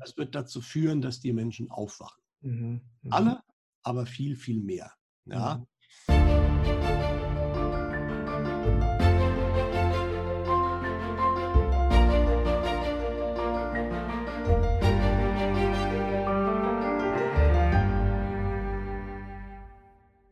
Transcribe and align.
Das 0.00 0.16
wird 0.16 0.34
dazu 0.34 0.62
führen, 0.62 1.02
dass 1.02 1.20
die 1.20 1.34
Menschen 1.34 1.70
aufwachen. 1.70 2.22
Mhm. 2.40 2.80
Mhm. 3.02 3.12
Alle, 3.12 3.40
aber 3.82 4.06
viel, 4.06 4.34
viel 4.34 4.62
mehr. 4.62 4.90
Ja. 5.26 5.56
Mhm. 5.56 5.66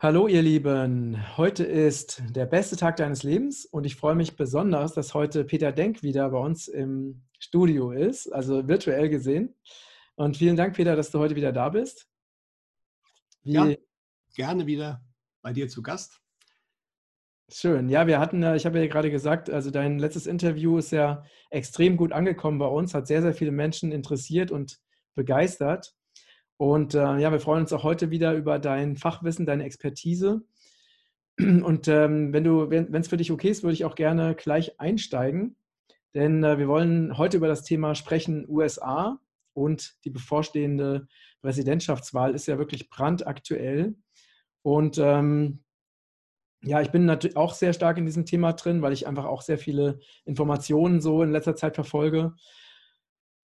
Hallo 0.00 0.28
ihr 0.28 0.40
Lieben, 0.42 1.36
heute 1.36 1.64
ist 1.64 2.22
der 2.30 2.46
beste 2.46 2.76
Tag 2.76 2.96
deines 2.96 3.22
Lebens 3.22 3.66
und 3.66 3.84
ich 3.84 3.96
freue 3.96 4.14
mich 4.14 4.36
besonders, 4.36 4.94
dass 4.94 5.12
heute 5.12 5.44
Peter 5.44 5.72
Denk 5.72 6.02
wieder 6.02 6.30
bei 6.30 6.38
uns 6.38 6.68
im 6.68 7.27
Studio 7.38 7.92
ist, 7.92 8.32
also 8.32 8.66
virtuell 8.68 9.08
gesehen. 9.08 9.54
Und 10.16 10.36
vielen 10.36 10.56
Dank, 10.56 10.74
Peter, 10.74 10.96
dass 10.96 11.10
du 11.10 11.18
heute 11.18 11.36
wieder 11.36 11.52
da 11.52 11.68
bist. 11.68 12.08
Wie 13.42 13.52
ja, 13.52 13.74
gerne 14.34 14.66
wieder 14.66 15.02
bei 15.42 15.52
dir 15.52 15.68
zu 15.68 15.82
Gast. 15.82 16.20
Schön. 17.50 17.88
Ja, 17.88 18.06
wir 18.06 18.18
hatten, 18.18 18.42
ich 18.54 18.66
habe 18.66 18.78
ja 18.78 18.86
gerade 18.88 19.10
gesagt, 19.10 19.48
also 19.48 19.70
dein 19.70 19.98
letztes 19.98 20.26
Interview 20.26 20.76
ist 20.76 20.90
ja 20.90 21.24
extrem 21.48 21.96
gut 21.96 22.12
angekommen 22.12 22.58
bei 22.58 22.66
uns, 22.66 22.92
hat 22.92 23.06
sehr, 23.06 23.22
sehr 23.22 23.32
viele 23.32 23.52
Menschen 23.52 23.90
interessiert 23.90 24.50
und 24.50 24.80
begeistert. 25.14 25.94
Und 26.58 26.94
äh, 26.94 27.18
ja, 27.18 27.32
wir 27.32 27.40
freuen 27.40 27.62
uns 27.62 27.72
auch 27.72 27.84
heute 27.84 28.10
wieder 28.10 28.34
über 28.34 28.58
dein 28.58 28.96
Fachwissen, 28.96 29.46
deine 29.46 29.64
Expertise. 29.64 30.42
Und 31.38 31.88
ähm, 31.88 32.32
wenn 32.32 32.44
du, 32.44 32.68
wenn 32.68 32.92
es 32.92 33.08
für 33.08 33.16
dich 33.16 33.30
okay 33.30 33.48
ist, 33.48 33.62
würde 33.62 33.74
ich 33.74 33.84
auch 33.84 33.94
gerne 33.94 34.34
gleich 34.34 34.78
einsteigen. 34.78 35.56
Denn 36.14 36.42
äh, 36.44 36.58
wir 36.58 36.68
wollen 36.68 37.18
heute 37.18 37.36
über 37.36 37.48
das 37.48 37.64
Thema 37.64 37.94
sprechen, 37.94 38.46
USA 38.48 39.20
und 39.52 39.96
die 40.04 40.10
bevorstehende 40.10 41.08
Präsidentschaftswahl 41.40 42.34
ist 42.34 42.46
ja 42.46 42.58
wirklich 42.58 42.88
brandaktuell. 42.88 43.96
Und 44.62 44.98
ähm, 44.98 45.64
ja, 46.62 46.80
ich 46.80 46.90
bin 46.90 47.04
natürlich 47.04 47.36
auch 47.36 47.54
sehr 47.54 47.72
stark 47.72 47.98
in 47.98 48.06
diesem 48.06 48.26
Thema 48.26 48.52
drin, 48.52 48.82
weil 48.82 48.92
ich 48.92 49.06
einfach 49.06 49.24
auch 49.24 49.42
sehr 49.42 49.58
viele 49.58 50.00
Informationen 50.24 51.00
so 51.00 51.22
in 51.22 51.30
letzter 51.30 51.54
Zeit 51.54 51.74
verfolge. 51.74 52.34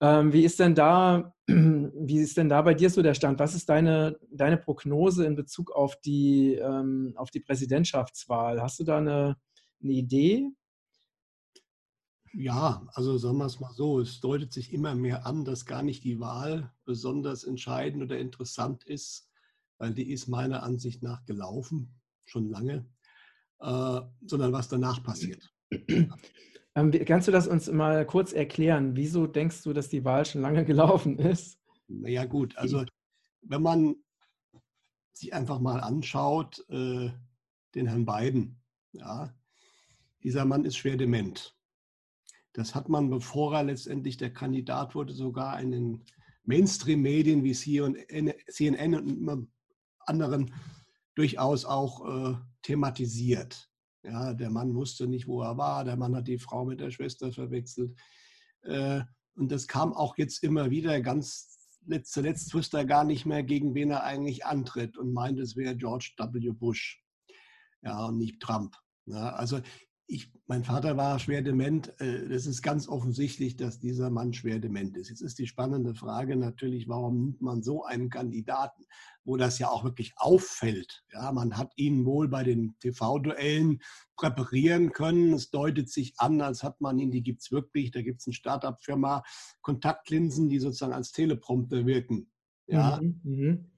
Ähm, 0.01 0.33
wie 0.33 0.45
ist 0.45 0.59
denn 0.59 0.75
da, 0.75 1.33
wie 1.47 2.19
ist 2.19 2.37
denn 2.37 2.49
da 2.49 2.63
bei 2.63 2.75
dir 2.75 2.91
so 2.91 3.03
der 3.03 3.15
Stand? 3.15 3.39
Was 3.39 3.55
ist 3.55 3.69
deine, 3.69 4.19
deine 4.31 4.57
Prognose 4.57 5.25
in 5.25 5.37
Bezug 5.37 5.71
auf 5.71 5.97
die, 6.01 6.55
ähm, 6.55 7.15
auf 7.17 7.31
die 7.31 7.41
Präsidentschaftswahl? 7.41 8.61
Hast 8.61 8.81
du 8.81 8.85
da 8.85 8.99
eine, 8.99 9.37
eine 9.83 9.93
Idee? 9.93 10.49
Ja, 12.37 12.85
also 12.95 13.17
sagen 13.17 13.39
wir 13.39 13.47
es 13.47 13.61
mal 13.61 13.73
so, 13.73 14.01
es 14.01 14.21
deutet 14.21 14.53
sich 14.53 14.73
immer 14.73 14.97
mehr 14.97 15.25
an, 15.25 15.45
dass 15.45 15.67
gar 15.67 15.85
nicht 15.85 16.03
die 16.03 16.19
Wahl 16.19 16.73
besonders 16.85 17.45
entscheidend 17.45 18.03
oder 18.03 18.19
interessant 18.19 18.83
ist, 18.85 19.31
weil 19.79 19.95
die 19.95 20.11
ist 20.11 20.27
meiner 20.27 20.65
Ansicht 20.65 21.01
nach 21.01 21.25
gelaufen, 21.27 21.95
schon 22.25 22.49
lange, 22.49 22.87
äh, 23.61 24.01
sondern 24.27 24.53
was 24.53 24.69
danach 24.69 25.03
passiert. 25.03 25.53
Ähm, 26.77 26.91
kannst 26.91 27.29
du 27.29 27.31
das 27.31 27.47
uns 27.47 27.71
mal 27.71 28.05
kurz 28.05 28.33
erklären? 28.33 28.97
Wieso 28.97 29.29
denkst 29.29 29.63
du, 29.63 29.73
dass 29.73 29.91
die 29.91 30.05
Wahl 30.05 30.27
schon 30.27 30.41
lange 30.41 30.65
gelaufen 30.65 31.21
ist? 31.21 31.57
Naja 31.87 32.25
gut, 32.25 32.57
also 32.57 32.85
wenn 33.43 33.63
man 33.63 33.95
sich 35.13 35.33
einfach 35.33 35.61
mal 35.61 35.79
anschaut, 35.79 36.69
äh, 36.71 37.13
den 37.77 37.87
Herrn 37.87 38.05
Biden, 38.05 38.61
ja, 38.91 39.33
dieser 40.25 40.45
Mann 40.45 40.65
ist 40.65 40.77
schwer 40.77 40.97
dement. 40.97 41.55
Das 42.55 42.75
hat 42.75 42.89
man, 42.89 43.11
bevor 43.11 43.55
er 43.55 43.65
letztendlich 43.65 44.17
der 44.17 44.33
Kandidat 44.33 44.95
wurde, 44.95 45.13
sogar 45.13 45.61
in 45.61 45.73
den 45.73 46.05
Mainstream-Medien 46.45 47.43
wie 47.43 47.53
CNN 47.53 48.95
und 48.95 49.49
anderen 50.01 50.55
durchaus 51.15 51.65
auch 51.65 52.07
äh, 52.07 52.37
thematisiert. 52.63 53.71
Ja, 54.05 54.35
der 54.35 54.51
Mann 54.51 54.75
wusste 54.75 55.07
nicht, 55.07 55.27
wo 55.27 55.43
er 55.43 55.57
war. 55.57 55.85
Der 55.85 55.97
Mann 55.97 56.15
hat 56.15 56.29
die 56.29 56.39
Frau 56.39 56.65
mit 56.65 56.81
der 56.81 56.91
Schwester 56.91 57.33
verwechselt. 57.33 57.99
Äh, 58.63 59.03
und 59.35 59.51
das 59.51 59.67
kam 59.67 59.93
auch 59.93 60.17
jetzt 60.17 60.43
immer 60.45 60.71
wieder. 60.71 61.01
Ganz 61.01 61.59
zuletzt 62.05 62.55
wusste 62.55 62.79
er 62.79 62.85
gar 62.85 63.05
nicht 63.05 63.27
mehr, 63.27 63.43
gegen 63.43 63.75
wen 63.75 63.91
er 63.91 64.05
eigentlich 64.05 64.47
antritt 64.47 64.97
und 64.97 65.13
meint, 65.13 65.39
es 65.41 65.57
wäre 65.57 65.77
George 65.77 66.13
W. 66.19 66.51
Bush. 66.51 67.03
Ja, 67.83 68.07
und 68.07 68.19
nicht 68.19 68.41
Trump. 68.41 68.77
Ja, 69.07 69.31
also 69.31 69.61
ich, 70.07 70.31
mein 70.47 70.65
Vater 70.65 70.97
war 70.97 71.19
schwer 71.19 71.41
dement. 71.41 71.95
Es 71.99 72.47
äh, 72.47 72.51
ist 72.51 72.63
ganz 72.63 72.89
offensichtlich, 72.89 73.57
dass 73.57 73.79
dieser 73.79 74.11
Mann 74.11 74.35
schwer 74.35 74.59
dement 74.59 74.97
ist. 74.97 75.09
Jetzt 75.09 75.23
ist 75.23 75.39
die 75.39 75.47
spannende 75.47 75.95
Frage 75.95 76.37
natürlich, 76.37 76.89
warum 76.89 77.21
nimmt 77.21 77.41
man 77.41 77.63
so 77.63 77.85
einen 77.85 78.11
Kandidaten, 78.11 78.85
wo 79.25 79.37
das 79.37 79.59
ja 79.59 79.69
auch 79.69 79.83
wirklich 79.83 80.13
auffällt. 80.17 81.05
Ja, 81.13 81.33
man 81.33 81.57
hat 81.57 81.73
ihn 81.77 82.05
wohl 82.05 82.29
bei 82.29 82.43
den 82.45 82.77
TV-Duellen 82.81 83.81
präparieren 84.17 84.93
können. 84.93 85.33
Es 85.33 85.51
deutet 85.51 85.89
sich 85.89 86.15
an, 86.19 86.41
als 86.43 86.63
hat 86.63 86.81
man 86.81 86.99
ihn, 86.99 87.11
die 87.11 87.23
gibt 87.23 87.41
es 87.41 87.51
wirklich. 87.51 87.91
Da 87.91 88.03
gibt 88.03 88.21
es 88.21 88.27
eine 88.27 88.35
Start-up-Firma, 88.35 89.23
Kontaktlinsen, 89.63 90.51
die 90.51 90.59
sozusagen 90.59 90.93
als 90.93 91.13
Teleprompter 91.13 91.87
wirken. 91.87 92.31
Ja. 92.67 93.01
Mhm, 93.01 93.71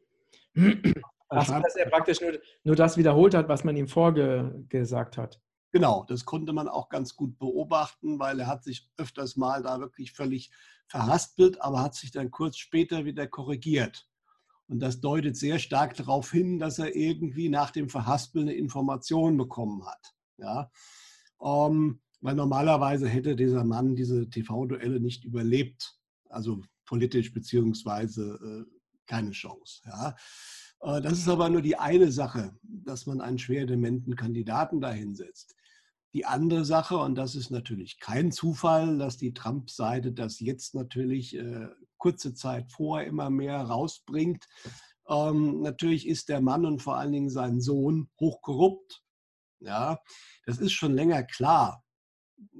mh. 0.54 0.92
Also, 1.28 1.54
dass 1.60 1.74
er 1.74 1.90
praktisch 1.90 2.20
nur, 2.20 2.38
nur 2.62 2.76
das 2.76 2.96
wiederholt 2.96 3.34
hat, 3.34 3.48
was 3.48 3.64
man 3.64 3.76
ihm 3.76 3.88
vorgesagt 3.88 5.18
hat. 5.18 5.40
Genau, 5.72 6.04
das 6.08 6.24
konnte 6.24 6.52
man 6.52 6.68
auch 6.68 6.88
ganz 6.88 7.16
gut 7.16 7.38
beobachten, 7.38 8.18
weil 8.18 8.40
er 8.40 8.46
hat 8.46 8.64
sich 8.64 8.88
öfters 8.96 9.36
mal 9.36 9.62
da 9.62 9.80
wirklich 9.80 10.12
völlig 10.12 10.50
verhaspelt, 10.88 11.60
aber 11.60 11.82
hat 11.82 11.94
sich 11.94 12.12
dann 12.12 12.30
kurz 12.30 12.56
später 12.56 13.04
wieder 13.04 13.26
korrigiert. 13.26 14.08
Und 14.68 14.80
das 14.80 15.00
deutet 15.00 15.36
sehr 15.36 15.58
stark 15.58 15.94
darauf 15.96 16.30
hin, 16.30 16.58
dass 16.58 16.78
er 16.78 16.96
irgendwie 16.96 17.48
nach 17.48 17.70
dem 17.70 17.88
Verhaspeln 17.88 18.48
eine 18.48 18.56
Information 18.56 19.36
bekommen 19.36 19.86
hat. 19.86 20.14
Ja? 20.38 20.70
Ähm, 21.40 22.00
weil 22.20 22.34
normalerweise 22.34 23.08
hätte 23.08 23.36
dieser 23.36 23.64
Mann 23.64 23.94
diese 23.94 24.28
TV-Duelle 24.28 25.00
nicht 25.00 25.24
überlebt, 25.24 25.98
also 26.28 26.62
politisch 26.84 27.32
beziehungsweise 27.32 28.66
äh, 28.68 28.80
keine 29.06 29.30
Chance. 29.30 29.82
Ja? 29.86 30.16
Äh, 30.80 31.00
das 31.00 31.14
ist 31.14 31.28
aber 31.28 31.48
nur 31.48 31.62
die 31.62 31.78
eine 31.78 32.10
Sache, 32.12 32.56
dass 32.62 33.06
man 33.06 33.20
einen 33.20 33.38
schwer 33.38 33.66
dementen 33.66 34.16
Kandidaten 34.16 34.80
dahinsetzt. 34.80 35.54
Die 36.14 36.24
andere 36.24 36.64
Sache, 36.64 36.96
und 36.96 37.14
das 37.14 37.34
ist 37.34 37.50
natürlich 37.50 37.98
kein 38.00 38.32
Zufall, 38.32 38.96
dass 38.98 39.18
die 39.18 39.34
Trump-Seite 39.34 40.12
das 40.12 40.40
jetzt 40.40 40.74
natürlich 40.74 41.36
äh, 41.36 41.68
kurze 41.98 42.34
Zeit 42.34 42.70
vorher 42.72 43.06
immer 43.06 43.30
mehr 43.30 43.60
rausbringt. 43.60 44.46
Ähm, 45.08 45.60
natürlich 45.60 46.08
ist 46.08 46.28
der 46.28 46.40
Mann 46.40 46.64
und 46.64 46.80
vor 46.80 46.96
allen 46.96 47.12
Dingen 47.12 47.30
sein 47.30 47.60
Sohn 47.60 48.08
hochkorrupt. 48.18 49.02
Ja, 49.60 49.98
das 50.44 50.58
ist 50.58 50.72
schon 50.72 50.94
länger 50.94 51.22
klar. 51.22 51.84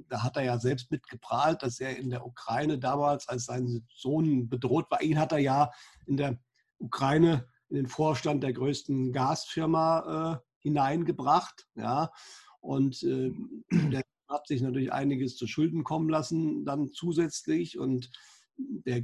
Da 0.07 0.23
hat 0.23 0.37
er 0.37 0.43
ja 0.43 0.59
selbst 0.59 0.91
mitgeprahlt, 0.91 1.61
dass 1.61 1.79
er 1.79 1.97
in 1.97 2.09
der 2.09 2.25
Ukraine 2.25 2.79
damals, 2.79 3.27
als 3.27 3.45
sein 3.45 3.87
Sohn 3.93 4.49
bedroht 4.49 4.89
war, 4.89 5.01
ihn 5.01 5.19
hat 5.19 5.31
er 5.31 5.39
ja 5.39 5.71
in 6.05 6.17
der 6.17 6.39
Ukraine 6.79 7.47
in 7.69 7.75
den 7.75 7.87
Vorstand 7.87 8.43
der 8.43 8.53
größten 8.53 9.11
Gasfirma 9.11 10.33
äh, 10.33 10.47
hineingebracht. 10.59 11.67
Ja, 11.75 12.11
und 12.59 13.01
äh, 13.03 13.31
der 13.91 14.03
hat 14.29 14.47
sich 14.47 14.61
natürlich 14.61 14.91
einiges 14.91 15.37
zu 15.37 15.47
Schulden 15.47 15.83
kommen 15.83 16.09
lassen, 16.09 16.65
dann 16.65 16.91
zusätzlich. 16.91 17.77
Und 17.77 18.11
der 18.57 19.01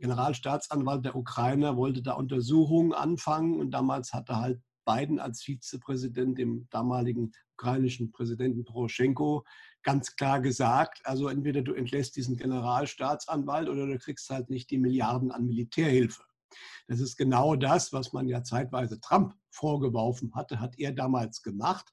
Generalstaatsanwalt 0.00 1.04
der 1.04 1.16
Ukraine 1.16 1.76
wollte 1.76 2.02
da 2.02 2.12
Untersuchungen 2.12 2.92
anfangen. 2.92 3.60
Und 3.60 3.72
damals 3.72 4.12
hatte 4.12 4.36
halt 4.36 4.60
Biden 4.84 5.18
als 5.18 5.42
Vizepräsident 5.42 6.38
dem 6.38 6.68
damaligen 6.70 7.32
ukrainischen 7.54 8.10
Präsidenten 8.10 8.64
Poroschenko 8.64 9.44
ganz 9.82 10.16
klar 10.16 10.40
gesagt, 10.40 11.00
also 11.04 11.28
entweder 11.28 11.62
du 11.62 11.74
entlässt 11.74 12.16
diesen 12.16 12.36
Generalstaatsanwalt 12.36 13.68
oder 13.68 13.86
du 13.86 13.98
kriegst 13.98 14.30
halt 14.30 14.50
nicht 14.50 14.70
die 14.70 14.78
Milliarden 14.78 15.30
an 15.30 15.46
Militärhilfe. 15.46 16.22
Das 16.88 17.00
ist 17.00 17.16
genau 17.16 17.56
das, 17.56 17.92
was 17.92 18.12
man 18.12 18.28
ja 18.28 18.42
zeitweise 18.42 19.00
Trump 19.00 19.34
vorgeworfen 19.50 20.34
hatte, 20.34 20.60
hat 20.60 20.78
er 20.78 20.92
damals 20.92 21.42
gemacht. 21.42 21.90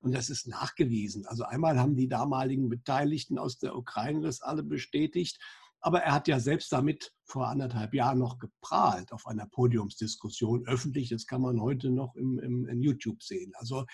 Und 0.00 0.14
das 0.14 0.30
ist 0.30 0.46
nachgewiesen. 0.46 1.26
Also 1.26 1.44
einmal 1.44 1.78
haben 1.78 1.96
die 1.96 2.08
damaligen 2.08 2.68
Beteiligten 2.68 3.38
aus 3.38 3.58
der 3.58 3.76
Ukraine 3.76 4.20
das 4.20 4.40
alle 4.40 4.62
bestätigt. 4.62 5.38
Aber 5.80 6.00
er 6.00 6.12
hat 6.12 6.26
ja 6.26 6.40
selbst 6.40 6.72
damit 6.72 7.12
vor 7.24 7.48
anderthalb 7.48 7.94
Jahren 7.94 8.18
noch 8.18 8.38
geprahlt 8.38 9.12
auf 9.12 9.26
einer 9.26 9.46
Podiumsdiskussion 9.46 10.66
öffentlich. 10.66 11.08
Das 11.10 11.26
kann 11.26 11.40
man 11.40 11.60
heute 11.60 11.90
noch 11.90 12.16
im, 12.16 12.38
im, 12.40 12.66
in 12.66 12.82
YouTube 12.82 13.22
sehen. 13.22 13.52
Also 13.54 13.86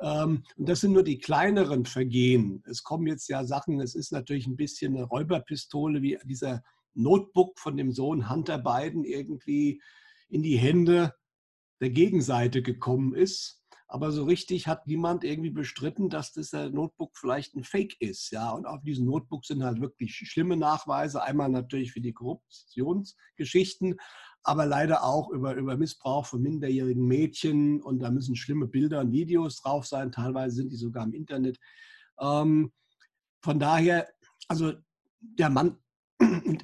ähm, 0.00 0.44
das 0.56 0.80
sind 0.80 0.92
nur 0.92 1.02
die 1.02 1.18
kleineren 1.18 1.86
Vergehen. 1.86 2.62
Es 2.66 2.82
kommen 2.82 3.06
jetzt 3.06 3.28
ja 3.28 3.44
Sachen, 3.44 3.80
es 3.80 3.94
ist 3.94 4.12
natürlich 4.12 4.46
ein 4.46 4.56
bisschen 4.56 4.96
eine 4.96 5.04
Räuberpistole, 5.04 6.02
wie 6.02 6.18
dieser 6.24 6.62
Notebook 6.94 7.58
von 7.58 7.76
dem 7.76 7.92
Sohn 7.92 8.30
Hunter 8.30 8.58
Biden 8.58 9.04
irgendwie 9.04 9.82
in 10.28 10.42
die 10.42 10.56
Hände 10.56 11.14
der 11.80 11.90
Gegenseite 11.90 12.62
gekommen 12.62 13.14
ist. 13.14 13.60
Aber 13.92 14.12
so 14.12 14.22
richtig 14.22 14.68
hat 14.68 14.86
niemand 14.86 15.24
irgendwie 15.24 15.50
bestritten, 15.50 16.10
dass 16.10 16.32
das 16.32 16.52
Notebook 16.52 17.16
vielleicht 17.16 17.56
ein 17.56 17.64
Fake 17.64 18.00
ist. 18.00 18.30
Ja, 18.30 18.52
und 18.52 18.64
auf 18.64 18.82
diesem 18.82 19.06
Notebook 19.06 19.44
sind 19.44 19.64
halt 19.64 19.80
wirklich 19.80 20.14
schlimme 20.14 20.56
Nachweise. 20.56 21.24
Einmal 21.24 21.48
natürlich 21.48 21.90
für 21.90 22.00
die 22.00 22.12
Korruptionsgeschichten, 22.12 23.96
aber 24.44 24.64
leider 24.64 25.02
auch 25.02 25.30
über, 25.30 25.56
über 25.56 25.76
Missbrauch 25.76 26.24
von 26.24 26.40
minderjährigen 26.40 27.04
Mädchen. 27.04 27.82
Und 27.82 27.98
da 27.98 28.12
müssen 28.12 28.36
schlimme 28.36 28.68
Bilder 28.68 29.00
und 29.00 29.10
Videos 29.10 29.60
drauf 29.60 29.86
sein. 29.86 30.12
Teilweise 30.12 30.54
sind 30.54 30.70
die 30.70 30.76
sogar 30.76 31.04
im 31.04 31.12
Internet. 31.12 31.58
Ähm, 32.20 32.70
von 33.42 33.58
daher, 33.58 34.08
also 34.46 34.72
der 35.18 35.50
Mann 35.50 35.78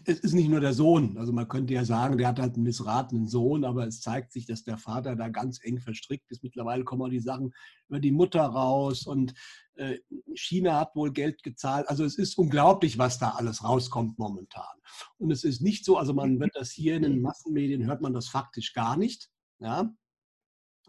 es 0.04 0.20
ist 0.20 0.34
nicht 0.34 0.48
nur 0.48 0.60
der 0.60 0.72
Sohn. 0.72 1.16
Also 1.18 1.32
man 1.32 1.48
könnte 1.48 1.74
ja 1.74 1.84
sagen, 1.84 2.18
der 2.18 2.28
hat 2.28 2.38
halt 2.38 2.54
einen 2.54 2.62
missratenen 2.62 3.26
Sohn, 3.26 3.64
aber 3.64 3.86
es 3.86 4.00
zeigt 4.00 4.32
sich, 4.32 4.46
dass 4.46 4.64
der 4.64 4.78
Vater 4.78 5.16
da 5.16 5.28
ganz 5.28 5.58
eng 5.62 5.80
verstrickt 5.80 6.30
ist. 6.30 6.42
Mittlerweile 6.42 6.84
kommen 6.84 7.02
auch 7.02 7.08
die 7.08 7.20
Sachen 7.20 7.54
über 7.88 8.00
die 8.00 8.12
Mutter 8.12 8.42
raus 8.42 9.06
und 9.06 9.34
äh, 9.74 9.98
China 10.34 10.80
hat 10.80 10.96
wohl 10.96 11.12
Geld 11.12 11.42
gezahlt. 11.42 11.88
Also 11.88 12.04
es 12.04 12.18
ist 12.18 12.38
unglaublich, 12.38 12.98
was 12.98 13.18
da 13.18 13.30
alles 13.30 13.64
rauskommt 13.64 14.18
momentan. 14.18 14.76
Und 15.18 15.30
es 15.30 15.44
ist 15.44 15.60
nicht 15.60 15.84
so, 15.84 15.96
also 15.96 16.14
man 16.14 16.40
wird 16.40 16.54
das 16.54 16.70
hier 16.70 16.96
in 16.96 17.02
den 17.02 17.20
Massenmedien, 17.20 17.86
hört 17.86 18.00
man 18.00 18.14
das 18.14 18.28
faktisch 18.28 18.72
gar 18.72 18.96
nicht. 18.96 19.30
Ja? 19.58 19.94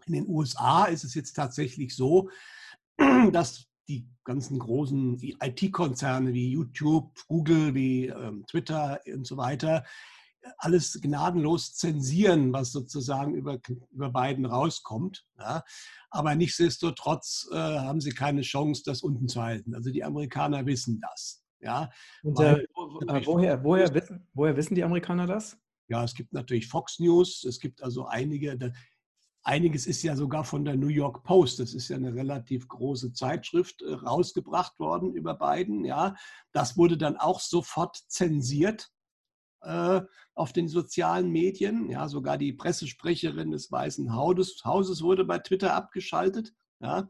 In 0.06 0.12
den 0.12 0.28
USA 0.28 0.86
ist 0.86 1.04
es 1.04 1.14
jetzt 1.14 1.34
tatsächlich 1.34 1.94
so, 1.94 2.30
dass 3.32 3.67
die 3.88 4.06
ganzen 4.24 4.58
großen 4.58 5.18
IT-Konzerne 5.20 6.32
wie 6.34 6.50
YouTube, 6.50 7.10
Google, 7.26 7.74
wie 7.74 8.06
ähm, 8.06 8.44
Twitter 8.46 9.00
und 9.06 9.26
so 9.26 9.36
weiter 9.36 9.84
alles 10.58 10.98
gnadenlos 11.00 11.74
zensieren, 11.74 12.52
was 12.52 12.72
sozusagen 12.72 13.34
über, 13.34 13.58
über 13.90 14.10
Biden 14.10 14.46
rauskommt. 14.46 15.26
Ja. 15.38 15.64
Aber 16.10 16.34
nichtsdestotrotz 16.34 17.48
äh, 17.52 17.56
haben 17.56 18.00
sie 18.00 18.10
keine 18.10 18.42
Chance, 18.42 18.82
das 18.84 19.02
unten 19.02 19.28
zu 19.28 19.42
halten. 19.42 19.74
Also 19.74 19.90
die 19.90 20.04
Amerikaner 20.04 20.64
wissen 20.66 21.00
das. 21.00 21.44
Ja. 21.60 21.90
Und, 22.22 22.38
äh, 22.40 22.64
woher, 23.24 23.62
woher, 23.64 23.92
wissen, 23.94 24.26
woher 24.34 24.56
wissen 24.56 24.74
die 24.74 24.84
Amerikaner 24.84 25.26
das? 25.26 25.58
Ja, 25.88 26.04
es 26.04 26.14
gibt 26.14 26.32
natürlich 26.32 26.68
Fox 26.68 26.98
News, 26.98 27.44
es 27.44 27.58
gibt 27.60 27.82
also 27.82 28.06
einige, 28.06 28.58
Einiges 29.42 29.86
ist 29.86 30.02
ja 30.02 30.16
sogar 30.16 30.44
von 30.44 30.64
der 30.64 30.76
New 30.76 30.88
York 30.88 31.22
Post, 31.22 31.60
das 31.60 31.72
ist 31.72 31.88
ja 31.88 31.96
eine 31.96 32.14
relativ 32.14 32.68
große 32.68 33.12
Zeitschrift, 33.12 33.82
äh, 33.82 33.94
rausgebracht 33.94 34.78
worden 34.78 35.14
über 35.14 35.34
Biden. 35.34 35.84
Ja, 35.84 36.16
das 36.52 36.76
wurde 36.76 36.98
dann 36.98 37.16
auch 37.16 37.40
sofort 37.40 37.96
zensiert 38.08 38.90
äh, 39.62 40.00
auf 40.34 40.52
den 40.52 40.68
sozialen 40.68 41.30
Medien. 41.30 41.88
Ja, 41.90 42.08
sogar 42.08 42.36
die 42.38 42.52
Pressesprecherin 42.52 43.50
des 43.50 43.70
Weißen 43.70 44.14
Hauses, 44.14 45.02
wurde 45.02 45.24
bei 45.24 45.38
Twitter 45.38 45.74
abgeschaltet. 45.74 46.52
Ja, 46.80 47.08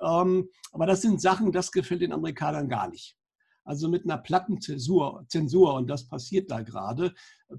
ähm, 0.00 0.48
aber 0.72 0.86
das 0.86 1.02
sind 1.02 1.20
Sachen, 1.20 1.52
das 1.52 1.72
gefällt 1.72 2.02
den 2.02 2.12
Amerikanern 2.12 2.68
gar 2.68 2.88
nicht. 2.88 3.16
Also 3.64 3.88
mit 3.88 4.04
einer 4.04 4.18
Plattenzensur, 4.18 5.24
Zensur, 5.28 5.74
und 5.74 5.88
das 5.88 6.08
passiert 6.08 6.50
da 6.50 6.62
gerade, 6.62 7.14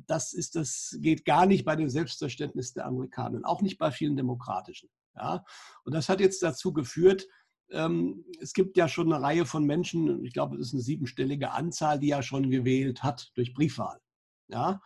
das, 0.07 0.33
ist, 0.33 0.56
das 0.56 0.98
geht 1.00 1.25
gar 1.25 1.45
nicht 1.45 1.63
bei 1.63 1.75
dem 1.75 1.89
Selbstverständnis 1.89 2.74
der 2.74 2.86
Amerikaner, 2.86 3.39
auch 3.44 3.62
nicht 3.62 3.77
bei 3.77 3.92
vielen 3.92 4.18
Demokratischen. 4.18 4.89
Ja? 5.15 5.44
Und 5.83 5.94
das 5.94 6.09
hat 6.09 6.19
jetzt 6.19 6.42
dazu 6.42 6.74
geführt, 6.74 7.27
ähm, 7.69 8.25
es 8.39 8.53
gibt 8.53 8.77
ja 8.77 8.88
schon 8.88 9.12
eine 9.12 9.24
Reihe 9.24 9.45
von 9.45 9.65
Menschen, 9.65 10.24
ich 10.25 10.33
glaube, 10.33 10.57
es 10.57 10.68
ist 10.68 10.74
eine 10.74 10.81
siebenstellige 10.81 11.51
Anzahl, 11.51 12.00
die 12.00 12.07
ja 12.07 12.21
schon 12.21 12.50
gewählt 12.50 13.03
hat 13.03 13.31
durch 13.36 13.53
Briefwahl. 13.53 14.00
Ja? 14.48 14.81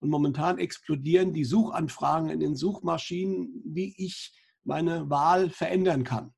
Und 0.00 0.10
momentan 0.10 0.58
explodieren 0.58 1.32
die 1.32 1.44
Suchanfragen 1.44 2.30
in 2.30 2.40
den 2.40 2.54
Suchmaschinen, 2.54 3.62
wie 3.64 3.94
ich 3.96 4.32
meine 4.64 5.08
Wahl 5.10 5.50
verändern 5.50 6.04
kann. 6.04 6.34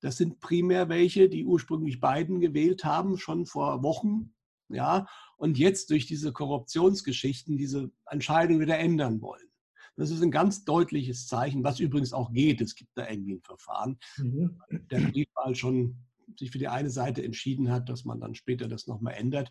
Das 0.00 0.16
sind 0.16 0.40
primär 0.40 0.88
welche, 0.88 1.28
die 1.28 1.44
ursprünglich 1.44 2.00
Biden 2.00 2.40
gewählt 2.40 2.84
haben, 2.84 3.18
schon 3.18 3.46
vor 3.46 3.82
Wochen. 3.82 4.34
Ja, 4.68 5.06
und 5.36 5.58
jetzt 5.58 5.90
durch 5.90 6.06
diese 6.06 6.32
Korruptionsgeschichten 6.32 7.56
diese 7.56 7.90
Entscheidung 8.10 8.60
wieder 8.60 8.78
ändern 8.78 9.20
wollen. 9.20 9.46
Das 9.96 10.10
ist 10.10 10.22
ein 10.22 10.30
ganz 10.30 10.64
deutliches 10.64 11.26
Zeichen, 11.26 11.64
was 11.64 11.80
übrigens 11.80 12.12
auch 12.12 12.32
geht. 12.32 12.60
Es 12.60 12.74
gibt 12.74 12.90
da 12.96 13.08
irgendwie 13.08 13.34
ein 13.34 13.42
Verfahren. 13.42 13.98
Mhm. 14.18 14.60
Der 14.90 15.00
Briefwahl 15.00 15.54
schon 15.54 15.96
sich 16.38 16.50
für 16.50 16.58
die 16.58 16.68
eine 16.68 16.90
Seite 16.90 17.22
entschieden 17.22 17.70
hat, 17.70 17.88
dass 17.88 18.04
man 18.04 18.20
dann 18.20 18.34
später 18.34 18.68
das 18.68 18.86
nochmal 18.86 19.14
ändert. 19.14 19.50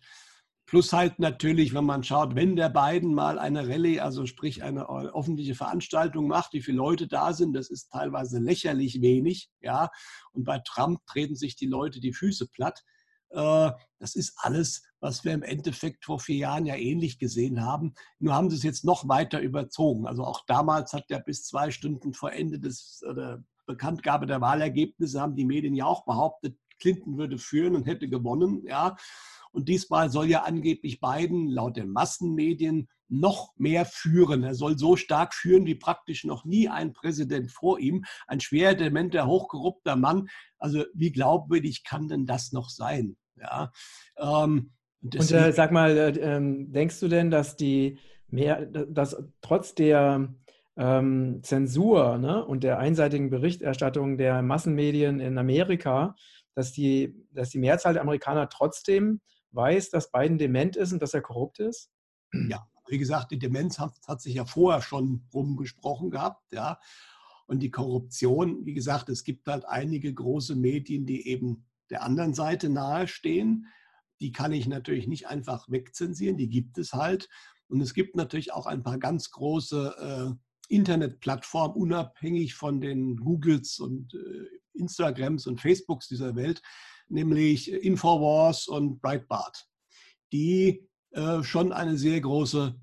Plus 0.66 0.92
halt 0.92 1.20
natürlich, 1.20 1.74
wenn 1.74 1.84
man 1.84 2.02
schaut, 2.02 2.34
wenn 2.34 2.56
der 2.56 2.68
Biden 2.68 3.14
mal 3.14 3.38
eine 3.38 3.68
Rallye, 3.68 4.00
also 4.00 4.26
sprich 4.26 4.64
eine 4.64 4.88
öffentliche 4.88 5.54
Veranstaltung 5.54 6.26
macht, 6.26 6.52
wie 6.54 6.60
viele 6.60 6.78
Leute 6.78 7.06
da 7.06 7.32
sind, 7.32 7.52
das 7.52 7.70
ist 7.70 7.90
teilweise 7.90 8.40
lächerlich 8.40 9.00
wenig, 9.00 9.48
ja. 9.60 9.90
Und 10.32 10.44
bei 10.44 10.58
Trump 10.58 11.06
treten 11.06 11.36
sich 11.36 11.54
die 11.54 11.66
Leute 11.66 12.00
die 12.00 12.12
Füße 12.12 12.48
platt. 12.48 12.82
Äh, 13.30 13.70
das 14.00 14.16
ist 14.16 14.34
alles, 14.38 14.82
was 14.98 15.24
wir 15.24 15.34
im 15.34 15.44
Endeffekt 15.44 16.04
vor 16.04 16.18
vier 16.18 16.36
Jahren 16.36 16.66
ja 16.66 16.74
ähnlich 16.74 17.20
gesehen 17.20 17.64
haben. 17.64 17.94
Nur 18.18 18.34
haben 18.34 18.50
sie 18.50 18.56
es 18.56 18.64
jetzt 18.64 18.84
noch 18.84 19.08
weiter 19.08 19.40
überzogen. 19.40 20.06
Also 20.06 20.24
auch 20.24 20.44
damals 20.46 20.92
hat 20.92 21.04
ja 21.10 21.20
bis 21.20 21.44
zwei 21.44 21.70
Stunden 21.70 22.12
vor 22.12 22.32
Ende 22.32 22.58
des 22.58 23.04
oder 23.08 23.44
Bekanntgabe 23.66 24.26
der 24.26 24.40
Wahlergebnisse 24.40 25.20
haben 25.20 25.36
die 25.36 25.44
Medien 25.44 25.74
ja 25.74 25.86
auch 25.86 26.04
behauptet, 26.04 26.56
Clinton 26.78 27.16
würde 27.18 27.38
führen 27.38 27.74
und 27.74 27.86
hätte 27.86 28.08
gewonnen, 28.08 28.64
ja. 28.66 28.96
Und 29.56 29.70
diesmal 29.70 30.10
soll 30.10 30.28
ja 30.28 30.42
angeblich 30.42 31.00
Biden 31.00 31.48
laut 31.48 31.78
den 31.78 31.90
Massenmedien 31.90 32.88
noch 33.08 33.54
mehr 33.56 33.86
führen. 33.86 34.42
Er 34.42 34.54
soll 34.54 34.76
so 34.76 34.96
stark 34.96 35.32
führen 35.32 35.64
wie 35.64 35.76
praktisch 35.76 36.24
noch 36.24 36.44
nie 36.44 36.68
ein 36.68 36.92
Präsident 36.92 37.50
vor 37.50 37.78
ihm. 37.78 38.04
Ein 38.26 38.40
schwer 38.40 38.74
dementer, 38.74 39.26
hochkorrupter 39.26 39.96
Mann. 39.96 40.28
Also 40.58 40.84
wie 40.92 41.10
glaubwürdig 41.10 41.84
kann 41.84 42.06
denn 42.06 42.26
das 42.26 42.52
noch 42.52 42.68
sein? 42.68 43.16
Ja, 43.36 43.72
ähm, 44.18 44.72
und 45.02 45.32
äh, 45.32 45.52
sag 45.52 45.72
mal, 45.72 45.96
äh, 45.96 46.10
ähm, 46.20 46.70
denkst 46.70 47.00
du 47.00 47.08
denn, 47.08 47.30
dass 47.30 47.56
die 47.56 47.98
mehr, 48.28 48.66
dass 48.66 49.16
trotz 49.40 49.74
der 49.74 50.34
ähm, 50.76 51.40
Zensur 51.42 52.18
ne, 52.18 52.44
und 52.44 52.62
der 52.62 52.78
einseitigen 52.78 53.30
Berichterstattung 53.30 54.18
der 54.18 54.42
Massenmedien 54.42 55.18
in 55.18 55.38
Amerika, 55.38 56.14
dass 56.54 56.72
die, 56.72 57.14
dass 57.30 57.48
die 57.48 57.58
Mehrzahl 57.58 57.94
der 57.94 58.02
Amerikaner 58.02 58.50
trotzdem 58.50 59.22
weiß, 59.56 59.90
dass 59.90 60.12
Biden 60.12 60.38
dement 60.38 60.76
ist 60.76 60.92
und 60.92 61.02
dass 61.02 61.14
er 61.14 61.22
korrupt 61.22 61.58
ist? 61.58 61.90
Ja, 62.48 62.68
wie 62.88 62.98
gesagt, 62.98 63.30
die 63.30 63.38
Demenz 63.38 63.78
hat, 63.78 63.94
hat 64.06 64.20
sich 64.20 64.34
ja 64.34 64.44
vorher 64.44 64.82
schon 64.82 65.26
rumgesprochen 65.32 66.10
gehabt, 66.10 66.52
ja. 66.52 66.78
Und 67.46 67.60
die 67.60 67.70
Korruption, 67.70 68.66
wie 68.66 68.74
gesagt, 68.74 69.08
es 69.08 69.22
gibt 69.22 69.46
halt 69.46 69.64
einige 69.64 70.12
große 70.12 70.56
Medien, 70.56 71.06
die 71.06 71.28
eben 71.28 71.64
der 71.90 72.02
anderen 72.02 72.34
Seite 72.34 72.68
nahestehen. 72.68 73.66
Die 74.20 74.32
kann 74.32 74.52
ich 74.52 74.66
natürlich 74.66 75.06
nicht 75.06 75.28
einfach 75.28 75.68
wegzensieren, 75.70 76.36
die 76.36 76.48
gibt 76.48 76.76
es 76.78 76.92
halt. 76.92 77.28
Und 77.68 77.80
es 77.80 77.94
gibt 77.94 78.16
natürlich 78.16 78.52
auch 78.52 78.66
ein 78.66 78.82
paar 78.82 78.98
ganz 78.98 79.30
große 79.30 80.36
äh, 80.36 80.74
Internetplattformen, 80.74 81.76
unabhängig 81.76 82.54
von 82.54 82.80
den 82.80 83.16
Googles 83.16 83.78
und 83.78 84.14
äh, 84.14 84.78
Instagrams 84.78 85.46
und 85.46 85.60
Facebooks 85.60 86.08
dieser 86.08 86.34
Welt, 86.34 86.62
nämlich 87.08 87.72
Infowars 87.72 88.68
und 88.68 89.00
Breitbart, 89.00 89.68
die 90.32 90.88
äh, 91.10 91.42
schon 91.42 91.72
eine 91.72 91.96
sehr 91.96 92.20
große 92.20 92.78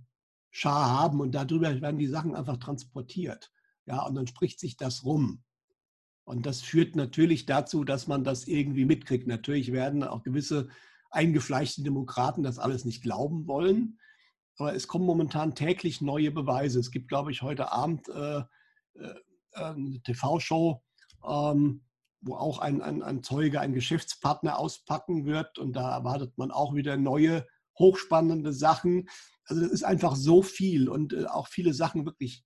Schar 0.50 0.89
haben 0.89 1.20
und 1.20 1.34
darüber 1.34 1.82
werden 1.82 1.98
die 1.98 2.08
Sachen 2.08 2.36
einfach 2.36 2.58
transportiert. 2.58 3.51
Ja, 3.86 4.06
und 4.06 4.15
dann 4.15 4.27
spricht 4.27 4.60
sich 4.60 4.77
das 4.77 5.03
rum. 5.03 5.44
Und 6.25 6.46
das 6.46 6.62
führt 6.62 6.96
natürlich 6.96 7.46
dazu, 7.46 7.84
dass 7.84 8.08
man 8.08 8.24
das 8.24 8.48
irgendwie 8.48 8.86
mitkriegt. 8.86 9.27
Natürlich 9.27 9.72
werden 9.72 10.03
auch 10.03 10.24
gewisse 10.24 10.70
eingefleischte 11.12 11.84
Demokraten 11.84 12.44
das 12.44 12.60
alles 12.60 12.86
nicht 12.86 13.03
glauben 13.03 13.48
wollen. 13.48 14.00
Aber 14.58 14.74
es 14.74 14.88
kommen 14.88 15.06
momentan 15.06 15.56
täglich 15.56 16.01
neue 16.01 16.32
Beweise. 16.32 16.80
Es 16.80 16.92
gibt, 16.92 17.08
glaube 17.08 17.32
ich, 17.32 17.42
heute 17.42 17.72
Abend 17.72 18.08
äh, 18.10 18.39
äh, 18.39 19.13
eine 19.53 20.01
TV-Show, 20.01 20.82
ähm, 21.27 21.84
wo 22.24 22.36
auch 22.36 22.60
ein, 22.60 22.82
ein, 22.82 23.03
ein 23.03 23.22
Zeuge, 23.22 23.60
ein 23.60 23.74
Geschäftspartner 23.74 24.58
auspacken 24.58 25.25
wird. 25.25 25.60
Und 25.60 25.74
da 25.74 25.92
erwartet 25.92 26.38
man 26.38 26.51
auch 26.51 26.74
wieder 26.74 26.98
neue, 26.98 27.46
hochspannende 27.77 28.53
Sachen. 28.53 29.10
Also 29.46 29.62
das 29.62 29.72
ist 29.72 29.84
einfach 29.84 30.15
so 30.15 30.42
viel 30.42 30.89
und 30.89 31.13
äh, 31.13 31.25
auch 31.25 31.48
viele 31.48 31.74
Sachen 31.74 32.06
wirklich 32.06 32.44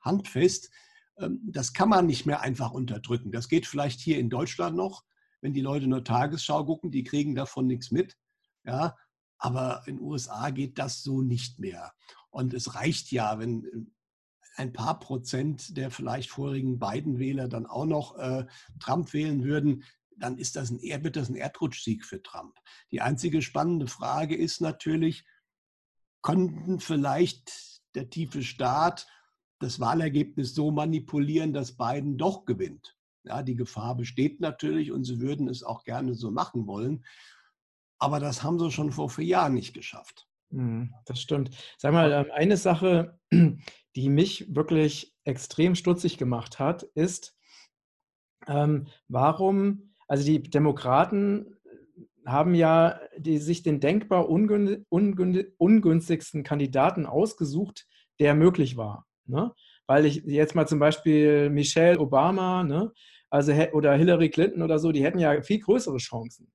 handfest. 0.00 0.70
Ähm, 1.18 1.40
das 1.44 1.72
kann 1.72 1.88
man 1.88 2.06
nicht 2.06 2.26
mehr 2.26 2.40
einfach 2.40 2.72
unterdrücken. 2.72 3.32
Das 3.32 3.48
geht 3.48 3.66
vielleicht 3.66 4.00
hier 4.00 4.18
in 4.18 4.30
Deutschland 4.30 4.76
noch, 4.76 5.04
wenn 5.40 5.52
die 5.52 5.60
Leute 5.60 5.86
nur 5.86 6.04
Tagesschau 6.04 6.64
gucken, 6.64 6.90
die 6.90 7.04
kriegen 7.04 7.34
davon 7.34 7.66
nichts 7.66 7.90
mit. 7.90 8.16
Ja, 8.64 8.96
aber 9.38 9.82
in 9.86 9.96
den 9.96 10.04
USA 10.04 10.50
geht 10.50 10.78
das 10.78 11.02
so 11.02 11.22
nicht 11.22 11.58
mehr. 11.58 11.92
Und 12.30 12.54
es 12.54 12.74
reicht 12.74 13.10
ja, 13.10 13.38
wenn 13.38 13.64
äh, 13.64 13.90
ein 14.56 14.72
paar 14.72 14.98
Prozent 14.98 15.76
der 15.76 15.90
vielleicht 15.90 16.30
vorigen 16.30 16.78
beiden 16.78 17.18
Wähler 17.18 17.48
dann 17.48 17.66
auch 17.66 17.86
noch 17.86 18.16
äh, 18.18 18.46
Trump 18.78 19.12
wählen 19.12 19.44
würden, 19.44 19.84
dann 20.16 20.38
ist 20.38 20.56
das 20.56 20.70
ein, 20.70 20.80
wird 20.80 21.16
das 21.16 21.28
ein 21.28 21.36
Erdrutschsieg 21.36 22.04
für 22.04 22.22
Trump. 22.22 22.58
Die 22.90 23.00
einzige 23.00 23.42
spannende 23.42 23.86
Frage 23.86 24.36
ist 24.36 24.60
natürlich, 24.60 25.24
konnten 26.20 26.80
vielleicht 26.80 27.80
der 27.94 28.10
tiefe 28.10 28.42
Staat 28.42 29.06
das 29.58 29.80
Wahlergebnis 29.80 30.54
so 30.54 30.70
manipulieren, 30.70 31.52
dass 31.52 31.76
Biden 31.76 32.18
doch 32.18 32.44
gewinnt? 32.44 32.96
Ja, 33.24 33.42
die 33.42 33.56
Gefahr 33.56 33.96
besteht 33.96 34.40
natürlich 34.40 34.92
und 34.92 35.04
sie 35.04 35.20
würden 35.20 35.48
es 35.48 35.62
auch 35.62 35.84
gerne 35.84 36.14
so 36.14 36.30
machen 36.30 36.66
wollen. 36.66 37.04
Aber 37.98 38.18
das 38.18 38.42
haben 38.42 38.58
sie 38.58 38.70
schon 38.70 38.92
vor 38.92 39.10
vier 39.10 39.26
Jahren 39.26 39.54
nicht 39.54 39.74
geschafft. 39.74 40.26
Mhm, 40.50 40.94
das 41.04 41.20
stimmt. 41.20 41.50
Sag 41.76 41.92
mal, 41.92 42.10
ähm, 42.12 42.26
eine 42.32 42.56
Sache, 42.56 43.18
die 43.96 44.08
mich 44.08 44.54
wirklich 44.54 45.14
extrem 45.24 45.74
stutzig 45.74 46.18
gemacht 46.18 46.58
hat, 46.58 46.84
ist, 46.94 47.36
ähm, 48.46 48.86
warum, 49.08 49.94
also 50.08 50.24
die 50.24 50.42
Demokraten 50.42 51.56
haben 52.26 52.54
ja 52.54 53.00
die, 53.18 53.38
sich 53.38 53.62
den 53.62 53.80
denkbar 53.80 54.28
ungün, 54.28 54.84
ungün, 54.88 55.46
ungünstigsten 55.58 56.42
Kandidaten 56.42 57.06
ausgesucht, 57.06 57.86
der 58.18 58.34
möglich 58.34 58.76
war. 58.76 59.06
Ne? 59.26 59.52
Weil 59.86 60.06
ich 60.06 60.22
jetzt 60.26 60.54
mal 60.54 60.68
zum 60.68 60.78
Beispiel 60.78 61.50
Michelle 61.50 61.98
Obama 61.98 62.62
ne? 62.62 62.92
also, 63.30 63.52
oder 63.72 63.94
Hillary 63.94 64.30
Clinton 64.30 64.62
oder 64.62 64.78
so, 64.78 64.92
die 64.92 65.04
hätten 65.04 65.18
ja 65.18 65.40
viel 65.42 65.60
größere 65.60 65.98
Chancen. 65.98 66.52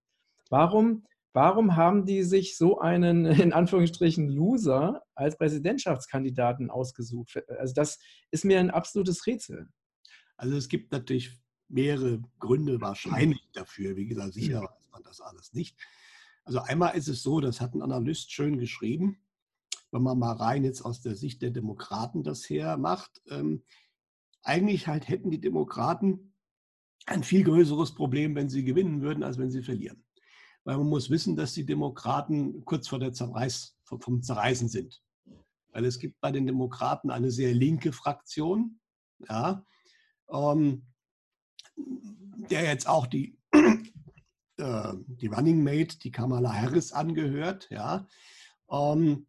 Warum, 0.50 1.06
warum 1.36 1.76
haben 1.76 2.06
die 2.06 2.24
sich 2.24 2.58
so 2.58 2.80
einen, 2.80 3.26
in 3.26 3.54
Anführungsstrichen, 3.54 4.30
Loser 4.30 5.04
als 5.14 5.38
Präsidentschaftskandidaten 5.38 6.72
ausgesucht? 6.72 7.38
Also 7.60 7.74
das 7.74 8.00
ist 8.32 8.46
mir 8.46 8.60
ein 8.60 8.72
absolutes 8.72 9.28
Rätsel. 9.28 9.70
Also 10.38 10.56
es 10.56 10.70
gibt 10.70 10.92
natürlich 10.92 11.38
mehrere 11.68 12.22
Gründe 12.40 12.82
wahrscheinlich 12.82 13.48
dafür. 13.54 13.96
Wie 13.96 14.08
gesagt, 14.08 14.34
sicher 14.34 14.62
mhm. 14.62 14.66
weiß 14.66 14.90
man 14.92 15.04
das 15.04 15.22
alles 15.22 15.54
nicht. 15.54 15.78
Also 16.46 16.60
einmal 16.60 16.96
ist 16.96 17.08
es 17.08 17.22
so, 17.22 17.40
das 17.40 17.60
hat 17.60 17.74
ein 17.74 17.82
Analyst 17.82 18.32
schön 18.32 18.58
geschrieben, 18.58 19.18
wenn 19.92 20.04
man 20.04 20.20
mal 20.20 20.34
rein 20.34 20.64
jetzt 20.64 20.82
aus 20.82 21.02
der 21.02 21.16
Sicht 21.16 21.42
der 21.42 21.50
Demokraten 21.52 22.24
das 22.24 22.50
her 22.50 22.78
macht. 22.78 23.22
Ähm, 23.30 23.64
eigentlich 24.44 24.88
halt 24.88 25.10
hätten 25.10 25.32
die 25.32 25.42
Demokraten 25.42 26.34
ein 27.08 27.24
viel 27.24 27.44
größeres 27.44 27.96
Problem, 27.96 28.36
wenn 28.36 28.50
sie 28.50 28.64
gewinnen 28.64 29.02
würden, 29.02 29.24
als 29.24 29.38
wenn 29.38 29.52
sie 29.52 29.64
verlieren. 29.64 30.06
Weil 30.66 30.78
man 30.78 30.88
muss 30.88 31.10
wissen, 31.10 31.36
dass 31.36 31.54
die 31.54 31.66
Demokraten 31.66 32.66
kurz 32.66 32.88
vor 32.88 33.00
der 33.00 33.14
Zerreiß, 33.14 33.78
vom 33.84 34.22
Zerreißen 34.22 34.68
sind. 34.68 35.02
Weil 35.70 35.86
es 35.86 36.00
gibt 36.00 36.20
bei 36.22 36.32
den 36.32 36.46
Demokraten 36.46 37.12
eine 37.12 37.32
sehr 37.32 37.54
linke 37.54 37.94
Fraktion, 37.94 38.80
ja, 39.30 39.64
ähm, 40.32 40.88
der 41.78 42.64
jetzt 42.64 42.88
auch 42.88 43.08
die, 43.08 43.38
äh, 44.58 44.94
die 45.08 45.28
Running 45.28 45.64
Mate, 45.64 46.00
die 46.00 46.12
Kamala 46.12 46.52
Harris 46.52 46.92
angehört, 46.92 47.68
ja. 47.70 48.08
Ähm, 48.70 49.28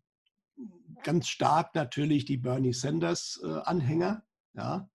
ganz 1.03 1.29
stark 1.29 1.75
natürlich 1.75 2.25
die 2.25 2.39
Bernie 2.39 2.73
Sanders-Anhänger, 2.73 4.25
äh, 4.55 4.59
ja. 4.59 4.91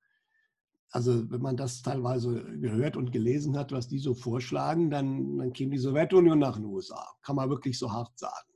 Also 0.91 1.29
wenn 1.31 1.41
man 1.41 1.55
das 1.55 1.81
teilweise 1.81 2.43
gehört 2.60 2.98
und 2.98 3.12
gelesen 3.12 3.57
hat, 3.57 3.71
was 3.71 3.88
die 3.88 4.00
so 4.00 4.13
vorschlagen, 4.13 4.89
dann, 4.89 5.38
dann 5.38 5.53
käme 5.53 5.71
die 5.71 5.77
Sowjetunion 5.77 6.38
nach 6.38 6.57
den 6.57 6.65
USA. 6.65 7.07
Kann 7.21 7.38
man 7.38 7.50
wirklich 7.50 7.79
so 7.79 7.91
hart 7.91 8.17
sagen. 8.19 8.51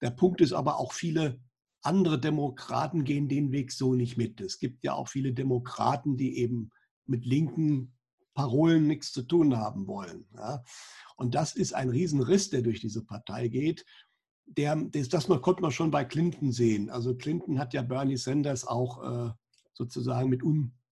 Der 0.00 0.10
Punkt 0.10 0.40
ist 0.40 0.52
aber 0.54 0.78
auch, 0.78 0.92
viele 0.92 1.40
andere 1.82 2.18
Demokraten 2.18 3.04
gehen 3.04 3.28
den 3.28 3.52
Weg 3.52 3.70
so 3.72 3.94
nicht 3.94 4.16
mit. 4.16 4.40
Es 4.40 4.58
gibt 4.58 4.82
ja 4.82 4.94
auch 4.94 5.08
viele 5.08 5.32
Demokraten, 5.32 6.16
die 6.16 6.38
eben 6.38 6.70
mit 7.06 7.24
linken 7.24 7.94
Parolen 8.34 8.86
nichts 8.86 9.12
zu 9.12 9.22
tun 9.22 9.56
haben 9.56 9.86
wollen. 9.86 10.26
Ja. 10.36 10.62
Und 11.16 11.34
das 11.34 11.54
ist 11.54 11.74
ein 11.74 11.88
Riesenriss, 11.88 12.50
der 12.50 12.62
durch 12.62 12.80
diese 12.80 13.04
Partei 13.04 13.48
geht. 13.48 13.84
Der, 14.46 14.76
das, 14.76 15.08
das 15.08 15.26
konnte 15.26 15.60
man 15.60 15.72
schon 15.72 15.90
bei 15.90 16.04
Clinton 16.04 16.52
sehen. 16.52 16.88
Also 16.88 17.14
Clinton 17.14 17.58
hat 17.58 17.74
ja 17.74 17.82
Bernie 17.82 18.16
Sanders 18.16 18.66
auch 18.66 19.02
äh, 19.02 19.32
sozusagen 19.74 20.30
mit 20.30 20.42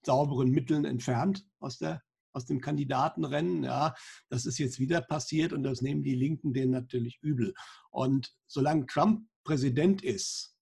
unsauberen 0.07 0.51
Mitteln 0.51 0.85
entfernt 0.85 1.45
aus, 1.59 1.79
der, 1.79 2.03
aus 2.33 2.47
dem 2.47 2.61
Kandidatenrennen. 2.61 3.65
Ja. 3.65 3.95
Das 4.29 4.47
ist 4.47 4.59
jetzt 4.59 4.79
wieder 4.79 5.01
passiert 5.01 5.53
und 5.53 5.63
das 5.63 5.83
nehmen 5.83 6.03
die 6.03 6.15
Linken 6.15 6.53
denen 6.53 6.73
natürlich 6.73 7.19
übel. 7.23 7.55
Und 7.91 8.33
solange 8.47 8.87
Trump 8.87 9.27
Präsident 9.45 10.03
ist, 10.03 10.55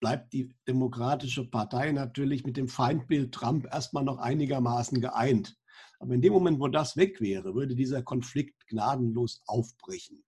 bleibt 0.00 0.32
die 0.32 0.54
Demokratische 0.66 1.48
Partei 1.48 1.92
natürlich 1.92 2.44
mit 2.44 2.56
dem 2.56 2.68
Feindbild 2.68 3.32
Trump 3.32 3.66
erstmal 3.66 4.04
noch 4.04 4.18
einigermaßen 4.18 5.00
geeint. 5.00 5.56
Aber 6.00 6.14
in 6.14 6.22
dem 6.22 6.32
Moment, 6.32 6.60
wo 6.60 6.68
das 6.68 6.96
weg 6.96 7.20
wäre, 7.20 7.54
würde 7.54 7.74
dieser 7.74 8.02
Konflikt 8.02 8.66
gnadenlos 8.68 9.42
aufbrechen. 9.46 10.22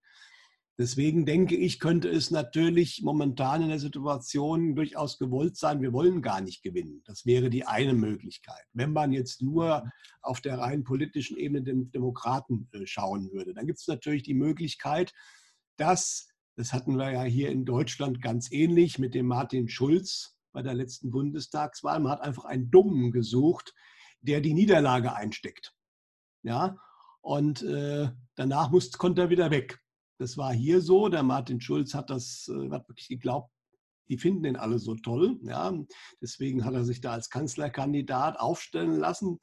Deswegen 0.80 1.26
denke 1.26 1.56
ich, 1.56 1.78
könnte 1.78 2.08
es 2.08 2.30
natürlich 2.30 3.02
momentan 3.02 3.60
in 3.60 3.68
der 3.68 3.78
Situation 3.78 4.74
durchaus 4.74 5.18
gewollt 5.18 5.58
sein, 5.58 5.82
wir 5.82 5.92
wollen 5.92 6.22
gar 6.22 6.40
nicht 6.40 6.62
gewinnen. 6.62 7.02
Das 7.04 7.26
wäre 7.26 7.50
die 7.50 7.66
eine 7.66 7.92
Möglichkeit. 7.92 8.64
Wenn 8.72 8.94
man 8.94 9.12
jetzt 9.12 9.42
nur 9.42 9.92
auf 10.22 10.40
der 10.40 10.58
rein 10.58 10.82
politischen 10.82 11.36
Ebene 11.36 11.62
den 11.62 11.92
Demokraten 11.92 12.66
äh, 12.72 12.86
schauen 12.86 13.30
würde, 13.30 13.52
dann 13.52 13.66
gibt 13.66 13.78
es 13.78 13.88
natürlich 13.88 14.22
die 14.22 14.32
Möglichkeit, 14.32 15.12
dass, 15.76 16.28
das 16.56 16.72
hatten 16.72 16.96
wir 16.96 17.10
ja 17.12 17.24
hier 17.24 17.50
in 17.50 17.66
Deutschland 17.66 18.22
ganz 18.22 18.50
ähnlich 18.50 18.98
mit 18.98 19.14
dem 19.14 19.26
Martin 19.26 19.68
Schulz 19.68 20.38
bei 20.50 20.62
der 20.62 20.72
letzten 20.72 21.10
Bundestagswahl, 21.10 22.00
man 22.00 22.12
hat 22.12 22.22
einfach 22.22 22.46
einen 22.46 22.70
Dummen 22.70 23.12
gesucht, 23.12 23.74
der 24.22 24.40
die 24.40 24.54
Niederlage 24.54 25.14
einsteckt. 25.14 25.74
Ja, 26.42 26.78
und 27.20 27.60
äh, 27.64 28.08
danach 28.34 28.70
muss, 28.70 28.92
konnte 28.92 29.20
er 29.20 29.28
wieder 29.28 29.50
weg. 29.50 29.78
Das 30.20 30.36
war 30.36 30.52
hier 30.52 30.82
so. 30.82 31.08
Der 31.08 31.22
Martin 31.22 31.60
Schulz 31.60 31.94
hat 31.94 32.10
das 32.10 32.48
äh, 32.48 32.70
hat 32.70 32.86
wirklich 32.88 33.08
geglaubt, 33.08 33.50
die 34.10 34.18
finden 34.18 34.42
den 34.42 34.56
alle 34.56 34.78
so 34.78 34.94
toll. 34.94 35.38
Ja, 35.42 35.72
deswegen 36.20 36.64
hat 36.64 36.74
er 36.74 36.84
sich 36.84 37.00
da 37.00 37.12
als 37.12 37.30
Kanzlerkandidat 37.30 38.38
aufstellen 38.38 38.98
lassen. 38.98 39.38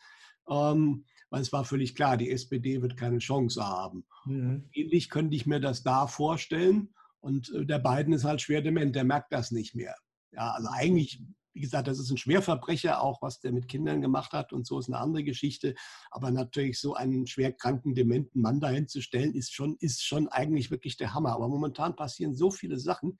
Ähm, 0.47 1.05
weil 1.29 1.41
es 1.41 1.51
war 1.51 1.65
völlig 1.65 1.95
klar, 1.95 2.15
die 2.15 2.29
SPD 2.29 2.81
wird 2.81 2.95
keine 2.95 3.17
Chance 3.17 3.65
haben. 3.65 4.05
Mhm. 4.25 4.69
Ähnlich 4.71 5.09
könnte 5.09 5.35
ich 5.35 5.47
mir 5.47 5.59
das 5.59 5.81
da 5.81 6.05
vorstellen. 6.05 6.93
Und 7.21 7.51
äh, 7.53 7.65
der 7.65 7.79
Biden 7.79 8.13
ist 8.13 8.23
halt 8.23 8.41
schwer 8.41 8.61
dement, 8.61 8.95
der 8.95 9.03
merkt 9.03 9.33
das 9.33 9.51
nicht 9.51 9.75
mehr. 9.75 9.95
Ja, 10.31 10.51
also 10.51 10.69
eigentlich 10.71 11.23
wie 11.57 11.61
gesagt, 11.61 11.87
das 11.87 11.97
ist 11.97 12.11
ein 12.11 12.17
Schwerverbrecher, 12.17 13.01
auch 13.01 13.19
was 13.23 13.39
der 13.39 13.51
mit 13.51 13.67
Kindern 13.67 13.99
gemacht 13.99 14.31
hat 14.31 14.53
und 14.53 14.67
so 14.67 14.77
ist 14.77 14.89
eine 14.89 14.99
andere 14.99 15.23
Geschichte. 15.23 15.73
Aber 16.11 16.29
natürlich 16.29 16.79
so 16.79 16.93
einen 16.93 17.25
schwerkranken, 17.25 17.95
dementen 17.95 18.41
Mann 18.41 18.59
dahin 18.59 18.87
zu 18.87 19.01
stellen, 19.01 19.33
ist 19.33 19.55
schon, 19.55 19.75
ist 19.79 20.05
schon 20.05 20.27
eigentlich 20.27 20.69
wirklich 20.69 20.97
der 20.97 21.15
Hammer. 21.15 21.31
Aber 21.31 21.47
momentan 21.47 21.95
passieren 21.95 22.35
so 22.35 22.51
viele 22.51 22.77
Sachen, 22.77 23.17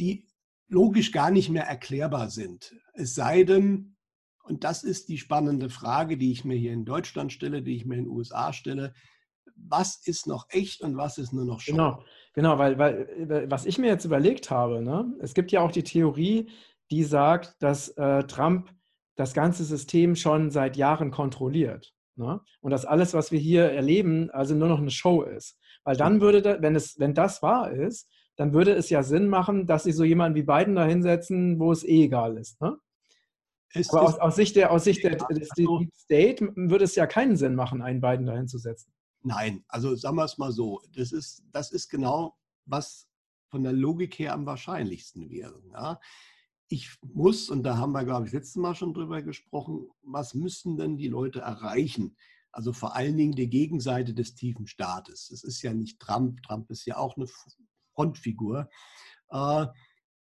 die 0.00 0.26
logisch 0.68 1.12
gar 1.12 1.30
nicht 1.30 1.50
mehr 1.50 1.64
erklärbar 1.64 2.30
sind. 2.30 2.74
Es 2.94 3.14
sei 3.14 3.44
denn, 3.44 3.96
und 4.44 4.64
das 4.64 4.82
ist 4.82 5.10
die 5.10 5.18
spannende 5.18 5.68
Frage, 5.68 6.16
die 6.16 6.32
ich 6.32 6.46
mir 6.46 6.56
hier 6.56 6.72
in 6.72 6.86
Deutschland 6.86 7.30
stelle, 7.30 7.62
die 7.62 7.76
ich 7.76 7.84
mir 7.84 7.96
in 7.96 8.04
den 8.04 8.10
USA 8.10 8.54
stelle, 8.54 8.94
was 9.54 10.00
ist 10.06 10.26
noch 10.26 10.46
echt 10.48 10.80
und 10.80 10.96
was 10.96 11.18
ist 11.18 11.34
nur 11.34 11.44
noch 11.44 11.60
Show? 11.60 11.72
Genau, 11.72 12.04
genau 12.32 12.58
weil, 12.58 12.78
weil 12.78 13.50
was 13.50 13.66
ich 13.66 13.76
mir 13.76 13.88
jetzt 13.88 14.06
überlegt 14.06 14.50
habe, 14.50 14.80
ne, 14.80 15.12
es 15.20 15.34
gibt 15.34 15.52
ja 15.52 15.60
auch 15.60 15.72
die 15.72 15.82
Theorie, 15.82 16.48
die 16.90 17.04
sagt, 17.04 17.56
dass 17.60 17.88
äh, 17.90 18.24
Trump 18.24 18.70
das 19.16 19.34
ganze 19.34 19.64
System 19.64 20.16
schon 20.16 20.50
seit 20.50 20.76
Jahren 20.76 21.10
kontrolliert. 21.10 21.92
Ne? 22.16 22.40
Und 22.60 22.70
dass 22.70 22.84
alles, 22.84 23.14
was 23.14 23.32
wir 23.32 23.38
hier 23.38 23.64
erleben, 23.70 24.30
also 24.30 24.54
nur 24.54 24.68
noch 24.68 24.78
eine 24.78 24.90
Show 24.90 25.22
ist. 25.22 25.58
Weil 25.84 25.96
dann 25.96 26.20
würde, 26.20 26.42
da, 26.42 26.62
wenn, 26.62 26.76
es, 26.76 26.98
wenn 26.98 27.14
das 27.14 27.42
wahr 27.42 27.70
ist, 27.70 28.08
dann 28.36 28.52
würde 28.52 28.72
es 28.72 28.90
ja 28.90 29.02
Sinn 29.02 29.28
machen, 29.28 29.66
dass 29.66 29.84
sie 29.84 29.92
so 29.92 30.04
jemanden 30.04 30.36
wie 30.36 30.44
Biden 30.44 30.76
da 30.76 30.84
hinsetzen, 30.84 31.58
wo 31.58 31.72
es 31.72 31.84
eh 31.84 32.04
egal 32.04 32.36
ist. 32.36 32.60
Ne? 32.60 32.78
ist 33.74 33.92
Aber 33.92 34.02
aus, 34.02 34.18
aus, 34.18 34.36
Sicht 34.36 34.56
der, 34.56 34.70
aus 34.70 34.84
Sicht 34.84 35.02
der, 35.02 35.16
des 35.16 35.48
Deep 35.50 35.90
State 35.94 36.52
würde 36.54 36.84
es 36.84 36.94
ja 36.94 37.06
keinen 37.06 37.36
Sinn 37.36 37.54
machen, 37.54 37.82
einen 37.82 38.00
Biden 38.00 38.26
da 38.26 38.34
hinzusetzen. 38.34 38.92
Nein, 39.22 39.64
also 39.68 39.94
sagen 39.96 40.16
wir 40.16 40.24
es 40.24 40.38
mal 40.38 40.52
so, 40.52 40.80
das 40.94 41.12
ist, 41.12 41.42
das 41.52 41.72
ist 41.72 41.88
genau, 41.88 42.36
was 42.66 43.08
von 43.50 43.62
der 43.62 43.72
Logik 43.72 44.18
her 44.18 44.32
am 44.32 44.46
wahrscheinlichsten 44.46 45.30
wäre. 45.30 45.60
Ja? 45.72 46.00
Ich 46.68 46.98
muss, 47.02 47.48
und 47.48 47.62
da 47.62 47.78
haben 47.78 47.92
wir, 47.92 48.04
glaube 48.04 48.26
ich, 48.26 48.32
letztes 48.32 48.56
Mal 48.56 48.74
schon 48.74 48.92
drüber 48.92 49.22
gesprochen, 49.22 49.88
was 50.02 50.34
müssen 50.34 50.76
denn 50.76 50.96
die 50.96 51.08
Leute 51.08 51.40
erreichen? 51.40 52.16
Also 52.52 52.72
vor 52.72 52.94
allen 52.94 53.16
Dingen 53.16 53.34
die 53.34 53.48
Gegenseite 53.48 54.14
des 54.14 54.34
tiefen 54.34 54.66
Staates. 54.66 55.30
Es 55.30 55.44
ist 55.44 55.62
ja 55.62 55.72
nicht 55.72 55.98
Trump, 55.98 56.42
Trump 56.42 56.70
ist 56.70 56.84
ja 56.86 56.96
auch 56.96 57.16
eine 57.16 57.26
Frontfigur. 57.94 58.68
Äh, 59.30 59.66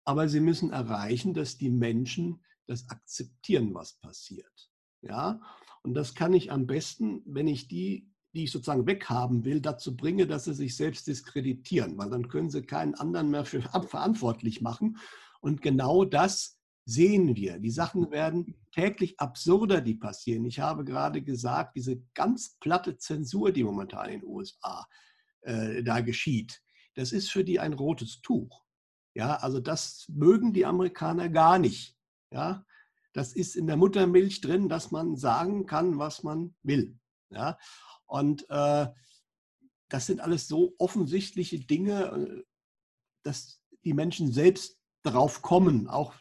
aber 0.05 0.27
sie 0.27 0.41
müssen 0.41 0.71
erreichen, 0.71 1.33
dass 1.33 1.57
die 1.57 1.69
Menschen 1.69 2.43
das 2.67 2.89
akzeptieren, 2.89 3.73
was 3.73 3.93
passiert. 3.93 4.69
Ja? 5.01 5.39
Und 5.81 5.93
das 5.93 6.13
kann 6.13 6.33
ich 6.33 6.51
am 6.51 6.67
besten, 6.67 7.21
wenn 7.25 7.47
ich 7.47 7.67
die, 7.67 8.09
die 8.33 8.45
ich 8.45 8.51
sozusagen 8.51 8.87
weghaben 8.87 9.45
will, 9.45 9.61
dazu 9.61 9.95
bringe, 9.95 10.27
dass 10.27 10.45
sie 10.45 10.53
sich 10.53 10.75
selbst 10.75 11.07
diskreditieren, 11.07 11.97
weil 11.97 12.09
dann 12.09 12.27
können 12.27 12.49
sie 12.49 12.63
keinen 12.63 12.95
anderen 12.95 13.29
mehr 13.29 13.45
für 13.45 13.61
verantwortlich 13.87 14.61
machen 14.61 14.97
und 15.43 15.61
genau 15.61 16.05
das 16.05 16.57
sehen 16.85 17.35
wir. 17.35 17.59
Die 17.59 17.69
Sachen 17.69 18.11
werden 18.11 18.55
täglich 18.71 19.19
absurder, 19.19 19.81
die 19.81 19.95
passieren. 19.95 20.45
Ich 20.45 20.59
habe 20.59 20.85
gerade 20.85 21.21
gesagt, 21.21 21.75
diese 21.75 22.01
ganz 22.13 22.57
platte 22.61 22.97
Zensur, 22.97 23.51
die 23.51 23.65
momentan 23.65 24.09
in 24.09 24.21
den 24.21 24.29
USA 24.29 24.87
äh, 25.41 25.83
da 25.83 25.99
geschieht, 25.99 26.61
das 26.95 27.11
ist 27.11 27.29
für 27.29 27.43
die 27.43 27.59
ein 27.59 27.73
rotes 27.73 28.21
Tuch. 28.21 28.63
Ja, 29.15 29.35
also 29.35 29.59
das 29.59 30.05
mögen 30.07 30.53
die 30.53 30.65
Amerikaner 30.65 31.27
gar 31.27 31.59
nicht. 31.59 31.97
Ja, 32.31 32.65
das 33.11 33.33
ist 33.33 33.57
in 33.57 33.67
der 33.67 33.75
Muttermilch 33.75 34.39
drin, 34.39 34.69
dass 34.69 34.91
man 34.91 35.17
sagen 35.17 35.65
kann, 35.65 35.99
was 35.99 36.23
man 36.23 36.55
will. 36.63 36.97
Ja? 37.29 37.57
Und 38.05 38.49
äh, 38.49 38.87
das 39.89 40.05
sind 40.05 40.21
alles 40.21 40.47
so 40.47 40.73
offensichtliche 40.77 41.59
Dinge, 41.59 42.05
äh, 42.05 42.43
dass 43.23 43.61
die 43.83 43.93
Menschen 43.93 44.31
selbst 44.31 44.79
darauf 45.03 45.41
kommen. 45.41 45.87
Auch 45.87 46.13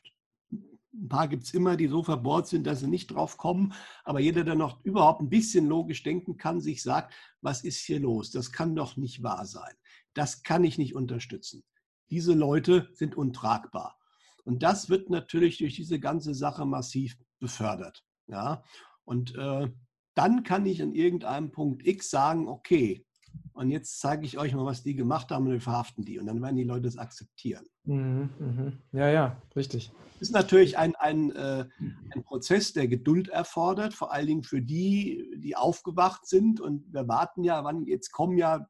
ein 0.51 1.09
paar 1.09 1.29
gibt 1.29 1.45
es 1.45 1.55
immer, 1.55 1.77
die 1.77 1.89
so 1.89 2.03
verbohrt 2.03 2.49
sind, 2.49 2.67
dass 2.67 2.81
sie 2.81 2.87
nicht 2.87 3.09
drauf 3.09 3.39
kommen. 3.39 3.73
Aber 4.05 4.21
jeder, 4.21 4.45
der 4.45 4.55
noch 4.55 4.85
überhaupt 4.85 5.23
ein 5.23 5.31
bisschen 5.31 5.67
logisch 5.67 6.03
denken 6.03 6.37
kann, 6.37 6.61
sich 6.61 6.83
sagt, 6.83 7.15
was 7.41 7.65
ist 7.65 7.79
hier 7.79 8.01
los? 8.01 8.31
Das 8.31 8.53
kann 8.53 8.77
doch 8.77 8.97
nicht 8.97 9.23
wahr 9.23 9.47
sein. 9.47 9.75
Das 10.15 10.43
kann 10.43 10.65
ich 10.65 10.77
nicht 10.77 10.95
unterstützen. 10.95 11.65
Diese 12.11 12.35
Leute 12.35 12.91
sind 12.93 13.17
untragbar. 13.17 13.99
Und 14.45 14.63
das 14.63 14.91
wird 14.91 15.09
natürlich 15.09 15.59
durch 15.59 15.77
diese 15.77 15.99
ganze 15.99 16.35
Sache 16.35 16.67
massiv 16.67 17.17
befördert. 17.39 18.05
Ja? 18.27 18.63
Und 19.05 19.35
äh, 19.37 19.71
dann 20.15 20.43
kann 20.43 20.67
ich 20.67 20.83
an 20.83 20.93
irgendeinem 20.93 21.53
Punkt 21.53 21.87
X 21.87 22.11
sagen, 22.11 22.49
okay, 22.49 23.07
und 23.55 23.71
jetzt 23.71 24.01
zeige 24.01 24.25
ich 24.25 24.39
euch 24.39 24.55
mal, 24.55 24.65
was 24.65 24.83
die 24.83 24.95
gemacht 24.95 25.31
haben 25.31 25.47
und 25.47 25.53
wir 25.53 25.61
verhaften 25.61 26.05
die. 26.05 26.19
Und 26.19 26.27
dann 26.27 26.41
werden 26.43 26.57
die 26.57 26.65
Leute 26.65 26.89
es 26.89 26.99
akzeptieren. 26.99 27.65
Mhm, 27.85 28.31
mh. 28.39 28.73
Ja, 28.93 29.09
ja, 29.09 29.43
richtig. 29.55 29.93
Das 30.19 30.29
ist 30.29 30.35
natürlich 30.35 30.79
ein, 30.79 30.95
ein, 30.97 31.33
äh, 31.33 31.67
ein 32.15 32.23
Prozess, 32.25 32.73
der 32.73 32.89
Geduld 32.89 33.29
erfordert, 33.29 33.95
vor 33.95 34.13
allen 34.13 34.27
Dingen 34.27 34.43
für 34.43 34.63
die, 34.63 35.31
die 35.37 35.57
aufgewacht 35.57 36.27
sind. 36.27 36.61
Und 36.61 36.93
wir 36.93 37.09
warten 37.09 37.45
ja, 37.45 37.63
wann 37.65 37.85
jetzt 37.87 38.11
kommen 38.13 38.39
ja 38.39 38.67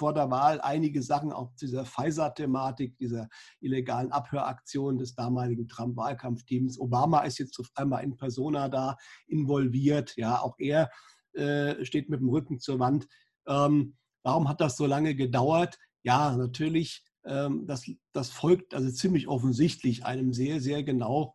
vor 0.00 0.14
der 0.14 0.30
Wahl 0.30 0.62
einige 0.62 1.02
Sachen 1.02 1.30
auch 1.30 1.54
zu 1.56 1.66
dieser 1.66 1.84
Pfizer-Thematik, 1.84 2.96
dieser 2.96 3.28
illegalen 3.60 4.12
Abhöraktion 4.12 4.96
des 4.96 5.14
damaligen 5.14 5.68
Trump-Wahlkampfteams. 5.68 6.80
Obama 6.80 7.20
ist 7.20 7.38
jetzt 7.38 7.58
auf 7.60 7.68
einmal 7.74 8.02
in 8.04 8.16
Persona 8.16 8.70
da 8.70 8.96
involviert. 9.26 10.16
Ja, 10.16 10.40
auch 10.40 10.54
er 10.58 10.90
äh, 11.34 11.84
steht 11.84 12.08
mit 12.08 12.20
dem 12.20 12.30
Rücken 12.30 12.60
zur 12.60 12.78
Wand. 12.78 13.08
Ähm, 13.46 13.96
Warum 14.22 14.48
hat 14.48 14.60
das 14.60 14.76
so 14.76 14.86
lange 14.86 15.14
gedauert? 15.14 15.78
Ja, 16.02 16.36
natürlich, 16.36 17.04
ähm, 17.24 17.66
das, 17.66 17.84
das 18.12 18.30
folgt 18.30 18.74
also 18.74 18.90
ziemlich 18.90 19.28
offensichtlich 19.28 20.04
einem 20.04 20.32
sehr, 20.32 20.60
sehr 20.60 20.82
genau 20.82 21.34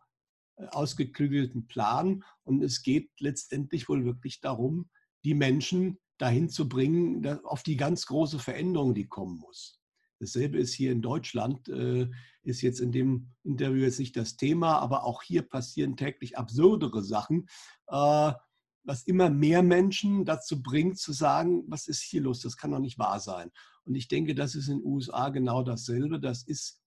äh, 0.56 0.66
ausgeklügelten 0.66 1.66
Plan. 1.66 2.24
Und 2.44 2.62
es 2.62 2.82
geht 2.82 3.10
letztendlich 3.20 3.88
wohl 3.88 4.04
wirklich 4.04 4.40
darum, 4.40 4.88
die 5.24 5.34
Menschen 5.34 5.98
dahin 6.18 6.48
zu 6.48 6.68
bringen, 6.68 7.26
auf 7.44 7.62
die 7.62 7.76
ganz 7.76 8.06
große 8.06 8.38
Veränderung, 8.38 8.94
die 8.94 9.06
kommen 9.06 9.38
muss. 9.38 9.80
Dasselbe 10.18 10.58
ist 10.58 10.72
hier 10.72 10.92
in 10.92 11.02
Deutschland, 11.02 11.68
äh, 11.68 12.08
ist 12.42 12.62
jetzt 12.62 12.80
in 12.80 12.90
dem 12.92 13.34
Interview 13.44 13.82
jetzt 13.82 13.98
nicht 13.98 14.16
das 14.16 14.36
Thema, 14.36 14.78
aber 14.78 15.04
auch 15.04 15.22
hier 15.22 15.42
passieren 15.42 15.96
täglich 15.96 16.38
absurdere 16.38 17.02
Sachen. 17.02 17.48
Was 18.86 19.02
immer 19.02 19.30
mehr 19.30 19.64
Menschen 19.64 20.24
dazu 20.24 20.62
bringt, 20.62 20.96
zu 20.96 21.12
sagen, 21.12 21.64
was 21.66 21.88
ist 21.88 22.02
hier 22.02 22.20
los? 22.22 22.40
Das 22.40 22.56
kann 22.56 22.70
doch 22.70 22.78
nicht 22.78 23.00
wahr 23.00 23.18
sein. 23.18 23.50
Und 23.84 23.96
ich 23.96 24.06
denke, 24.06 24.36
das 24.36 24.54
ist 24.54 24.68
in 24.68 24.78
den 24.78 24.86
USA 24.86 25.28
genau 25.30 25.64
dasselbe. 25.64 26.20
Das 26.20 26.44
ist 26.44 26.80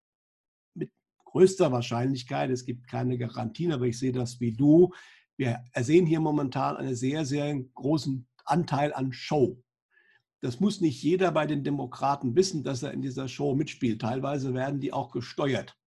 mit 0.76 0.92
größter 1.26 1.74
Wahrscheinlichkeit, 1.74 2.52
es 2.52 2.66
gibt 2.66 2.88
keine 2.88 3.18
Garantien, 3.18 3.74
aber 3.74 3.86
ich 3.86 4.00
sehe 4.00 4.14
das 4.14 4.40
wie 4.40 4.54
du. 4.54 4.94
Wir 5.36 5.62
sehen 5.76 6.06
hier 6.06 6.22
momentan 6.22 6.78
einen 6.78 6.96
sehr, 6.96 7.26
sehr 7.26 7.54
großen 7.76 8.26
Anteil 8.46 8.94
an 8.94 9.12
Show. 9.12 9.62
Das 10.40 10.62
muss 10.62 10.80
nicht 10.80 11.04
jeder 11.04 11.34
bei 11.34 11.46
den 11.46 11.66
Demokraten 11.66 12.34
wissen, 12.34 12.64
dass 12.64 12.82
er 12.82 12.94
in 12.94 13.02
dieser 13.02 13.28
Show 13.28 13.56
mitspielt. 13.56 14.00
Teilweise 14.00 14.54
werden 14.54 14.80
die 14.80 14.94
auch 14.94 15.12
gesteuert. 15.12 15.78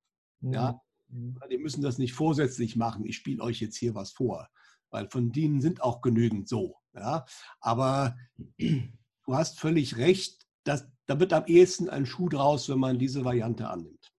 Ja? 0.42 0.78
Mhm. 1.08 1.38
Die 1.50 1.56
müssen 1.56 1.80
das 1.80 1.96
nicht 1.96 2.12
vorsätzlich 2.12 2.76
machen. 2.76 3.06
Ich 3.06 3.16
spiele 3.16 3.42
euch 3.42 3.60
jetzt 3.60 3.76
hier 3.78 3.94
was 3.94 4.12
vor 4.12 4.50
weil 4.92 5.08
von 5.08 5.32
denen 5.32 5.60
sind 5.60 5.82
auch 5.82 6.00
genügend 6.00 6.48
so. 6.48 6.76
Ja? 6.94 7.24
Aber 7.60 8.16
du 8.58 9.34
hast 9.34 9.58
völlig 9.58 9.96
recht, 9.96 10.46
dass, 10.64 10.88
da 11.06 11.18
wird 11.18 11.32
am 11.32 11.46
ehesten 11.46 11.88
ein 11.88 12.06
Schuh 12.06 12.28
draus, 12.28 12.68
wenn 12.68 12.78
man 12.78 12.98
diese 12.98 13.24
Variante 13.24 13.68
annimmt. 13.68 14.12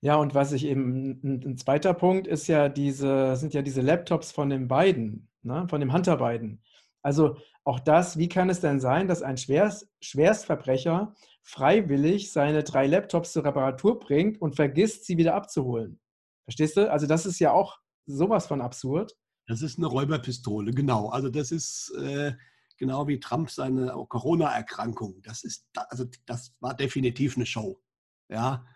Ja, 0.00 0.16
und 0.16 0.34
was 0.34 0.52
ich 0.52 0.66
eben, 0.66 1.20
ein, 1.24 1.56
zweiter 1.56 1.94
Punkt 1.94 2.26
ist 2.26 2.46
ja 2.46 2.68
diese, 2.68 3.36
sind 3.36 3.54
ja 3.54 3.62
diese 3.62 3.80
Laptops 3.80 4.30
von 4.30 4.50
den 4.50 4.68
beiden, 4.68 5.28
ne? 5.42 5.66
von 5.68 5.80
dem 5.80 5.92
Hunter 5.92 6.18
Biden. 6.18 6.62
Also 7.02 7.36
auch 7.64 7.80
das, 7.80 8.18
wie 8.18 8.28
kann 8.28 8.50
es 8.50 8.60
denn 8.60 8.78
sein, 8.78 9.08
dass 9.08 9.22
ein 9.22 9.36
Schwerst, 9.36 9.88
Schwerstverbrecher 10.00 11.14
freiwillig 11.42 12.32
seine 12.32 12.62
drei 12.62 12.86
Laptops 12.86 13.32
zur 13.32 13.44
Reparatur 13.44 13.98
bringt 13.98 14.40
und 14.40 14.54
vergisst, 14.54 15.04
sie 15.06 15.16
wieder 15.16 15.34
abzuholen? 15.34 16.00
Verstehst 16.44 16.76
du? 16.76 16.90
Also 16.90 17.06
das 17.06 17.26
ist 17.26 17.38
ja 17.40 17.52
auch 17.52 17.78
sowas 18.06 18.46
von 18.46 18.60
absurd. 18.60 19.16
Das 19.46 19.62
ist 19.62 19.78
eine 19.78 19.86
Räuberpistole, 19.86 20.72
genau. 20.72 21.08
Also 21.08 21.28
das 21.28 21.52
ist 21.52 21.90
äh, 21.98 22.34
genau 22.76 23.06
wie 23.08 23.20
Trump 23.20 23.50
seine 23.50 23.92
Corona-Erkrankung. 24.08 25.22
Das 25.22 25.44
ist, 25.44 25.66
also 25.74 26.04
das 26.26 26.54
war 26.60 26.74
definitiv 26.74 27.36
eine 27.36 27.46
Show. 27.46 27.80
Ja, 28.28 28.66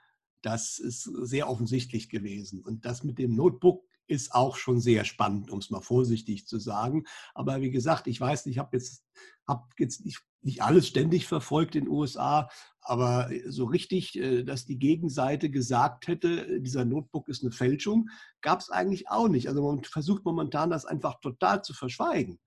das 0.43 0.79
ist 0.79 1.03
sehr 1.03 1.49
offensichtlich 1.49 2.09
gewesen. 2.09 2.63
Und 2.63 2.85
das 2.85 3.03
mit 3.05 3.19
dem 3.19 3.35
Notebook 3.35 3.85
ist 4.07 4.35
auch 4.35 4.57
schon 4.57 4.81
sehr 4.81 5.05
spannend, 5.05 5.51
um 5.51 5.59
es 5.59 5.71
mal 5.71 5.81
vorsichtig 5.81 6.47
zu 6.47 6.59
sagen. 6.59 7.05
Aber 7.35 7.61
wie 7.61 7.71
gesagt, 7.71 8.07
ich 8.07 8.21
weiß 8.21 8.47
ich 8.47 8.59
habe 8.59 8.77
jetzt, 8.77 9.05
hab 9.47 9.73
jetzt 9.79 10.05
nicht, 10.05 10.21
nicht 10.41 10.63
alles 10.63 10.89
ständig 10.89 11.27
verfolgt 11.27 11.77
in 11.77 11.85
den 11.85 11.93
USA, 11.93 12.49
aber 12.83 13.31
so 13.47 13.65
richtig, 13.65 14.17
äh, 14.19 14.43
dass 14.43 14.65
die 14.65 14.79
Gegenseite 14.79 15.51
gesagt 15.51 16.09
hätte, 16.09 16.61
dieser 16.61 16.85
Notebook 16.85 17.29
ist 17.29 17.43
eine 17.43 17.53
Fälschung, 17.53 18.09
gab 18.41 18.61
es 18.61 18.71
eigentlich 18.71 19.09
auch 19.09 19.29
nicht. 19.29 19.49
Also 19.49 19.63
man 19.63 19.85
versucht 19.85 20.25
momentan 20.25 20.71
das 20.71 20.87
einfach 20.87 21.21
total 21.21 21.63
zu 21.63 21.75
verschweigen, 21.75 22.39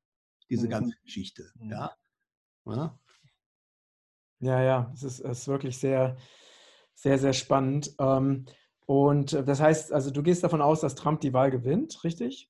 diese 0.50 0.68
mhm. 0.68 0.72
ganze 0.72 0.96
Geschichte. 1.04 1.52
Mhm. 1.56 1.72
Ja, 1.72 1.92
ja, 2.66 3.00
ja, 4.40 4.64
ja 4.64 4.92
es, 4.94 5.04
ist, 5.04 5.20
es 5.20 5.40
ist 5.40 5.48
wirklich 5.48 5.78
sehr, 5.78 6.18
sehr, 6.96 7.20
sehr 7.20 7.34
spannend. 7.34 7.94
Ähm, 8.00 8.46
und 8.86 9.34
das 9.34 9.62
heißt, 9.62 9.94
also 9.94 10.12
du 10.12 10.24
gehst 10.24 10.44
davon 10.44 10.62
aus, 10.62 10.82
dass 10.82 10.96
Trump 10.96 11.22
die 11.22 11.34
Wahl 11.34 11.52
gewinnt, 11.52 12.04
richtig? 12.04 12.50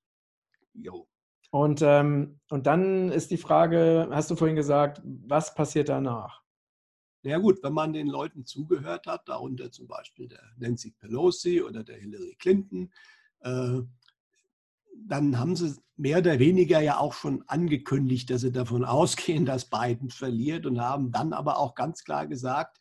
Jo. 0.73 1.07
Und, 1.51 1.83
ähm, 1.83 2.39
und 2.49 2.65
dann 2.65 3.11
ist 3.11 3.29
die 3.29 3.37
Frage, 3.37 4.07
hast 4.11 4.31
du 4.31 4.35
vorhin 4.35 4.55
gesagt, 4.55 5.01
was 5.03 5.53
passiert 5.53 5.89
danach? 5.89 6.42
Ja 7.23 7.37
gut, 7.37 7.63
wenn 7.63 7.73
man 7.73 7.93
den 7.93 8.07
Leuten 8.07 8.45
zugehört 8.45 9.07
hat, 9.07 9.29
darunter 9.29 9.71
zum 9.71 9.87
Beispiel 9.87 10.27
der 10.27 10.43
Nancy 10.57 10.91
Pelosi 10.91 11.61
oder 11.61 11.83
der 11.83 11.97
Hillary 11.97 12.35
Clinton, 12.37 12.91
äh, 13.39 13.79
dann 15.05 15.39
haben 15.39 15.55
sie 15.55 15.75
mehr 15.95 16.19
oder 16.19 16.39
weniger 16.39 16.81
ja 16.81 16.97
auch 16.97 17.13
schon 17.13 17.43
angekündigt, 17.47 18.29
dass 18.29 18.41
sie 18.41 18.51
davon 18.51 18.83
ausgehen, 18.85 19.45
dass 19.45 19.69
Biden 19.69 20.09
verliert 20.09 20.65
und 20.65 20.81
haben 20.81 21.11
dann 21.11 21.31
aber 21.31 21.57
auch 21.57 21.75
ganz 21.75 22.03
klar 22.03 22.27
gesagt, 22.27 22.77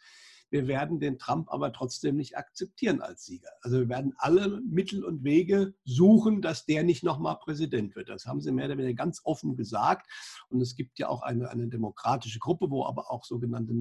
wir 0.53 0.69
werden 0.69 1.01
den 1.01 1.19
Trump 1.19 1.51
aber 1.51 1.73
trotzdem 1.73 2.17
nicht 2.17 2.37
akzeptieren 2.37 3.01
als 3.01 3.25
Sieger. 3.25 3.49
Also 3.63 3.79
wir 3.79 3.89
werden 3.89 4.13
alle 4.19 4.61
Mittel 4.61 5.03
und 5.03 5.25
Wege 5.25 5.75
suchen, 5.85 6.43
dass 6.43 6.67
der 6.67 6.83
nicht 6.83 7.03
nochmal 7.03 7.39
Präsident 7.39 7.97
wird. 7.97 8.11
Das 8.11 8.27
haben 8.27 8.43
sie 8.43 8.53
mehr 8.53 8.67
oder 8.67 8.77
weniger 8.77 8.95
ganz 8.95 9.23
offen 9.25 9.57
gesagt. 9.57 10.07
Und 10.51 10.61
es 10.61 10.77
gibt 10.77 10.99
ja 10.99 11.09
auch 11.09 11.23
eine, 11.23 11.49
eine 11.49 11.69
demokratische 11.69 12.39
Gruppe, 12.39 12.71
wo 12.71 12.85
aber 12.85 13.11
auch 13.11 13.25
sogenannte 13.25 13.73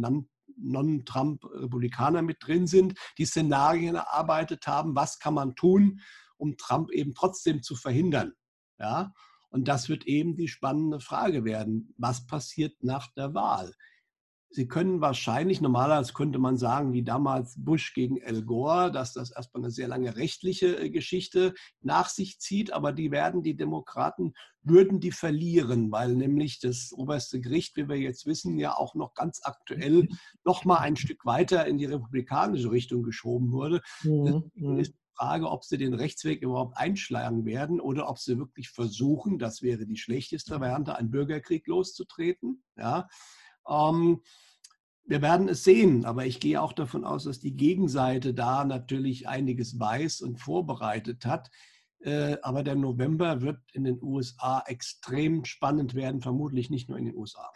Non-Trump-Republikaner 0.58 2.22
mit 2.22 2.38
drin 2.42 2.68
sind, 2.68 2.98
die 3.18 3.26
Szenarien 3.26 3.96
erarbeitet 3.96 4.68
haben, 4.68 4.96
was 4.96 5.20
kann 5.20 5.34
man 5.34 5.56
tun, 5.56 6.02
um 6.38 6.58
Trump 6.58 6.92
eben 6.92 7.14
trotzdem 7.14 7.62
zu 7.62 7.76
verhindern. 7.76 8.34
Ja? 8.80 9.14
Und 9.50 9.68
das 9.68 9.90
wird 9.90 10.06
eben 10.06 10.36
die 10.36 10.48
spannende 10.48 11.00
Frage 11.00 11.44
werden. 11.44 11.94
Was 11.98 12.26
passiert 12.26 12.84
nach 12.84 13.12
der 13.14 13.34
Wahl? 13.34 13.74
Sie 14.54 14.68
können 14.68 15.00
wahrscheinlich, 15.00 15.62
normalerweise 15.62 16.12
könnte 16.12 16.38
man 16.38 16.58
sagen, 16.58 16.92
wie 16.92 17.04
damals 17.04 17.56
Bush 17.58 17.94
gegen 17.94 18.22
Al 18.22 18.44
Gore, 18.44 18.92
dass 18.92 19.14
das 19.14 19.32
erstmal 19.32 19.64
eine 19.64 19.72
sehr 19.72 19.88
lange 19.88 20.18
rechtliche 20.18 20.78
äh, 20.78 20.90
Geschichte 20.90 21.54
nach 21.80 22.10
sich 22.10 22.40
zieht, 22.40 22.74
aber 22.74 22.92
die 22.92 23.12
werden, 23.12 23.44
die 23.44 23.56
Demokraten, 23.56 24.34
würden 24.62 25.00
die 25.00 25.12
verlieren, 25.12 25.90
weil 25.92 26.16
nämlich 26.16 26.60
das 26.60 26.92
oberste 26.92 27.40
Gericht, 27.40 27.78
wie 27.78 27.88
wir 27.88 27.96
jetzt 27.96 28.26
wissen, 28.26 28.60
ja 28.60 28.76
auch 28.76 28.94
noch 28.94 29.14
ganz 29.14 29.40
aktuell 29.44 30.10
noch 30.44 30.66
mal 30.66 30.80
ein 30.80 30.98
Stück 30.98 31.26
weiter 31.26 31.66
in 31.66 31.78
die 31.78 31.86
republikanische 31.86 32.72
Richtung 32.72 33.04
geschoben 33.04 33.54
wurde. 33.54 33.82
Mhm. 34.04 34.52
mhm. 34.54 34.80
ist 34.80 34.94
die 34.94 35.16
Frage, 35.16 35.50
ob 35.50 35.64
sie 35.64 35.78
den 35.78 35.94
Rechtsweg 35.94 36.42
überhaupt 36.42 36.78
einschlagen 36.78 37.46
werden 37.46 37.80
oder 37.80 38.10
ob 38.10 38.20
sie 38.20 38.38
wirklich 38.38 38.70
versuchen, 38.70 39.40
das 39.40 39.62
wäre 39.62 39.86
die 39.86 39.98
schlechteste 39.98 40.60
Variante, 40.60 40.96
einen 40.96 41.12
Bürgerkrieg 41.12 41.66
loszutreten. 41.68 42.64
Ja. 42.76 43.08
Ähm, 43.70 44.22
wir 45.06 45.22
werden 45.22 45.50
es 45.50 45.64
sehen, 45.64 46.06
aber 46.06 46.26
ich 46.26 46.40
gehe 46.40 46.62
auch 46.62 46.74
davon 46.74 47.04
aus, 47.04 47.26
dass 47.26 47.40
die 47.40 47.56
Gegenseite 47.56 48.34
da 48.34 48.64
natürlich 48.64 49.28
einiges 49.28 49.80
weiß 49.80 50.22
und 50.22 50.40
vorbereitet 50.40 51.26
hat. 51.26 51.50
Äh, 52.00 52.38
aber 52.42 52.64
der 52.64 52.76
November 52.76 53.42
wird 53.42 53.60
in 53.74 53.84
den 53.84 54.02
USA 54.02 54.64
extrem 54.66 55.46
spannend 55.46 55.94
werden, 55.94 56.22
vermutlich 56.22 56.70
nicht 56.70 56.90
nur 56.90 56.98
in 56.98 57.06
den 57.06 57.16
USA. 57.16 57.52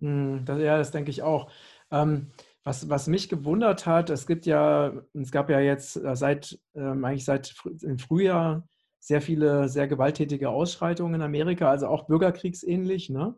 Hm, 0.00 0.44
ja, 0.46 0.76
das 0.76 0.90
denke 0.90 1.10
ich 1.10 1.22
auch. 1.22 1.50
Ähm, 1.90 2.30
was, 2.64 2.90
was 2.90 3.06
mich 3.06 3.28
gewundert 3.28 3.86
hat, 3.86 4.10
es 4.10 4.26
gibt 4.26 4.44
ja, 4.44 4.92
es 5.14 5.30
gab 5.30 5.48
ja 5.48 5.60
jetzt 5.60 5.96
äh, 5.96 6.14
seit, 6.16 6.58
ähm, 6.74 7.04
eigentlich 7.04 7.24
seit 7.24 7.54
im 7.80 7.98
Frühjahr 7.98 8.68
sehr 8.98 9.22
viele 9.22 9.68
sehr 9.68 9.88
gewalttätige 9.88 10.50
Ausschreitungen 10.50 11.14
in 11.14 11.22
Amerika, 11.22 11.70
also 11.70 11.86
auch 11.86 12.06
bürgerkriegsähnlich. 12.06 13.08
Ne? 13.08 13.36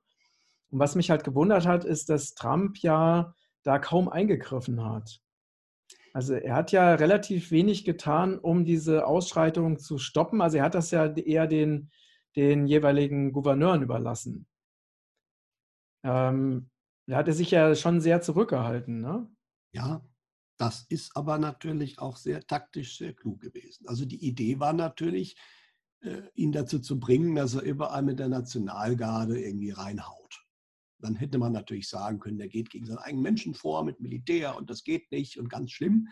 Und 0.70 0.78
was 0.78 0.94
mich 0.94 1.10
halt 1.10 1.24
gewundert 1.24 1.66
hat, 1.66 1.84
ist, 1.84 2.08
dass 2.10 2.34
Trump 2.34 2.78
ja 2.78 3.34
da 3.62 3.78
kaum 3.78 4.08
eingegriffen 4.08 4.84
hat. 4.84 5.20
Also 6.12 6.34
er 6.34 6.54
hat 6.54 6.72
ja 6.72 6.94
relativ 6.94 7.50
wenig 7.50 7.84
getan, 7.84 8.38
um 8.38 8.64
diese 8.64 9.06
Ausschreitungen 9.06 9.78
zu 9.78 9.98
stoppen. 9.98 10.40
Also 10.40 10.58
er 10.58 10.64
hat 10.64 10.74
das 10.74 10.90
ja 10.90 11.06
eher 11.06 11.46
den, 11.46 11.90
den 12.36 12.66
jeweiligen 12.66 13.32
Gouverneuren 13.32 13.82
überlassen. 13.82 14.46
Ähm, 16.04 16.70
da 17.06 17.16
hat 17.16 17.28
er 17.28 17.34
sich 17.34 17.50
ja 17.50 17.74
schon 17.74 18.00
sehr 18.00 18.20
zurückgehalten. 18.20 19.00
Ne? 19.00 19.30
Ja, 19.72 20.04
das 20.58 20.86
ist 20.88 21.16
aber 21.16 21.38
natürlich 21.38 21.98
auch 21.98 22.16
sehr 22.16 22.46
taktisch, 22.46 22.98
sehr 22.98 23.14
klug 23.14 23.40
gewesen. 23.40 23.86
Also 23.86 24.04
die 24.04 24.26
Idee 24.26 24.58
war 24.60 24.72
natürlich, 24.72 25.36
äh, 26.00 26.22
ihn 26.34 26.52
dazu 26.52 26.78
zu 26.80 26.98
bringen, 26.98 27.34
dass 27.34 27.54
er 27.54 27.62
überall 27.62 28.02
mit 28.02 28.18
der 28.18 28.28
Nationalgarde 28.28 29.40
irgendwie 29.40 29.70
reinhaut. 29.70 30.47
Dann 31.00 31.14
hätte 31.16 31.38
man 31.38 31.52
natürlich 31.52 31.88
sagen 31.88 32.18
können, 32.18 32.38
der 32.38 32.48
geht 32.48 32.70
gegen 32.70 32.86
seinen 32.86 32.98
eigenen 32.98 33.22
Menschen 33.22 33.54
vor 33.54 33.84
mit 33.84 34.00
Militär 34.00 34.56
und 34.56 34.70
das 34.70 34.84
geht 34.84 35.10
nicht 35.12 35.38
und 35.38 35.48
ganz 35.48 35.70
schlimm. 35.70 36.08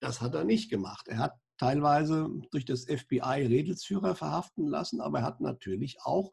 Das 0.00 0.20
hat 0.20 0.34
er 0.34 0.44
nicht 0.44 0.70
gemacht. 0.70 1.08
Er 1.08 1.18
hat 1.18 1.34
teilweise 1.58 2.28
durch 2.50 2.64
das 2.64 2.84
FBI 2.84 3.46
Redelsführer 3.46 4.14
verhaften 4.14 4.66
lassen, 4.66 5.00
aber 5.00 5.20
er 5.20 5.24
hat 5.24 5.40
natürlich 5.40 6.02
auch 6.02 6.32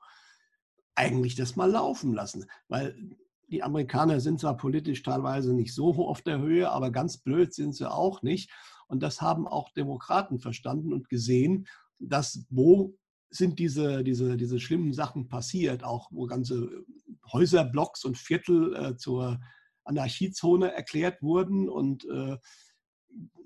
eigentlich 0.95 1.35
das 1.35 1.55
mal 1.55 1.71
laufen 1.71 2.13
lassen, 2.13 2.45
weil 2.67 3.17
die 3.49 3.63
Amerikaner 3.63 4.19
sind 4.19 4.39
zwar 4.39 4.57
politisch 4.57 5.03
teilweise 5.03 5.53
nicht 5.53 5.73
so 5.73 5.93
auf 6.07 6.21
der 6.21 6.39
Höhe, 6.39 6.69
aber 6.71 6.91
ganz 6.91 7.17
blöd 7.17 7.53
sind 7.53 7.75
sie 7.75 7.91
auch 7.91 8.21
nicht. 8.21 8.51
Und 8.87 9.03
das 9.03 9.21
haben 9.21 9.47
auch 9.47 9.71
Demokraten 9.71 10.39
verstanden 10.39 10.93
und 10.93 11.09
gesehen, 11.09 11.67
dass 11.99 12.45
wo 12.49 12.97
sind 13.29 13.59
diese, 13.59 14.03
diese, 14.03 14.37
diese 14.37 14.59
schlimmen 14.59 14.93
Sachen 14.93 15.27
passiert, 15.27 15.83
auch 15.83 16.09
wo 16.11 16.25
ganze 16.25 16.83
Häuserblocks 17.31 18.05
und 18.05 18.17
Viertel 18.17 18.75
äh, 18.75 18.95
zur 18.97 19.39
Anarchiezone 19.83 20.73
erklärt 20.73 21.21
wurden 21.21 21.69
und 21.69 22.05
äh, 22.05 22.37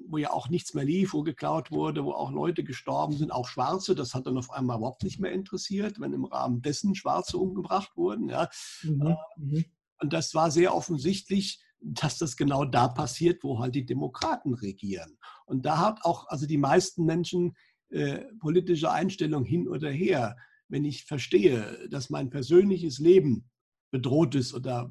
wo 0.10 0.18
ja 0.18 0.32
auch 0.32 0.50
nichts 0.50 0.74
mehr 0.74 0.86
lief, 0.86 1.13
wo 1.13 1.24
geklaut 1.24 1.72
wurde, 1.72 2.06
wo 2.06 2.12
auch 2.13 2.32
Leute 2.32 2.63
gestorben 2.63 3.18
sind, 3.18 3.32
auch 3.32 3.48
Schwarze. 3.48 3.96
Das 3.96 4.13
hat 4.13 4.26
dann 4.26 4.38
auf 4.38 4.52
einmal 4.52 4.78
überhaupt 4.78 5.04
nicht 5.04 5.20
mehr 5.20 5.32
interessiert, 5.32 6.00
wenn 6.00 6.13
im 6.13 6.26
Rahmen 6.26 6.62
dessen 6.62 6.96
Schwarze 6.96 7.38
umgebracht 7.38 7.92
wurden. 7.96 8.30
Ja. 8.30 8.50
Mhm. 8.84 9.16
mhm. 9.38 9.66
Und 10.00 10.13
das 10.13 10.36
war 10.36 10.52
sehr 10.52 10.76
offensichtlich, 10.76 11.60
dass 11.80 12.20
das 12.20 12.38
genau 12.38 12.66
da 12.66 12.88
passiert, 12.88 13.44
wo 13.44 13.60
halt 13.60 13.74
die 13.76 13.86
Demokraten 13.86 14.54
regieren. 14.54 15.18
Und 15.46 15.66
da 15.66 15.80
hat 15.80 16.06
auch 16.06 16.28
also 16.28 16.46
die 16.46 16.58
meisten 16.58 17.04
Menschen 17.04 17.56
äh, 17.90 18.26
politische 18.40 18.92
Einstellung 18.92 19.44
hin 19.44 19.68
oder 19.68 19.90
her. 19.90 20.38
Wenn 20.68 20.86
ich 20.86 21.06
verstehe, 21.06 21.88
dass 21.90 22.10
mein 22.10 22.30
persönliches 22.30 23.00
Leben 23.00 23.50
bedroht 23.91 24.36
ist 24.36 24.54
oder 24.54 24.89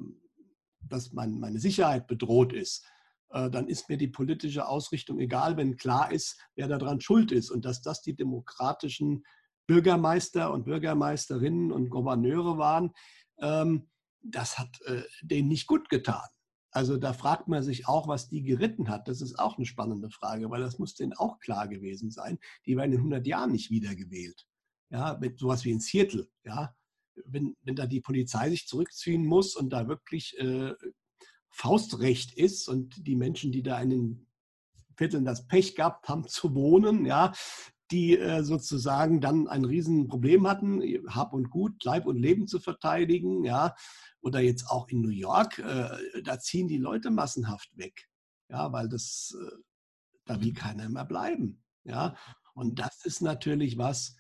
dass 0.80 1.12
mein, 1.12 1.38
meine 1.38 1.58
Sicherheit 1.58 2.06
bedroht 2.06 2.52
ist, 2.52 2.84
äh, 3.30 3.50
dann 3.50 3.68
ist 3.68 3.88
mir 3.88 3.96
die 3.96 4.08
politische 4.08 4.66
Ausrichtung 4.68 5.18
egal, 5.18 5.56
wenn 5.56 5.76
klar 5.76 6.12
ist, 6.12 6.40
wer 6.54 6.68
daran 6.68 7.00
schuld 7.00 7.32
ist 7.32 7.50
und 7.50 7.64
dass 7.64 7.82
das 7.82 8.02
die 8.02 8.14
demokratischen 8.14 9.24
Bürgermeister 9.66 10.52
und 10.52 10.64
Bürgermeisterinnen 10.64 11.72
und 11.72 11.90
Gouverneure 11.90 12.58
waren. 12.58 12.92
Ähm, 13.40 13.90
das 14.22 14.58
hat 14.58 14.80
äh, 14.82 15.02
denen 15.22 15.48
nicht 15.48 15.66
gut 15.66 15.88
getan. 15.88 16.26
Also 16.70 16.98
da 16.98 17.12
fragt 17.12 17.48
man 17.48 17.62
sich 17.62 17.88
auch, 17.88 18.06
was 18.06 18.28
die 18.28 18.42
geritten 18.42 18.88
hat. 18.88 19.08
Das 19.08 19.22
ist 19.22 19.38
auch 19.38 19.56
eine 19.56 19.66
spannende 19.66 20.10
Frage, 20.10 20.50
weil 20.50 20.60
das 20.60 20.78
muss 20.78 20.94
denen 20.94 21.14
auch 21.14 21.38
klar 21.38 21.68
gewesen 21.68 22.10
sein. 22.10 22.38
Die 22.66 22.76
werden 22.76 22.92
in 22.92 22.98
100 22.98 23.26
Jahren 23.26 23.52
nicht 23.52 23.70
wiedergewählt. 23.70 24.46
Ja, 24.90 25.16
mit 25.18 25.38
sowas 25.38 25.64
wie 25.64 25.70
in 25.70 25.80
Seattle. 25.80 26.28
Ja, 26.44 26.76
wenn, 27.24 27.56
wenn 27.62 27.76
da 27.76 27.86
die 27.86 28.00
Polizei 28.00 28.50
sich 28.50 28.66
zurückziehen 28.66 29.24
muss 29.24 29.56
und 29.56 29.70
da 29.70 29.88
wirklich 29.88 30.38
äh, 30.38 30.74
Faustrecht 31.50 32.34
ist 32.34 32.68
und 32.68 33.06
die 33.06 33.16
Menschen, 33.16 33.52
die 33.52 33.62
da 33.62 33.80
in 33.80 33.90
den 33.90 34.26
Vierteln 34.96 35.24
das 35.24 35.46
Pech 35.46 35.74
gehabt 35.74 36.08
haben 36.08 36.26
zu 36.26 36.54
wohnen, 36.54 37.06
ja, 37.06 37.32
die 37.90 38.18
äh, 38.18 38.42
sozusagen 38.42 39.20
dann 39.20 39.46
ein 39.48 39.64
Riesenproblem 39.64 40.46
hatten, 40.48 40.82
Hab 41.08 41.32
und 41.32 41.50
Gut, 41.50 41.82
Leib 41.84 42.06
und 42.06 42.16
Leben 42.16 42.46
zu 42.46 42.60
verteidigen, 42.60 43.44
ja, 43.44 43.74
oder 44.20 44.40
jetzt 44.40 44.68
auch 44.68 44.88
in 44.88 45.00
New 45.02 45.10
York, 45.10 45.58
äh, 45.58 46.22
da 46.22 46.38
ziehen 46.38 46.68
die 46.68 46.78
Leute 46.78 47.10
massenhaft 47.10 47.76
weg, 47.76 48.08
ja, 48.48 48.72
weil 48.72 48.88
das, 48.88 49.36
äh, 49.40 49.56
da 50.24 50.40
will 50.40 50.52
keiner 50.52 50.88
mehr 50.88 51.04
bleiben, 51.04 51.62
ja, 51.84 52.16
und 52.54 52.78
das 52.78 53.04
ist 53.04 53.20
natürlich 53.20 53.78
was, 53.78 54.16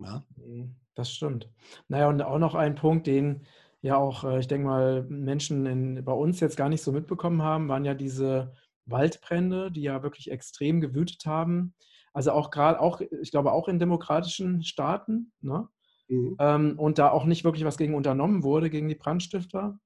Ja? 0.00 0.26
Mhm, 0.36 0.74
das 0.96 1.12
stimmt. 1.12 1.48
Naja, 1.86 2.08
und 2.08 2.20
auch 2.22 2.38
noch 2.38 2.56
ein 2.56 2.74
Punkt, 2.74 3.06
den 3.06 3.46
ja 3.80 3.96
auch, 3.96 4.24
äh, 4.24 4.40
ich 4.40 4.48
denke 4.48 4.66
mal, 4.66 5.04
Menschen 5.04 5.66
in, 5.66 6.04
bei 6.04 6.12
uns 6.12 6.40
jetzt 6.40 6.56
gar 6.56 6.68
nicht 6.68 6.82
so 6.82 6.90
mitbekommen 6.90 7.42
haben, 7.42 7.68
waren 7.68 7.84
ja 7.84 7.94
diese 7.94 8.52
Waldbrände, 8.86 9.70
die 9.70 9.82
ja 9.82 10.02
wirklich 10.02 10.30
extrem 10.30 10.80
gewütet 10.80 11.26
haben. 11.26 11.74
Also 12.12 12.32
auch 12.32 12.50
gerade, 12.50 12.80
auch, 12.80 13.00
ich 13.00 13.30
glaube, 13.30 13.52
auch 13.52 13.68
in 13.68 13.78
demokratischen 13.78 14.62
Staaten. 14.62 15.32
Ne? 15.40 15.68
Mhm. 16.08 16.36
Ähm, 16.38 16.78
und 16.78 16.98
da 16.98 17.10
auch 17.10 17.24
nicht 17.24 17.44
wirklich 17.44 17.64
was 17.64 17.78
gegen 17.78 17.94
unternommen 17.94 18.42
wurde, 18.42 18.70
gegen 18.70 18.88
die 18.88 18.94
Brandstifter. 18.94 19.78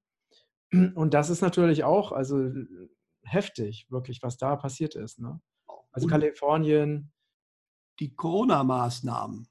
Und 0.71 1.13
das 1.13 1.29
ist 1.29 1.41
natürlich 1.41 1.83
auch 1.83 2.11
also 2.11 2.51
heftig, 3.23 3.87
wirklich, 3.89 4.21
was 4.21 4.37
da 4.37 4.55
passiert 4.55 4.95
ist. 4.95 5.19
Ne? 5.19 5.41
Also 5.91 6.05
und 6.05 6.11
Kalifornien. 6.11 7.11
Die 7.99 8.15
Corona-Maßnahmen, 8.15 9.47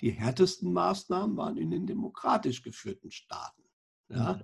die 0.00 0.10
härtesten 0.10 0.72
Maßnahmen 0.72 1.36
waren 1.36 1.58
in 1.58 1.70
den 1.70 1.86
demokratisch 1.86 2.62
geführten 2.62 3.10
Staaten. 3.10 3.62
Ja? 4.08 4.40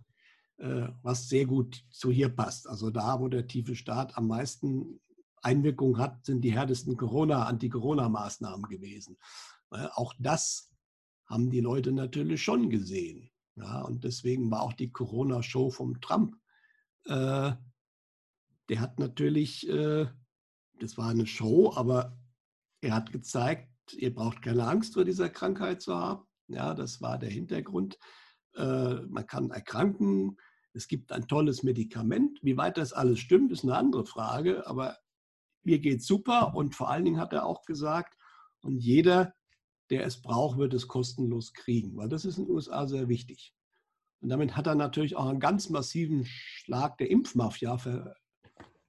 Mhm. 0.58 0.94
was 1.02 1.28
sehr 1.28 1.46
gut 1.46 1.84
zu 1.90 2.12
hier 2.12 2.28
passt. 2.28 2.68
Also 2.68 2.90
da, 2.90 3.18
wo 3.18 3.28
der 3.28 3.48
tiefe 3.48 3.74
Staat 3.74 4.16
am 4.16 4.28
meisten 4.28 5.00
Einwirkung 5.42 5.98
hat, 5.98 6.24
sind 6.24 6.42
die 6.42 6.52
härtesten 6.52 6.96
Corona, 6.96 7.44
Anti-Corona-Maßnahmen 7.46 8.68
gewesen. 8.68 9.18
Auch 9.70 10.14
das 10.18 10.73
haben 11.26 11.50
die 11.50 11.60
Leute 11.60 11.92
natürlich 11.92 12.42
schon 12.42 12.70
gesehen. 12.70 13.30
Ja, 13.56 13.82
und 13.82 14.04
deswegen 14.04 14.50
war 14.50 14.62
auch 14.62 14.72
die 14.72 14.90
Corona-Show 14.90 15.70
vom 15.70 16.00
Trump. 16.00 16.36
Äh, 17.06 17.52
der 18.68 18.80
hat 18.80 18.98
natürlich, 18.98 19.68
äh, 19.68 20.06
das 20.80 20.98
war 20.98 21.10
eine 21.10 21.26
Show, 21.26 21.72
aber 21.74 22.18
er 22.80 22.94
hat 22.94 23.12
gezeigt, 23.12 23.70
ihr 23.92 24.12
braucht 24.12 24.42
keine 24.42 24.66
Angst 24.66 24.94
vor 24.94 25.04
dieser 25.04 25.28
Krankheit 25.28 25.82
zu 25.82 25.94
haben. 25.94 26.26
Ja, 26.48 26.74
das 26.74 27.00
war 27.00 27.18
der 27.18 27.30
Hintergrund. 27.30 27.98
Äh, 28.56 28.94
man 29.06 29.26
kann 29.26 29.50
erkranken. 29.50 30.36
Es 30.72 30.88
gibt 30.88 31.12
ein 31.12 31.28
tolles 31.28 31.62
Medikament. 31.62 32.40
Wie 32.42 32.56
weit 32.56 32.76
das 32.76 32.92
alles 32.92 33.20
stimmt, 33.20 33.52
ist 33.52 33.62
eine 33.62 33.76
andere 33.76 34.04
Frage. 34.04 34.66
Aber 34.66 34.98
mir 35.62 35.78
geht 35.78 36.02
super 36.02 36.54
und 36.54 36.74
vor 36.74 36.90
allen 36.90 37.04
Dingen 37.04 37.20
hat 37.20 37.32
er 37.32 37.46
auch 37.46 37.64
gesagt, 37.64 38.16
und 38.60 38.78
jeder, 38.78 39.34
der 39.90 40.04
es 40.04 40.20
braucht, 40.20 40.58
wird 40.58 40.74
es 40.74 40.88
kostenlos 40.88 41.52
kriegen, 41.52 41.96
weil 41.96 42.08
das 42.08 42.24
ist 42.24 42.38
in 42.38 42.46
den 42.46 42.54
USA 42.54 42.86
sehr 42.86 43.08
wichtig. 43.08 43.54
Und 44.20 44.30
damit 44.30 44.56
hat 44.56 44.66
er 44.66 44.74
natürlich 44.74 45.16
auch 45.16 45.28
einen 45.28 45.40
ganz 45.40 45.68
massiven 45.68 46.24
Schlag 46.24 46.96
der 46.98 47.10
Impfmafia 47.10 47.76
ver 47.76 48.16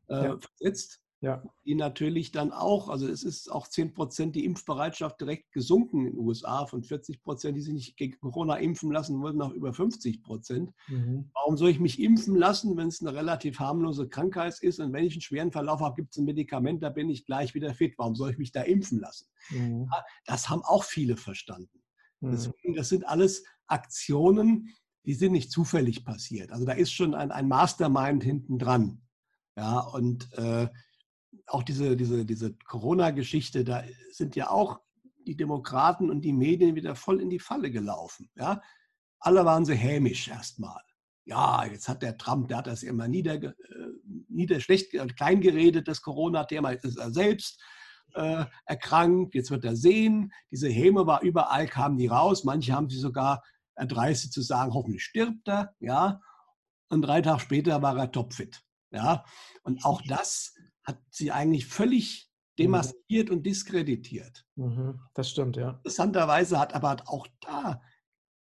äh, 0.08 0.26
ja. 0.26 0.38
versetzt. 0.40 1.02
Ja. 1.22 1.42
Die 1.66 1.76
natürlich 1.76 2.32
dann 2.32 2.52
auch, 2.52 2.90
also 2.90 3.08
es 3.08 3.24
ist 3.24 3.50
auch 3.52 3.68
10 3.68 3.94
Prozent 3.94 4.36
die 4.36 4.46
Impfbereitschaft 4.46 5.20
direkt 5.20 5.52
gesunken 5.52 6.06
in 6.06 6.14
den 6.14 6.20
USA. 6.20 6.66
Von 6.66 6.84
40 6.84 7.24
Prozent, 7.24 7.58
die 7.58 7.62
sich 7.62 7.74
nicht 7.74 7.98
gegen 7.98 8.20
Corona 8.20 8.58
impfen 8.58 8.92
lassen, 8.92 9.22
wurden 9.22 9.38
noch 9.38 9.52
über 9.52 9.74
50 9.74 10.22
Prozent. 10.22 10.72
Mhm. 10.88 11.32
Warum 11.34 11.58
soll 11.58 11.70
ich 11.70 11.80
mich 11.80 12.02
impfen 12.02 12.36
lassen, 12.36 12.76
wenn 12.78 12.90
es 12.90 13.02
eine 13.02 13.14
relativ 13.14 13.60
harmlose 13.60 14.08
Krankheit 14.08 14.60
ist? 14.60 14.80
Und 14.80 14.94
wenn 14.94 15.06
ich 15.06 15.14
einen 15.14 15.22
schweren 15.22 15.52
Verlauf 15.52 15.80
habe, 15.80 15.96
gibt 15.96 16.12
es 16.12 16.18
ein 16.18 16.26
Medikament, 16.26 16.84
da 16.84 16.90
bin 16.90 17.10
ich 17.10 17.26
gleich 17.26 17.56
wieder 17.56 17.74
fit. 17.74 17.96
Warum 17.98 18.16
soll 18.16 18.32
ich 18.32 18.38
mich 18.38 18.52
da 18.52 18.62
impfen 18.62 19.00
lassen? 19.00 19.28
Mhm. 19.50 19.90
Das 20.26 20.50
haben 20.50 20.62
auch 20.64 20.84
viele 20.84 21.18
verstanden. 21.18 21.82
Mhm. 22.20 22.32
Deswegen, 22.32 22.76
das 22.76 22.90
sind 22.90 23.08
alles 23.08 23.44
Aktionen, 23.68 24.70
die 25.06 25.14
sind 25.14 25.32
nicht 25.32 25.52
zufällig 25.52 26.04
passiert. 26.04 26.52
Also 26.52 26.66
da 26.66 26.74
ist 26.74 26.92
schon 26.92 27.16
ein, 27.16 27.32
ein 27.32 27.48
Mastermind 27.48 28.24
hinten 28.24 28.60
dran. 28.60 29.02
Ja, 29.56 29.80
und 29.80 30.32
äh, 30.34 30.68
auch 31.48 31.64
diese, 31.64 31.96
diese, 31.96 32.26
diese 32.26 32.54
Corona-Geschichte, 32.66 33.64
da 33.64 33.84
sind 34.12 34.36
ja 34.36 34.50
auch 34.50 34.80
die 35.26 35.36
Demokraten 35.36 36.10
und 36.10 36.22
die 36.22 36.34
Medien 36.34 36.76
wieder 36.76 36.96
voll 36.96 37.22
in 37.22 37.30
die 37.30 37.40
Falle 37.40 37.72
gelaufen. 37.72 38.30
Ja? 38.36 38.62
Alle 39.20 39.46
waren 39.46 39.66
sie 39.66 39.76
hämisch 39.76 40.28
erstmal. 40.28 40.82
Ja, 41.26 41.66
jetzt 41.66 41.88
hat 41.88 42.04
der 42.04 42.18
Trump, 42.18 42.50
der 42.50 42.58
hat 42.58 42.68
das 42.68 42.84
immer 42.84 43.08
nieder, 43.08 43.42
äh, 43.42 43.54
nieder 44.30 44.60
schlecht, 44.60 44.92
klein 45.18 45.42
geredet, 45.42 45.88
das 45.88 46.02
Corona-Thema, 46.02 46.72
ist 46.72 46.98
er 46.98 47.12
selbst 47.12 47.60
äh, 48.14 48.46
erkrankt, 48.66 49.34
jetzt 49.34 49.52
wird 49.52 49.66
er 49.66 49.76
sehen. 49.76 50.32
Diese 50.52 50.70
Häme 50.70 51.08
war 51.08 51.22
überall, 51.22 51.68
kamen 51.68 51.98
die 51.98 52.08
raus. 52.08 52.44
Manche 52.44 52.74
haben 52.74 52.90
sie 52.90 53.00
sogar 53.00 53.44
erdreistet 53.76 54.34
zu 54.34 54.42
sagen, 54.42 54.74
hoffentlich 54.74 55.04
stirbt 55.04 55.48
er. 55.48 55.74
Ja? 55.80 56.22
Und 56.90 57.02
drei 57.02 57.22
Tage 57.22 57.40
später 57.40 57.82
war 57.82 57.98
er 57.98 58.12
topfit. 58.12 58.62
Ja? 58.92 59.26
Und 59.64 59.84
auch 59.84 60.02
das 60.08 60.55
hat 60.86 61.00
sie 61.10 61.32
eigentlich 61.32 61.66
völlig 61.66 62.30
mhm. 62.58 62.64
demaskiert 62.64 63.30
mhm. 63.30 63.38
und 63.38 63.44
diskreditiert. 63.46 64.46
Mhm. 64.56 65.00
Das 65.14 65.30
stimmt, 65.30 65.58
ja. 65.58 65.72
Interessanterweise 65.72 66.60
hat 66.60 66.74
aber 66.74 66.98
auch 67.06 67.28
da 67.42 67.82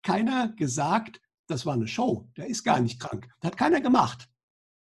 keiner 0.03 0.49
gesagt, 0.57 1.21
das 1.47 1.67
war 1.67 1.75
eine 1.75 1.89
Show, 1.89 2.29
der 2.37 2.47
ist 2.47 2.65
gar 2.65 2.81
nicht 2.81 3.01
krank. 3.01 3.29
Das 3.41 3.53
hat 3.53 3.59
keiner 3.59 3.81
gemacht. 3.81 4.29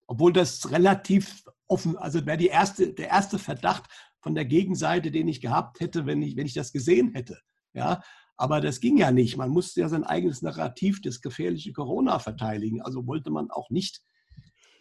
Obwohl 0.08 0.32
das 0.32 0.72
relativ 0.72 1.44
offen, 1.68 1.98
also 1.98 2.26
wäre 2.26 2.38
die 2.38 2.48
erste, 2.48 2.94
der 2.94 3.10
erste 3.10 3.40
Verdacht 3.40 3.90
von 4.22 4.36
der 4.36 4.46
Gegenseite, 4.46 5.12
den 5.12 5.28
ich 5.28 5.42
gehabt 5.42 5.80
hätte, 5.80 6.06
wenn 6.06 6.22
ich, 6.22 6.36
wenn 6.36 6.46
ich 6.46 6.54
das 6.54 6.72
gesehen 6.72 7.14
hätte. 7.14 7.40
Ja, 7.74 8.02
aber 8.38 8.62
das 8.62 8.80
ging 8.80 8.98
ja 8.98 9.12
nicht. 9.12 9.38
Man 9.38 9.50
musste 9.50 9.82
ja 9.82 9.90
sein 9.90 10.04
eigenes 10.04 10.42
Narrativ, 10.42 11.02
das 11.02 11.22
gefährliche 11.22 11.74
Corona 11.74 12.20
verteidigen. 12.20 12.82
Also 12.82 13.06
wollte 13.08 13.32
man 13.32 13.52
auch 13.52 13.70
nicht 13.70 14.02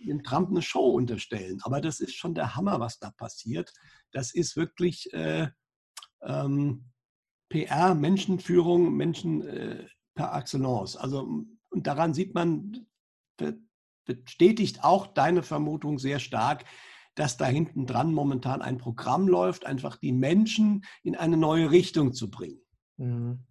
dem 0.06 0.22
Trump 0.22 0.50
eine 0.50 0.62
Show 0.62 0.90
unterstellen. 0.90 1.60
Aber 1.62 1.80
das 1.80 2.00
ist 2.00 2.14
schon 2.14 2.34
der 2.34 2.56
Hammer, 2.56 2.80
was 2.80 2.98
da 2.98 3.10
passiert. 3.10 3.72
Das 4.12 4.34
ist 4.34 4.56
wirklich 4.56 5.12
äh, 5.12 5.48
ähm, 6.22 6.90
PR, 7.48 7.94
Menschenführung, 7.94 8.94
Menschen 8.94 9.46
äh, 9.46 9.86
per 10.14 10.34
excellence. 10.36 10.96
Also, 10.96 11.44
und 11.70 11.86
daran 11.86 12.14
sieht 12.14 12.34
man, 12.34 12.86
bestätigt 14.06 14.84
auch 14.84 15.06
deine 15.08 15.42
Vermutung 15.42 15.98
sehr 15.98 16.18
stark, 16.18 16.64
dass 17.14 17.36
da 17.36 17.46
hinten 17.46 17.86
dran 17.86 18.12
momentan 18.12 18.62
ein 18.62 18.78
Programm 18.78 19.26
läuft, 19.26 19.66
einfach 19.66 19.96
die 19.96 20.12
Menschen 20.12 20.84
in 21.02 21.16
eine 21.16 21.36
neue 21.36 21.70
Richtung 21.70 22.12
zu 22.12 22.30
bringen. 22.30 22.60
Mhm. 22.96 23.44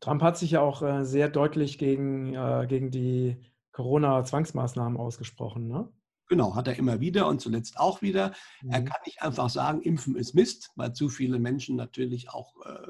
Trump 0.00 0.22
hat 0.22 0.38
sich 0.38 0.52
ja 0.52 0.60
auch 0.60 0.82
äh, 0.82 1.04
sehr 1.04 1.28
deutlich 1.28 1.78
gegen, 1.78 2.34
äh, 2.34 2.66
gegen 2.68 2.90
die 2.90 3.40
Corona-Zwangsmaßnahmen 3.74 4.96
ausgesprochen, 4.96 5.68
ne? 5.68 5.92
Genau, 6.28 6.54
hat 6.54 6.68
er 6.68 6.78
immer 6.78 7.00
wieder 7.00 7.28
und 7.28 7.40
zuletzt 7.40 7.78
auch 7.78 8.00
wieder. 8.00 8.32
Mhm. 8.62 8.70
Er 8.70 8.82
kann 8.82 9.00
nicht 9.04 9.20
einfach 9.20 9.50
sagen, 9.50 9.82
Impfen 9.82 10.16
ist 10.16 10.34
Mist, 10.34 10.70
weil 10.74 10.94
zu 10.94 11.10
viele 11.10 11.38
Menschen 11.38 11.76
natürlich 11.76 12.30
auch 12.30 12.54
äh, 12.64 12.88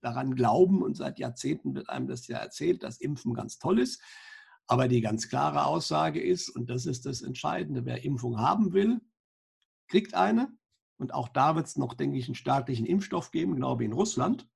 daran 0.00 0.34
glauben 0.34 0.82
und 0.82 0.96
seit 0.96 1.18
Jahrzehnten 1.18 1.74
wird 1.74 1.90
einem 1.90 2.06
das 2.06 2.26
ja 2.28 2.38
erzählt, 2.38 2.82
dass 2.82 2.98
Impfen 2.98 3.34
ganz 3.34 3.58
toll 3.58 3.78
ist. 3.78 4.00
Aber 4.66 4.88
die 4.88 5.02
ganz 5.02 5.28
klare 5.28 5.66
Aussage 5.66 6.22
ist, 6.22 6.48
und 6.48 6.70
das 6.70 6.86
ist 6.86 7.04
das 7.04 7.20
Entscheidende, 7.20 7.84
wer 7.84 8.04
Impfung 8.04 8.38
haben 8.38 8.72
will, 8.72 9.00
kriegt 9.88 10.14
eine. 10.14 10.48
Und 10.96 11.12
auch 11.12 11.28
da 11.28 11.56
wird 11.56 11.66
es 11.66 11.76
noch, 11.76 11.94
denke 11.94 12.16
ich, 12.16 12.26
einen 12.26 12.36
staatlichen 12.36 12.86
Impfstoff 12.86 13.32
geben, 13.32 13.54
genau 13.54 13.78
wie 13.80 13.84
in 13.84 13.92
Russland. 13.92 14.48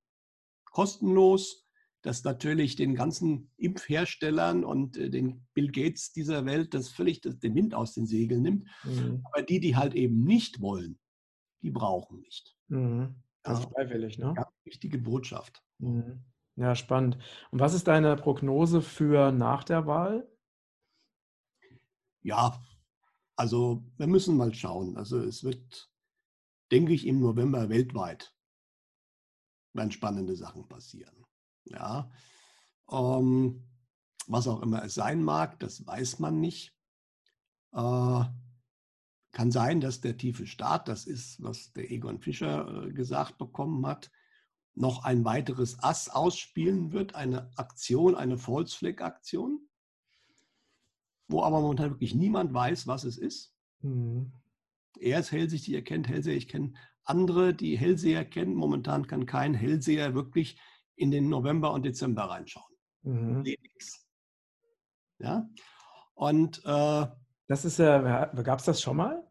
Kostenlos, 0.64 1.65
das 2.06 2.22
natürlich 2.22 2.76
den 2.76 2.94
ganzen 2.94 3.50
Impfherstellern 3.56 4.64
und 4.64 4.96
äh, 4.96 5.10
den 5.10 5.44
Bill 5.54 5.72
Gates 5.72 6.12
dieser 6.12 6.46
Welt 6.46 6.72
das 6.72 6.88
völlig 6.88 7.20
den 7.20 7.54
Wind 7.56 7.74
aus 7.74 7.94
den 7.94 8.06
Segeln 8.06 8.42
nimmt. 8.42 8.68
Mhm. 8.84 9.22
Aber 9.24 9.42
die, 9.42 9.58
die 9.58 9.74
halt 9.74 9.94
eben 9.94 10.22
nicht 10.22 10.60
wollen, 10.60 11.00
die 11.62 11.70
brauchen 11.70 12.20
nicht. 12.20 12.56
Mhm. 12.68 13.16
Das 13.42 13.58
ist 13.58 13.72
freiwillig, 13.72 14.18
ne? 14.18 14.34
Ja, 14.36 14.46
wichtige 14.62 14.98
Botschaft. 14.98 15.64
Mhm. 15.78 16.22
Ja, 16.54 16.76
spannend. 16.76 17.18
Und 17.50 17.58
was 17.58 17.74
ist 17.74 17.88
deine 17.88 18.14
Prognose 18.14 18.82
für 18.82 19.32
nach 19.32 19.64
der 19.64 19.86
Wahl? 19.86 20.30
Ja, 22.22 22.62
also 23.34 23.84
wir 23.96 24.06
müssen 24.06 24.36
mal 24.36 24.54
schauen. 24.54 24.96
Also 24.96 25.18
es 25.18 25.42
wird, 25.42 25.90
denke 26.70 26.92
ich, 26.92 27.04
im 27.04 27.18
November 27.18 27.68
weltweit 27.68 28.32
werden 29.72 29.90
spannende 29.90 30.36
Sachen 30.36 30.68
passieren. 30.68 31.26
Ja, 31.66 32.10
ähm, 32.90 33.62
was 34.26 34.48
auch 34.48 34.62
immer 34.62 34.84
es 34.84 34.94
sein 34.94 35.22
mag, 35.22 35.58
das 35.60 35.86
weiß 35.86 36.18
man 36.18 36.40
nicht. 36.40 36.74
Äh, 37.72 38.24
kann 39.32 39.50
sein, 39.50 39.80
dass 39.80 40.00
der 40.00 40.16
tiefe 40.16 40.46
Staat, 40.46 40.88
das 40.88 41.04
ist, 41.04 41.42
was 41.42 41.72
der 41.74 41.90
Egon 41.90 42.20
Fischer 42.20 42.86
äh, 42.86 42.92
gesagt 42.92 43.36
bekommen 43.36 43.86
hat, 43.86 44.10
noch 44.74 45.04
ein 45.04 45.24
weiteres 45.24 45.82
Ass 45.82 46.08
ausspielen 46.08 46.92
wird, 46.92 47.14
eine 47.14 47.50
Aktion, 47.56 48.14
eine 48.14 48.38
False-Flag-Aktion, 48.38 49.60
wo 51.28 51.42
aber 51.42 51.60
momentan 51.60 51.90
wirklich 51.90 52.14
niemand 52.14 52.54
weiß, 52.54 52.86
was 52.86 53.04
es 53.04 53.18
ist. 53.18 53.54
Mhm. 53.80 54.32
Er 54.98 55.20
ist 55.20 55.32
hellsichtig, 55.32 55.74
er 55.74 55.82
kennt 55.82 56.08
Hellseher, 56.08 56.36
ich 56.36 56.48
kenne 56.48 56.72
andere, 57.04 57.54
die 57.54 57.78
Hellseher 57.78 58.24
kennen. 58.24 58.54
Momentan 58.54 59.06
kann 59.06 59.26
kein 59.26 59.54
Hellseher 59.54 60.14
wirklich 60.14 60.58
in 60.96 61.10
den 61.10 61.28
November 61.28 61.72
und 61.72 61.84
Dezember 61.84 62.24
reinschauen. 62.24 62.74
Mhm. 63.02 63.44
Ja. 65.18 65.48
Und 66.14 66.62
äh, 66.64 67.06
das 67.48 67.64
ist 67.64 67.78
ja, 67.78 68.26
gab 68.26 68.58
es 68.58 68.64
das 68.64 68.80
schon 68.80 68.96
mal? 68.96 69.26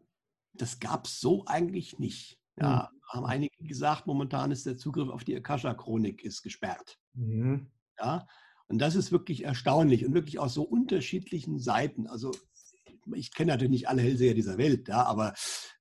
Das 0.54 0.80
gab 0.80 1.06
es 1.06 1.20
so 1.20 1.44
eigentlich 1.46 1.98
nicht. 1.98 2.40
Ja, 2.58 2.90
mhm. 2.90 3.00
haben 3.10 3.26
einige 3.26 3.64
gesagt, 3.64 4.06
momentan 4.06 4.50
ist 4.50 4.64
der 4.64 4.78
Zugriff 4.78 5.10
auf 5.10 5.24
die 5.24 5.36
Akasha-Chronik 5.36 6.24
ist 6.24 6.42
gesperrt. 6.42 6.98
Mhm. 7.12 7.70
Ja, 7.98 8.26
und 8.68 8.78
das 8.78 8.94
ist 8.94 9.12
wirklich 9.12 9.44
erstaunlich 9.44 10.06
und 10.06 10.14
wirklich 10.14 10.38
aus 10.38 10.54
so 10.54 10.62
unterschiedlichen 10.62 11.58
Seiten. 11.58 12.06
Also 12.06 12.32
ich 13.14 13.32
kenne 13.32 13.52
natürlich 13.52 13.70
nicht 13.70 13.88
alle 13.88 14.02
Hellseher 14.02 14.34
dieser 14.34 14.58
Welt, 14.58 14.88
ja, 14.88 15.04
aber 15.04 15.34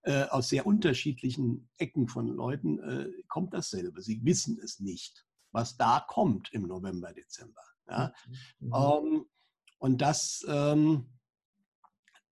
äh, 0.03 0.23
aus 0.25 0.49
sehr 0.49 0.65
unterschiedlichen 0.65 1.69
Ecken 1.77 2.07
von 2.07 2.27
Leuten 2.27 2.79
äh, 2.79 3.07
kommt 3.27 3.53
dasselbe. 3.53 4.01
Sie 4.01 4.23
wissen 4.23 4.59
es 4.61 4.79
nicht 4.79 5.25
was 5.55 5.77
da 5.77 6.05
kommt 6.07 6.51
im 6.51 6.67
November, 6.67 7.13
Dezember. 7.13 7.63
Ja? 7.89 8.13
Mhm. 8.59 8.73
Ähm, 8.75 9.25
und 9.79 10.01
das, 10.01 10.45
ähm, 10.47 11.07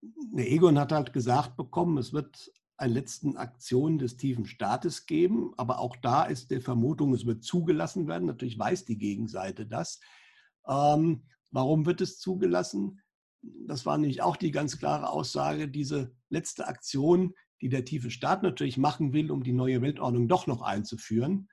der 0.01 0.51
Egon 0.51 0.77
hat 0.77 0.91
halt 0.91 1.13
gesagt 1.13 1.55
bekommen, 1.55 1.97
es 1.97 2.11
wird 2.13 2.51
eine 2.75 2.93
letzten 2.93 3.37
Aktion 3.37 3.97
des 3.97 4.17
tiefen 4.17 4.45
Staates 4.45 5.05
geben, 5.05 5.53
aber 5.55 5.79
auch 5.79 5.95
da 5.95 6.23
ist 6.25 6.51
die 6.51 6.59
Vermutung, 6.59 7.13
es 7.13 7.25
wird 7.25 7.43
zugelassen 7.43 8.07
werden. 8.07 8.25
Natürlich 8.25 8.59
weiß 8.59 8.83
die 8.85 8.97
Gegenseite 8.97 9.65
das. 9.65 10.01
Ähm, 10.67 11.23
warum 11.51 11.85
wird 11.85 12.01
es 12.01 12.19
zugelassen? 12.19 13.01
Das 13.41 13.85
war 13.85 13.97
nämlich 13.97 14.21
auch 14.21 14.35
die 14.35 14.51
ganz 14.51 14.77
klare 14.79 15.09
Aussage, 15.09 15.69
diese 15.69 16.13
letzte 16.29 16.67
Aktion, 16.67 17.33
die 17.61 17.69
der 17.69 17.85
tiefe 17.85 18.11
Staat 18.11 18.43
natürlich 18.43 18.77
machen 18.77 19.13
will, 19.13 19.31
um 19.31 19.43
die 19.43 19.53
neue 19.53 19.81
Weltordnung 19.81 20.27
doch 20.27 20.47
noch 20.47 20.61
einzuführen, 20.61 21.47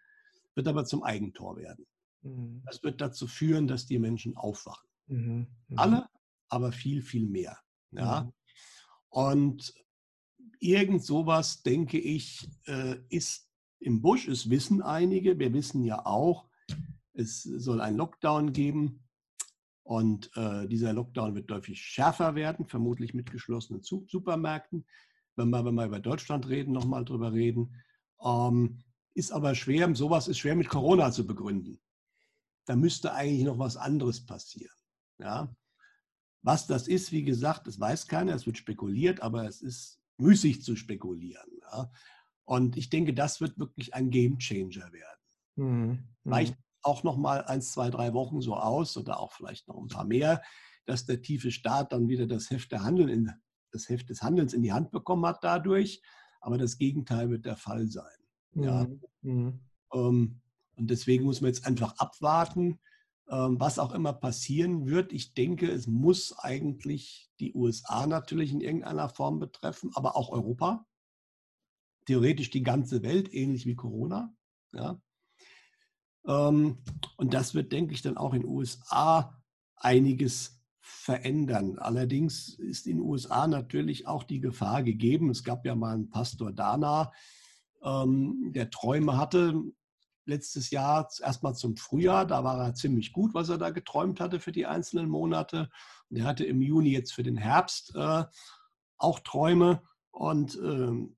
wird 0.60 0.68
aber 0.68 0.84
zum 0.84 1.02
Eigentor 1.02 1.56
werden. 1.56 1.86
Mhm. 2.20 2.62
Das 2.66 2.82
wird 2.82 3.00
dazu 3.00 3.26
führen, 3.26 3.66
dass 3.66 3.86
die 3.86 3.98
Menschen 3.98 4.36
aufwachen. 4.36 4.86
Mhm. 5.06 5.46
Mhm. 5.68 5.78
Alle, 5.78 6.06
aber 6.50 6.70
viel, 6.70 7.00
viel 7.00 7.26
mehr. 7.26 7.58
Ja? 7.92 8.24
Mhm. 8.24 8.32
Und 9.08 9.74
irgend 10.58 11.02
sowas, 11.02 11.62
denke 11.62 11.98
ich, 11.98 12.46
äh, 12.66 12.96
ist 13.08 13.48
im 13.78 14.02
Busch. 14.02 14.28
Es 14.28 14.50
wissen 14.50 14.82
einige. 14.82 15.38
Wir 15.38 15.54
wissen 15.54 15.82
ja 15.82 16.04
auch, 16.04 16.46
es 17.14 17.42
soll 17.42 17.80
einen 17.80 17.96
Lockdown 17.96 18.52
geben. 18.52 19.06
Und 19.82 20.30
äh, 20.36 20.68
dieser 20.68 20.92
Lockdown 20.92 21.34
wird 21.34 21.50
deutlich 21.50 21.80
schärfer 21.80 22.34
werden, 22.34 22.66
vermutlich 22.66 23.14
mit 23.14 23.30
geschlossenen 23.30 23.82
Supermärkten. 23.82 24.84
Wenn 25.36 25.48
wir, 25.48 25.64
wenn 25.64 25.74
wir 25.74 25.86
über 25.86 26.00
Deutschland 26.00 26.48
reden, 26.48 26.72
nochmal 26.72 27.06
drüber 27.06 27.32
reden. 27.32 27.74
Ähm, 28.22 28.84
ist 29.14 29.32
aber 29.32 29.54
schwer, 29.54 29.94
sowas 29.94 30.28
ist 30.28 30.38
schwer 30.38 30.56
mit 30.56 30.68
Corona 30.68 31.10
zu 31.10 31.26
begründen. 31.26 31.80
Da 32.66 32.76
müsste 32.76 33.12
eigentlich 33.12 33.44
noch 33.44 33.58
was 33.58 33.76
anderes 33.76 34.24
passieren. 34.24 34.74
Ja? 35.18 35.54
Was 36.42 36.66
das 36.66 36.88
ist, 36.88 37.12
wie 37.12 37.24
gesagt, 37.24 37.66
das 37.66 37.78
weiß 37.78 38.06
keiner, 38.06 38.34
es 38.34 38.46
wird 38.46 38.58
spekuliert, 38.58 39.20
aber 39.20 39.46
es 39.46 39.60
ist 39.60 40.00
müßig 40.18 40.62
zu 40.62 40.76
spekulieren. 40.76 41.50
Ja. 41.62 41.90
Und 42.44 42.76
ich 42.76 42.90
denke, 42.90 43.14
das 43.14 43.40
wird 43.40 43.58
wirklich 43.58 43.94
ein 43.94 44.10
Gamechanger 44.10 44.92
werden. 44.92 45.20
Mhm. 45.56 46.08
Vielleicht 46.22 46.54
mhm. 46.54 46.64
auch 46.82 47.02
noch 47.02 47.16
mal 47.16 47.44
eins, 47.44 47.72
zwei, 47.72 47.90
drei 47.90 48.14
Wochen 48.14 48.40
so 48.40 48.56
aus 48.56 48.96
oder 48.96 49.20
auch 49.20 49.32
vielleicht 49.32 49.68
noch 49.68 49.78
ein 49.78 49.88
paar 49.88 50.04
mehr, 50.04 50.42
dass 50.86 51.06
der 51.06 51.22
tiefe 51.22 51.50
Staat 51.50 51.92
dann 51.92 52.08
wieder 52.08 52.26
das 52.26 52.50
Heft, 52.50 52.72
in, 52.72 53.30
das 53.70 53.88
Heft 53.88 54.08
des 54.08 54.22
Handelns 54.22 54.54
in 54.54 54.62
die 54.62 54.72
Hand 54.72 54.90
bekommen 54.90 55.26
hat 55.26 55.44
dadurch. 55.44 56.02
Aber 56.40 56.56
das 56.56 56.78
Gegenteil 56.78 57.30
wird 57.30 57.44
der 57.44 57.56
Fall 57.56 57.88
sein. 57.88 58.19
Mhm. 58.52 58.62
Ja. 58.62 58.86
Mhm. 59.22 59.60
Ähm, 59.92 60.40
und 60.76 60.90
deswegen 60.90 61.24
muss 61.24 61.40
man 61.40 61.48
jetzt 61.48 61.66
einfach 61.66 61.96
abwarten, 61.98 62.78
ähm, 63.28 63.60
was 63.60 63.78
auch 63.78 63.92
immer 63.92 64.12
passieren 64.12 64.86
wird. 64.86 65.12
Ich 65.12 65.34
denke, 65.34 65.70
es 65.70 65.86
muss 65.86 66.36
eigentlich 66.38 67.30
die 67.38 67.54
USA 67.54 68.06
natürlich 68.06 68.52
in 68.52 68.60
irgendeiner 68.60 69.08
Form 69.08 69.38
betreffen, 69.38 69.90
aber 69.94 70.16
auch 70.16 70.30
Europa. 70.30 70.86
Theoretisch 72.06 72.50
die 72.50 72.62
ganze 72.62 73.02
Welt, 73.02 73.32
ähnlich 73.32 73.66
wie 73.66 73.76
Corona. 73.76 74.34
Ja. 74.72 75.00
Ähm, 76.26 76.78
und 77.16 77.34
das 77.34 77.54
wird, 77.54 77.72
denke 77.72 77.94
ich, 77.94 78.02
dann 78.02 78.16
auch 78.16 78.34
in 78.34 78.42
den 78.42 78.50
USA 78.50 79.40
einiges 79.76 80.60
verändern. 80.80 81.78
Allerdings 81.78 82.58
ist 82.58 82.86
in 82.86 82.98
den 82.98 83.06
USA 83.06 83.46
natürlich 83.46 84.06
auch 84.06 84.24
die 84.24 84.40
Gefahr 84.40 84.82
gegeben. 84.82 85.30
Es 85.30 85.44
gab 85.44 85.64
ja 85.64 85.74
mal 85.74 85.94
einen 85.94 86.10
Pastor 86.10 86.52
Dana, 86.52 87.12
ähm, 87.82 88.52
der 88.52 88.70
Träume 88.70 89.16
hatte, 89.16 89.54
letztes 90.26 90.70
Jahr 90.70 91.08
erstmal 91.22 91.54
zum 91.54 91.76
Frühjahr. 91.76 92.26
Da 92.26 92.44
war 92.44 92.58
er 92.64 92.74
ziemlich 92.74 93.12
gut, 93.12 93.34
was 93.34 93.48
er 93.48 93.58
da 93.58 93.70
geträumt 93.70 94.20
hatte 94.20 94.40
für 94.40 94.52
die 94.52 94.66
einzelnen 94.66 95.08
Monate. 95.08 95.68
Und 96.08 96.16
er 96.16 96.24
hatte 96.24 96.44
im 96.44 96.62
Juni 96.62 96.90
jetzt 96.90 97.12
für 97.12 97.22
den 97.22 97.36
Herbst 97.36 97.94
äh, 97.94 98.24
auch 98.96 99.20
Träume. 99.20 99.82
Und 100.10 100.56
äh, 100.56 101.08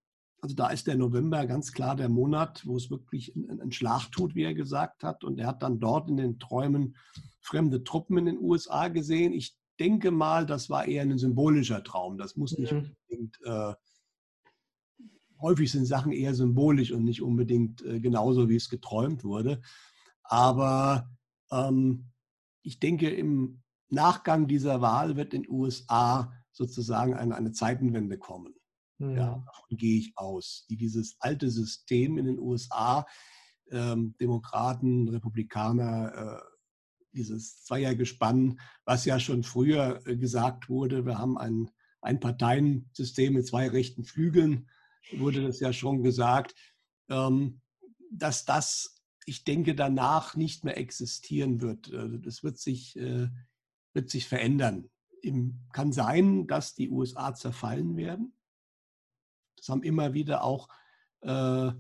also 0.40 0.56
da 0.56 0.70
ist 0.70 0.88
der 0.88 0.96
November 0.96 1.46
ganz 1.46 1.72
klar 1.72 1.94
der 1.94 2.08
Monat, 2.08 2.66
wo 2.66 2.76
es 2.76 2.90
wirklich 2.90 3.34
einen 3.36 3.70
Schlag 3.70 4.10
tut, 4.10 4.34
wie 4.34 4.42
er 4.42 4.54
gesagt 4.54 5.04
hat. 5.04 5.22
Und 5.22 5.38
er 5.38 5.46
hat 5.46 5.62
dann 5.62 5.78
dort 5.78 6.08
in 6.08 6.16
den 6.16 6.40
Träumen 6.40 6.96
fremde 7.40 7.84
Truppen 7.84 8.18
in 8.18 8.26
den 8.26 8.38
USA 8.40 8.88
gesehen. 8.88 9.32
Ich 9.32 9.56
denke 9.78 10.10
mal, 10.10 10.44
das 10.44 10.68
war 10.68 10.86
eher 10.86 11.02
ein 11.02 11.18
symbolischer 11.18 11.84
Traum. 11.84 12.18
Das 12.18 12.36
muss 12.36 12.58
nicht 12.58 12.72
mhm. 12.72 12.96
unbedingt 13.08 13.38
äh, 13.44 13.74
häufig 15.42 15.70
sind 15.70 15.86
Sachen 15.86 16.12
eher 16.12 16.34
symbolisch 16.34 16.92
und 16.92 17.04
nicht 17.04 17.22
unbedingt 17.22 17.82
äh, 17.82 18.00
genauso, 18.00 18.48
wie 18.48 18.56
es 18.56 18.70
geträumt 18.70 19.24
wurde. 19.24 19.60
Aber 20.22 21.10
ähm, 21.50 22.10
ich 22.62 22.80
denke, 22.80 23.10
im 23.10 23.62
Nachgang 23.90 24.46
dieser 24.46 24.80
Wahl 24.80 25.16
wird 25.16 25.34
in 25.34 25.42
den 25.42 25.50
USA 25.50 26.32
sozusagen 26.52 27.14
eine, 27.14 27.34
eine 27.34 27.52
Zeitenwende 27.52 28.18
kommen. 28.18 28.54
Mhm. 28.98 29.16
Ja, 29.16 29.44
davon 29.46 29.76
gehe 29.76 29.98
ich 29.98 30.12
aus. 30.16 30.66
Die 30.70 30.76
dieses 30.76 31.16
alte 31.18 31.50
System 31.50 32.18
in 32.18 32.26
den 32.26 32.38
USA, 32.38 33.06
ähm, 33.70 34.14
Demokraten, 34.20 35.08
Republikaner, 35.08 36.40
äh, 36.40 36.52
dieses 37.12 37.64
Zweiergespann, 37.64 38.58
was 38.84 39.04
ja 39.04 39.20
schon 39.20 39.42
früher 39.42 40.00
äh, 40.06 40.16
gesagt 40.16 40.68
wurde, 40.68 41.04
wir 41.04 41.18
haben 41.18 41.36
ein, 41.36 41.70
ein 42.00 42.20
Parteiensystem 42.20 43.34
mit 43.34 43.46
zwei 43.46 43.68
rechten 43.68 44.04
Flügeln 44.04 44.68
wurde 45.10 45.42
das 45.42 45.60
ja 45.60 45.72
schon 45.72 46.02
gesagt, 46.02 46.54
ähm, 47.08 47.60
dass 48.10 48.44
das, 48.44 48.96
ich 49.26 49.44
denke, 49.44 49.74
danach 49.74 50.36
nicht 50.36 50.64
mehr 50.64 50.76
existieren 50.76 51.60
wird. 51.60 51.90
Äh, 51.90 52.18
das 52.20 52.42
wird 52.42 52.58
sich, 52.58 52.96
äh, 52.96 53.28
wird 53.94 54.10
sich 54.10 54.26
verändern. 54.26 54.88
Kann 55.72 55.92
sein, 55.92 56.46
dass 56.46 56.74
die 56.74 56.90
USA 56.90 57.34
zerfallen 57.34 57.96
werden. 57.96 58.34
Das 59.56 59.68
haben 59.68 59.84
immer 59.84 60.14
wieder 60.14 60.42
auch 60.42 60.68
äh, 61.20 61.70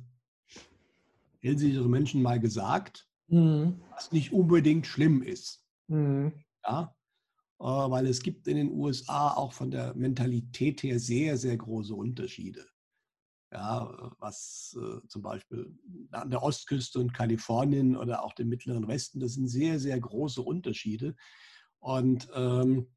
hellsichere 1.40 1.88
Menschen 1.88 2.22
mal 2.22 2.38
gesagt, 2.38 3.08
mhm. 3.26 3.82
was 3.90 4.12
nicht 4.12 4.32
unbedingt 4.32 4.86
schlimm 4.86 5.22
ist. 5.22 5.64
Mhm. 5.88 6.32
Ja? 6.64 6.94
weil 7.58 8.08
es 8.08 8.20
gibt 8.24 8.48
in 8.48 8.56
den 8.56 8.72
USA 8.72 9.34
auch 9.34 9.52
von 9.52 9.70
der 9.70 9.94
Mentalität 9.94 10.82
her 10.82 10.98
sehr, 10.98 11.38
sehr 11.38 11.56
große 11.56 11.94
Unterschiede 11.94 12.66
ja, 13.52 14.12
was 14.18 14.76
äh, 14.80 15.06
zum 15.08 15.22
Beispiel 15.22 15.78
an 16.10 16.30
der 16.30 16.42
Ostküste 16.42 16.98
und 16.98 17.12
Kalifornien 17.12 17.96
oder 17.96 18.24
auch 18.24 18.32
dem 18.32 18.48
Mittleren 18.48 18.88
Westen, 18.88 19.20
das 19.20 19.34
sind 19.34 19.48
sehr, 19.48 19.78
sehr 19.78 20.00
große 20.00 20.40
Unterschiede. 20.40 21.14
Und 21.78 22.28
ähm, 22.34 22.88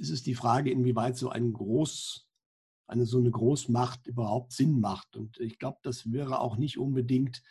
es 0.00 0.08
ist 0.08 0.26
die 0.26 0.34
Frage, 0.34 0.70
inwieweit 0.70 1.18
so 1.18 1.28
ein 1.28 1.52
Groß, 1.52 2.26
eine 2.86 3.04
so 3.04 3.18
eine 3.18 3.30
Großmacht 3.30 4.06
überhaupt 4.06 4.52
Sinn 4.52 4.80
macht. 4.80 5.16
Und 5.16 5.38
ich 5.38 5.58
glaube, 5.58 5.78
das 5.82 6.10
wäre 6.12 6.40
auch 6.40 6.56
nicht 6.56 6.78
unbedingt 6.78 7.42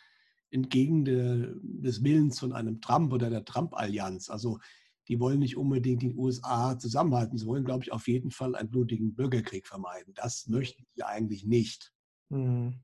entgegen 0.50 1.04
de, 1.04 1.54
des 1.62 2.02
Willens 2.02 2.40
von 2.40 2.52
einem 2.52 2.80
Trump 2.80 3.12
oder 3.12 3.30
der 3.30 3.44
Trump-Allianz. 3.44 4.28
Also 4.28 4.58
die 5.06 5.20
wollen 5.20 5.38
nicht 5.38 5.56
unbedingt 5.56 6.02
die 6.02 6.14
USA 6.14 6.78
zusammenhalten. 6.78 7.38
Sie 7.38 7.46
wollen, 7.46 7.64
glaube 7.64 7.84
ich, 7.84 7.92
auf 7.92 8.08
jeden 8.08 8.30
Fall 8.30 8.56
einen 8.56 8.70
blutigen 8.70 9.14
Bürgerkrieg 9.14 9.68
vermeiden. 9.68 10.14
Das 10.14 10.48
möchten 10.48 10.84
sie 10.94 11.04
eigentlich 11.04 11.44
nicht. 11.44 11.92
Mhm. 12.30 12.82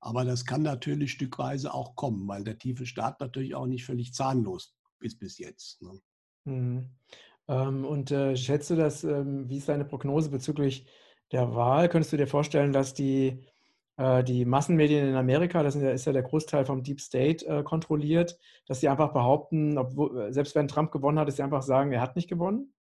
Aber 0.00 0.24
das 0.24 0.44
kann 0.44 0.62
natürlich 0.62 1.12
stückweise 1.12 1.74
auch 1.74 1.96
kommen, 1.96 2.28
weil 2.28 2.44
der 2.44 2.58
tiefe 2.58 2.86
Staat 2.86 3.20
natürlich 3.20 3.54
auch 3.54 3.66
nicht 3.66 3.84
völlig 3.84 4.14
zahnlos 4.14 4.76
ist 5.00 5.18
bis 5.18 5.38
jetzt. 5.38 5.82
Ne? 5.82 6.00
Mhm. 6.44 6.90
Ähm, 7.48 7.84
und 7.84 8.10
äh, 8.10 8.36
schätzt 8.36 8.70
du 8.70 8.76
das, 8.76 9.04
ähm, 9.04 9.48
wie 9.48 9.58
ist 9.58 9.68
deine 9.68 9.84
Prognose 9.84 10.30
bezüglich 10.30 10.86
der 11.32 11.54
Wahl? 11.54 11.88
Könntest 11.88 12.12
du 12.12 12.16
dir 12.16 12.26
vorstellen, 12.26 12.72
dass 12.72 12.94
die, 12.94 13.44
äh, 13.96 14.22
die 14.22 14.44
Massenmedien 14.44 15.08
in 15.08 15.14
Amerika, 15.14 15.62
das 15.62 15.74
ist 15.74 16.04
ja 16.04 16.12
der 16.12 16.22
Großteil 16.22 16.64
vom 16.64 16.82
Deep 16.82 17.00
State 17.00 17.46
äh, 17.46 17.62
kontrolliert, 17.62 18.38
dass 18.66 18.80
sie 18.80 18.88
einfach 18.88 19.12
behaupten, 19.12 19.78
obwohl, 19.78 20.32
selbst 20.32 20.54
wenn 20.54 20.68
Trump 20.68 20.92
gewonnen 20.92 21.18
hat, 21.18 21.26
dass 21.26 21.36
sie 21.36 21.42
einfach 21.42 21.62
sagen, 21.62 21.92
er 21.92 22.00
hat 22.00 22.16
nicht 22.16 22.28
gewonnen? 22.28 22.72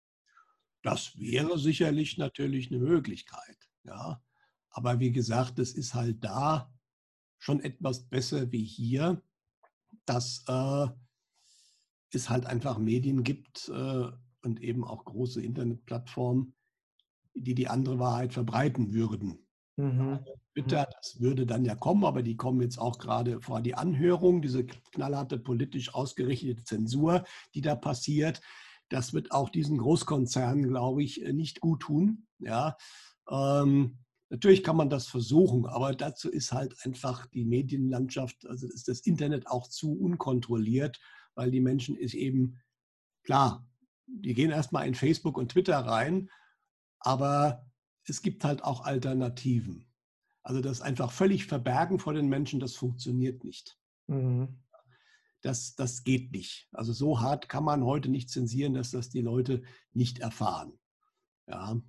Das 0.82 1.18
wäre 1.18 1.58
sicherlich 1.58 2.18
natürlich 2.18 2.70
eine 2.70 2.80
Möglichkeit. 2.80 3.56
Ja. 3.84 4.20
Aber 4.76 5.00
wie 5.00 5.10
gesagt, 5.10 5.58
es 5.58 5.72
ist 5.72 5.94
halt 5.94 6.22
da 6.22 6.70
schon 7.38 7.60
etwas 7.60 8.02
besser 8.10 8.52
wie 8.52 8.62
hier, 8.62 9.22
dass 10.04 10.44
äh, 10.48 10.86
es 12.12 12.28
halt 12.28 12.44
einfach 12.44 12.76
Medien 12.76 13.24
gibt 13.24 13.70
äh, 13.70 14.10
und 14.42 14.60
eben 14.60 14.84
auch 14.84 15.06
große 15.06 15.40
Internetplattformen, 15.42 16.54
die 17.34 17.54
die 17.54 17.68
andere 17.68 17.98
Wahrheit 17.98 18.34
verbreiten 18.34 18.92
würden. 18.92 19.46
Mhm. 19.76 20.20
Twitter, 20.52 20.86
das 21.00 21.20
würde 21.20 21.46
dann 21.46 21.64
ja 21.64 21.74
kommen, 21.74 22.04
aber 22.04 22.22
die 22.22 22.36
kommen 22.36 22.60
jetzt 22.60 22.78
auch 22.78 22.98
gerade 22.98 23.40
vor 23.40 23.62
die 23.62 23.74
Anhörung, 23.74 24.42
diese 24.42 24.66
knallharte 24.66 25.38
politisch 25.38 25.94
ausgerichtete 25.94 26.64
Zensur, 26.64 27.24
die 27.54 27.62
da 27.62 27.76
passiert. 27.76 28.42
Das 28.90 29.14
wird 29.14 29.32
auch 29.32 29.48
diesen 29.48 29.78
Großkonzernen, 29.78 30.68
glaube 30.68 31.02
ich, 31.02 31.24
nicht 31.32 31.60
gut 31.60 31.80
tun. 31.80 32.26
Ja, 32.38 32.76
ähm, 33.30 33.98
Natürlich 34.28 34.64
kann 34.64 34.76
man 34.76 34.90
das 34.90 35.06
versuchen, 35.06 35.66
aber 35.66 35.94
dazu 35.94 36.30
ist 36.30 36.52
halt 36.52 36.74
einfach 36.84 37.26
die 37.26 37.44
Medienlandschaft, 37.44 38.46
also 38.46 38.66
ist 38.66 38.88
das 38.88 39.00
Internet 39.00 39.46
auch 39.46 39.68
zu 39.68 39.92
unkontrolliert, 39.92 41.00
weil 41.34 41.50
die 41.50 41.60
Menschen 41.60 41.96
ist 41.96 42.14
eben, 42.14 42.60
klar, 43.22 43.68
die 44.06 44.34
gehen 44.34 44.50
erstmal 44.50 44.86
in 44.86 44.94
Facebook 44.94 45.38
und 45.38 45.52
Twitter 45.52 45.78
rein, 45.78 46.28
aber 46.98 47.66
es 48.04 48.22
gibt 48.22 48.44
halt 48.44 48.64
auch 48.64 48.84
Alternativen. 48.84 49.86
Also 50.42 50.60
das 50.60 50.80
einfach 50.80 51.12
völlig 51.12 51.46
verbergen 51.46 51.98
vor 51.98 52.14
den 52.14 52.28
Menschen, 52.28 52.60
das 52.60 52.74
funktioniert 52.74 53.44
nicht. 53.44 53.78
Mhm. 54.06 54.60
Das, 55.42 55.76
das 55.76 56.02
geht 56.02 56.32
nicht. 56.32 56.68
Also 56.72 56.92
so 56.92 57.20
hart 57.20 57.48
kann 57.48 57.64
man 57.64 57.84
heute 57.84 58.08
nicht 58.08 58.30
zensieren, 58.30 58.74
dass 58.74 58.90
das 58.90 59.08
die 59.08 59.20
Leute 59.20 59.62
nicht 59.92 60.18
erfahren. 60.18 60.78
Ja, 61.48 61.80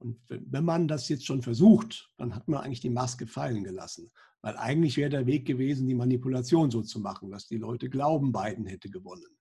und 0.00 0.18
wenn 0.28 0.64
man 0.64 0.88
das 0.88 1.08
jetzt 1.08 1.26
schon 1.26 1.42
versucht, 1.42 2.10
dann 2.16 2.34
hat 2.34 2.48
man 2.48 2.62
eigentlich 2.62 2.80
die 2.80 2.90
Maske 2.90 3.26
fallen 3.26 3.64
gelassen. 3.64 4.10
Weil 4.40 4.56
eigentlich 4.56 4.96
wäre 4.96 5.10
der 5.10 5.26
Weg 5.26 5.46
gewesen, 5.46 5.86
die 5.86 5.94
Manipulation 5.94 6.70
so 6.70 6.80
zu 6.80 7.00
machen, 7.00 7.30
dass 7.30 7.46
die 7.46 7.58
Leute 7.58 7.90
glauben, 7.90 8.32
Biden 8.32 8.64
hätte 8.64 8.88
gewonnen. 8.88 9.36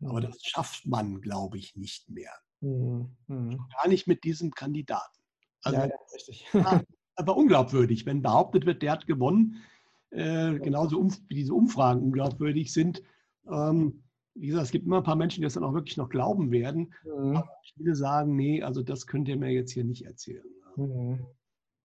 Aber 0.00 0.20
mhm. 0.20 0.26
das 0.26 0.38
schafft 0.42 0.86
man, 0.86 1.20
glaube 1.20 1.58
ich, 1.58 1.74
nicht 1.74 2.08
mehr. 2.08 2.32
Mhm. 2.60 3.16
mhm. 3.26 3.58
Gar 3.76 3.88
nicht 3.88 4.06
mit 4.06 4.22
diesem 4.22 4.52
Kandidaten. 4.52 5.18
Also, 5.62 5.78
ja, 5.78 5.86
ja, 5.86 5.96
richtig. 6.14 6.46
aber 7.16 7.36
unglaubwürdig, 7.36 8.06
wenn 8.06 8.22
behauptet 8.22 8.66
wird, 8.66 8.82
der 8.82 8.92
hat 8.92 9.06
gewonnen, 9.06 9.62
äh, 10.10 10.60
genauso 10.60 11.00
um, 11.00 11.12
wie 11.28 11.34
diese 11.34 11.54
Umfragen 11.54 12.02
unglaubwürdig 12.02 12.72
sind. 12.72 13.02
Ähm, 13.50 14.04
wie 14.34 14.48
gesagt, 14.48 14.66
es 14.66 14.72
gibt 14.72 14.86
immer 14.86 14.98
ein 14.98 15.04
paar 15.04 15.16
Menschen, 15.16 15.40
die 15.40 15.44
das 15.44 15.54
dann 15.54 15.64
auch 15.64 15.74
wirklich 15.74 15.96
noch 15.96 16.08
glauben 16.08 16.50
werden. 16.50 16.92
Mhm. 17.04 17.36
Aber 17.36 17.48
viele 17.74 17.94
sagen, 17.94 18.34
nee, 18.36 18.62
also 18.62 18.82
das 18.82 19.06
könnt 19.06 19.28
ihr 19.28 19.36
mir 19.36 19.50
jetzt 19.50 19.72
hier 19.72 19.84
nicht 19.84 20.04
erzählen. 20.04 20.44
Mhm. 20.76 21.26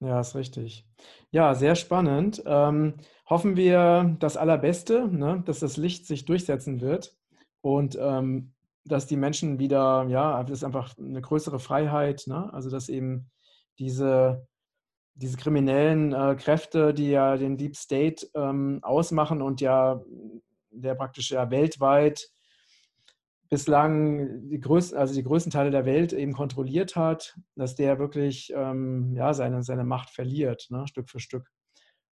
Ja, 0.01 0.19
ist 0.19 0.35
richtig. 0.35 0.87
Ja, 1.31 1.53
sehr 1.55 1.75
spannend. 1.75 2.41
Ähm, 2.45 2.95
hoffen 3.29 3.57
wir 3.57 4.15
das 4.19 4.37
Allerbeste, 4.37 5.07
ne, 5.07 5.43
dass 5.45 5.59
das 5.59 5.77
Licht 5.77 6.07
sich 6.07 6.25
durchsetzen 6.25 6.79
wird 6.81 7.17
und 7.61 7.97
ähm, 7.99 8.53
dass 8.85 9.07
die 9.07 9.17
Menschen 9.17 9.59
wieder, 9.59 10.07
ja, 10.07 10.41
das 10.43 10.59
ist 10.59 10.63
einfach 10.63 10.97
eine 10.97 11.21
größere 11.21 11.59
Freiheit, 11.59 12.23
ne? 12.27 12.51
also 12.53 12.69
dass 12.69 12.89
eben 12.89 13.29
diese 13.77 14.47
diese 15.19 15.37
kriminellen 15.37 16.13
äh, 16.13 16.35
Kräfte, 16.35 16.93
die 16.93 17.09
ja 17.09 17.35
den 17.35 17.57
Deep 17.57 17.75
State 17.75 18.27
ähm, 18.35 18.79
ausmachen 18.81 19.41
und 19.41 19.59
ja 19.59 20.01
der 20.71 20.95
praktisch 20.95 21.31
ja 21.31 21.51
weltweit 21.51 22.29
bislang 23.49 24.47
die 24.49 24.59
größten, 24.59 24.97
also 24.97 25.13
die 25.13 25.23
größten 25.23 25.51
Teile 25.51 25.71
der 25.71 25.85
Welt 25.85 26.13
eben 26.13 26.33
kontrolliert 26.33 26.95
hat, 26.95 27.37
dass 27.55 27.75
der 27.75 27.99
wirklich 27.99 28.53
ähm, 28.55 29.13
ja, 29.15 29.33
seine, 29.33 29.63
seine 29.63 29.83
Macht 29.83 30.11
verliert, 30.11 30.67
ne, 30.69 30.87
Stück 30.87 31.09
für 31.09 31.19
Stück. 31.19 31.49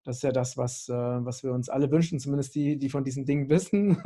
Das 0.03 0.17
ist 0.17 0.23
ja 0.23 0.31
das, 0.31 0.55
was, 0.55 0.87
äh, 0.87 0.93
was 0.93 1.43
wir 1.43 1.51
uns 1.51 1.67
alle 1.67 1.91
wünschen, 1.91 2.19
zumindest 2.19 2.55
die, 2.55 2.77
die 2.77 2.89
von 2.89 3.03
diesen 3.03 3.25
Dingen 3.25 3.49
wissen. 3.49 4.01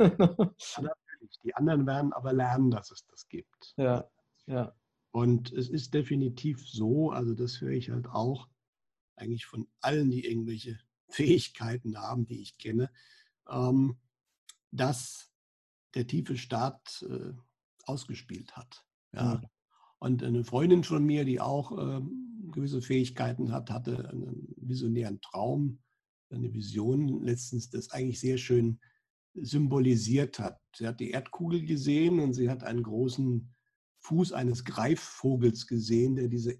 Die 1.44 1.54
anderen 1.54 1.86
werden 1.86 2.12
aber 2.12 2.32
lernen, 2.32 2.70
dass 2.70 2.90
es 2.90 3.06
das 3.06 3.28
gibt. 3.28 3.74
Ja, 3.76 4.08
ja. 4.46 4.74
Und 5.12 5.52
es 5.52 5.68
ist 5.68 5.92
definitiv 5.92 6.66
so, 6.66 7.10
also 7.10 7.34
das 7.34 7.60
höre 7.60 7.72
ich 7.72 7.90
halt 7.90 8.08
auch 8.08 8.48
eigentlich 9.16 9.46
von 9.46 9.68
allen, 9.80 10.10
die 10.10 10.24
irgendwelche 10.24 10.78
Fähigkeiten 11.08 11.98
haben, 11.98 12.26
die 12.26 12.40
ich 12.40 12.58
kenne, 12.58 12.90
ähm, 13.48 13.98
dass 14.70 15.29
der 15.94 16.06
tiefe 16.06 16.36
Staat 16.36 17.04
äh, 17.08 17.32
ausgespielt 17.84 18.56
hat. 18.56 18.84
Ja. 19.12 19.36
Mhm. 19.36 19.46
Und 19.98 20.22
eine 20.22 20.44
Freundin 20.44 20.82
von 20.82 21.04
mir, 21.04 21.24
die 21.24 21.40
auch 21.40 21.72
äh, 21.76 22.00
gewisse 22.52 22.80
Fähigkeiten 22.80 23.52
hat, 23.52 23.70
hatte 23.70 24.08
einen 24.08 24.48
visionären 24.56 25.20
Traum, 25.20 25.80
eine 26.30 26.52
Vision 26.54 27.22
letztens, 27.22 27.70
das 27.70 27.90
eigentlich 27.90 28.20
sehr 28.20 28.38
schön 28.38 28.80
symbolisiert 29.34 30.38
hat. 30.38 30.58
Sie 30.74 30.86
hat 30.86 31.00
die 31.00 31.10
Erdkugel 31.10 31.64
gesehen 31.64 32.20
und 32.20 32.32
sie 32.32 32.48
hat 32.48 32.64
einen 32.64 32.82
großen 32.82 33.54
Fuß 34.00 34.32
eines 34.32 34.64
Greifvogels 34.64 35.66
gesehen, 35.66 36.16
der 36.16 36.28
diese 36.28 36.58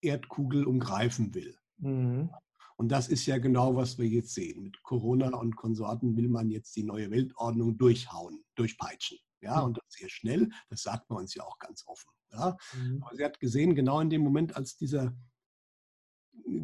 Erdkugel 0.00 0.64
umgreifen 0.64 1.34
will. 1.34 1.56
Mhm. 1.78 2.30
Und 2.78 2.90
das 2.90 3.08
ist 3.08 3.26
ja 3.26 3.38
genau, 3.38 3.74
was 3.74 3.98
wir 3.98 4.06
jetzt 4.06 4.34
sehen. 4.34 4.62
Mit 4.62 4.82
Corona 4.84 5.36
und 5.36 5.56
Konsorten 5.56 6.16
will 6.16 6.28
man 6.28 6.48
jetzt 6.48 6.76
die 6.76 6.84
neue 6.84 7.10
Weltordnung 7.10 7.76
durchhauen, 7.76 8.44
durchpeitschen. 8.54 9.18
Ja, 9.40 9.60
und 9.60 9.78
das 9.78 9.84
sehr 9.88 10.08
schnell, 10.08 10.50
das 10.68 10.82
sagt 10.82 11.10
man 11.10 11.20
uns 11.20 11.34
ja 11.34 11.42
auch 11.42 11.58
ganz 11.58 11.84
offen. 11.86 12.10
Ja. 12.32 12.56
Mhm. 12.74 13.02
Aber 13.02 13.16
sie 13.16 13.24
hat 13.24 13.40
gesehen, 13.40 13.74
genau 13.74 14.00
in 14.00 14.10
dem 14.10 14.22
Moment, 14.22 14.56
als 14.56 14.76
dieser 14.76 15.16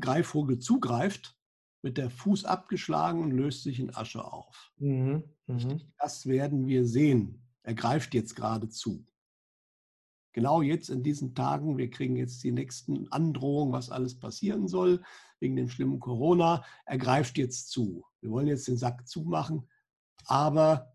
Greifvogel 0.01 0.61
zugreift, 0.61 1.37
wird 1.83 1.99
der 1.99 2.11
Fuß 2.11 2.45
abgeschlagen 2.45 3.21
und 3.21 3.33
löst 3.33 3.65
sich 3.65 3.81
in 3.81 3.95
Asche 3.95 4.25
auf. 4.25 4.73
Mhm. 4.77 5.25
Mhm. 5.47 5.81
Das 5.99 6.27
werden 6.27 6.69
wir 6.69 6.87
sehen. 6.87 7.45
Er 7.65 7.75
greift 7.75 8.15
jetzt 8.15 8.37
gerade 8.37 8.69
zu 8.69 9.05
genau 10.35 10.61
jetzt 10.61 10.91
in 10.91 11.03
diesen 11.03 11.35
Tagen, 11.35 11.79
wir 11.79 11.89
kriegen 11.89 12.17
jetzt 12.17 12.45
die 12.45 12.53
nächsten 12.53 13.09
Androhungen, 13.11 13.73
was 13.73 13.89
alles 13.89 14.19
passieren 14.19 14.69
soll, 14.69 15.03
wegen 15.41 15.57
dem 15.57 15.71
schlimmen 15.71 16.01
Corona, 16.01 16.63
er 16.85 16.99
greift 16.99 17.39
jetzt 17.39 17.71
zu. 17.71 18.05
Wir 18.21 18.31
wollen 18.31 18.49
jetzt 18.49 18.69
den 18.69 18.77
Sack 18.77 19.09
zumachen, 19.09 19.67
aber 20.27 20.93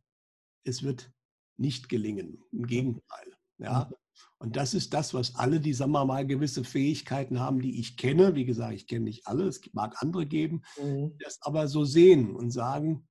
es 0.64 0.84
wird 0.84 1.12
nicht 1.58 1.90
gelingen. 1.90 2.44
Im 2.52 2.68
Gegenteil. 2.68 3.34
Ja. 3.58 3.86
Mhm. 3.90 3.96
Und 4.38 4.56
das 4.56 4.74
ist 4.74 4.94
das, 4.94 5.14
was 5.14 5.36
alle, 5.36 5.60
die, 5.60 5.74
sagen 5.74 5.92
wir 5.92 6.06
mal, 6.06 6.26
gewisse 6.26 6.64
Fähigkeiten 6.64 7.40
haben, 7.40 7.62
die 7.62 7.80
ich 7.80 7.98
kenne. 7.98 8.36
Wie 8.36 8.46
gesagt, 8.46 8.74
ich 8.74 8.88
kenne 8.88 9.06
nicht 9.06 9.28
alle, 9.28 9.46
es 9.46 9.62
mag 9.74 10.02
andere 10.02 10.26
geben, 10.26 10.62
mhm. 10.82 11.18
das 11.20 11.42
aber 11.42 11.68
so 11.68 11.86
sehen 11.86 12.36
und 12.36 12.52
sagen, 12.52 13.08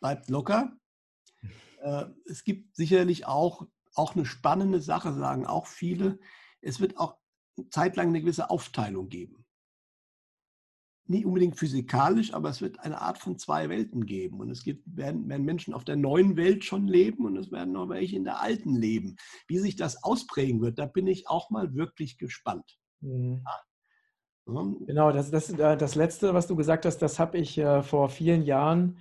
bleibt 0.00 0.28
locker. 0.28 0.76
Äh, 1.80 2.06
es 2.26 2.44
gibt 2.44 2.76
sicherlich 2.76 3.26
auch 3.26 3.66
auch 3.96 4.14
eine 4.14 4.26
spannende 4.26 4.80
Sache, 4.80 5.12
sagen 5.14 5.46
auch 5.46 5.66
viele. 5.66 6.18
Es 6.60 6.80
wird 6.80 6.98
auch 6.98 7.16
zeitlang 7.70 8.08
eine 8.08 8.20
gewisse 8.20 8.50
Aufteilung 8.50 9.08
geben. 9.08 9.44
Nicht 11.08 11.24
unbedingt 11.24 11.56
physikalisch, 11.56 12.34
aber 12.34 12.48
es 12.48 12.60
wird 12.60 12.80
eine 12.80 13.00
Art 13.00 13.18
von 13.18 13.38
zwei 13.38 13.68
Welten 13.68 14.06
geben. 14.06 14.40
Und 14.40 14.50
es 14.50 14.64
gibt, 14.64 14.84
werden, 14.96 15.28
werden 15.28 15.46
Menschen 15.46 15.72
auf 15.72 15.84
der 15.84 15.96
neuen 15.96 16.36
Welt 16.36 16.64
schon 16.64 16.88
leben 16.88 17.26
und 17.26 17.36
es 17.36 17.52
werden 17.52 17.72
noch 17.72 17.88
welche 17.88 18.16
in 18.16 18.24
der 18.24 18.40
alten 18.40 18.74
leben. 18.74 19.16
Wie 19.46 19.58
sich 19.58 19.76
das 19.76 20.02
ausprägen 20.02 20.60
wird, 20.60 20.78
da 20.78 20.86
bin 20.86 21.06
ich 21.06 21.28
auch 21.28 21.50
mal 21.50 21.74
wirklich 21.74 22.18
gespannt. 22.18 22.78
Mhm. 23.00 23.42
Ja. 23.44 23.60
Genau, 24.46 25.10
das, 25.10 25.30
das, 25.30 25.50
äh, 25.50 25.76
das 25.76 25.96
Letzte, 25.96 26.32
was 26.32 26.46
du 26.46 26.54
gesagt 26.54 26.86
hast, 26.86 26.98
das 26.98 27.18
habe 27.18 27.38
ich 27.38 27.58
äh, 27.58 27.82
vor 27.82 28.08
vielen 28.08 28.42
Jahren 28.42 28.98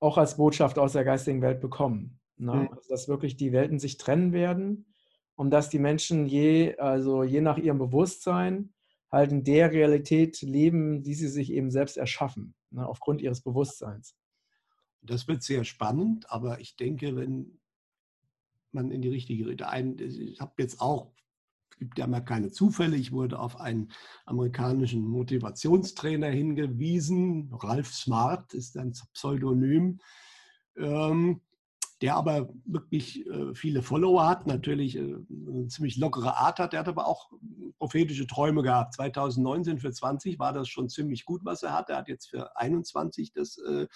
auch 0.00 0.18
als 0.18 0.36
Botschaft 0.36 0.78
aus 0.78 0.92
der 0.92 1.04
geistigen 1.04 1.40
Welt 1.40 1.60
bekommen. 1.60 2.17
Ne? 2.38 2.54
Mhm. 2.54 2.68
Also, 2.68 2.88
dass 2.88 3.08
wirklich 3.08 3.36
die 3.36 3.52
Welten 3.52 3.78
sich 3.78 3.98
trennen 3.98 4.32
werden 4.32 4.86
und 5.34 5.50
dass 5.50 5.68
die 5.68 5.78
Menschen 5.78 6.26
je, 6.26 6.76
also 6.78 7.22
je 7.22 7.40
nach 7.40 7.58
ihrem 7.58 7.78
Bewusstsein 7.78 8.72
halt 9.10 9.32
in 9.32 9.44
der 9.44 9.72
Realität 9.72 10.40
leben, 10.42 11.02
die 11.02 11.14
sie 11.14 11.28
sich 11.28 11.52
eben 11.52 11.70
selbst 11.70 11.96
erschaffen, 11.96 12.54
ne? 12.70 12.86
aufgrund 12.86 13.22
ihres 13.22 13.40
Bewusstseins. 13.40 14.16
Das 15.00 15.28
wird 15.28 15.42
sehr 15.42 15.64
spannend, 15.64 16.30
aber 16.30 16.60
ich 16.60 16.76
denke, 16.76 17.16
wenn 17.16 17.58
man 18.72 18.90
in 18.90 19.00
die 19.00 19.08
richtige 19.08 19.46
Richtung, 19.46 19.98
ich 19.98 20.40
habe 20.40 20.52
jetzt 20.58 20.80
auch, 20.80 21.12
es 21.70 21.78
gibt 21.78 21.98
ja 21.98 22.06
mal 22.06 22.20
keine 22.20 22.50
Zufälle, 22.50 22.96
ich 22.96 23.12
wurde 23.12 23.38
auf 23.38 23.60
einen 23.60 23.92
amerikanischen 24.26 25.06
Motivationstrainer 25.06 26.28
hingewiesen, 26.28 27.50
Ralph 27.52 27.94
Smart 27.94 28.52
ist 28.52 28.76
ein 28.76 28.92
Pseudonym. 29.14 30.00
Ähm, 30.76 31.40
der 32.00 32.14
aber 32.14 32.48
wirklich 32.64 33.26
äh, 33.26 33.54
viele 33.54 33.82
Follower 33.82 34.26
hat, 34.26 34.46
natürlich 34.46 34.96
äh, 34.96 35.00
eine 35.00 35.66
ziemlich 35.68 35.96
lockere 35.96 36.36
Art 36.36 36.60
hat. 36.60 36.72
Der 36.72 36.80
hat 36.80 36.88
aber 36.88 37.06
auch 37.06 37.30
prophetische 37.78 38.26
Träume 38.26 38.62
gehabt. 38.62 38.94
2019 38.94 39.78
für 39.78 39.92
20 39.92 40.38
war 40.38 40.52
das 40.52 40.68
schon 40.68 40.88
ziemlich 40.88 41.24
gut, 41.24 41.44
was 41.44 41.62
er 41.62 41.72
hat. 41.72 41.90
Er 41.90 41.96
hat 41.96 42.08
jetzt 42.08 42.30
für 42.30 42.56
21 42.56 43.32
das 43.32 43.58
äh, 43.58 43.88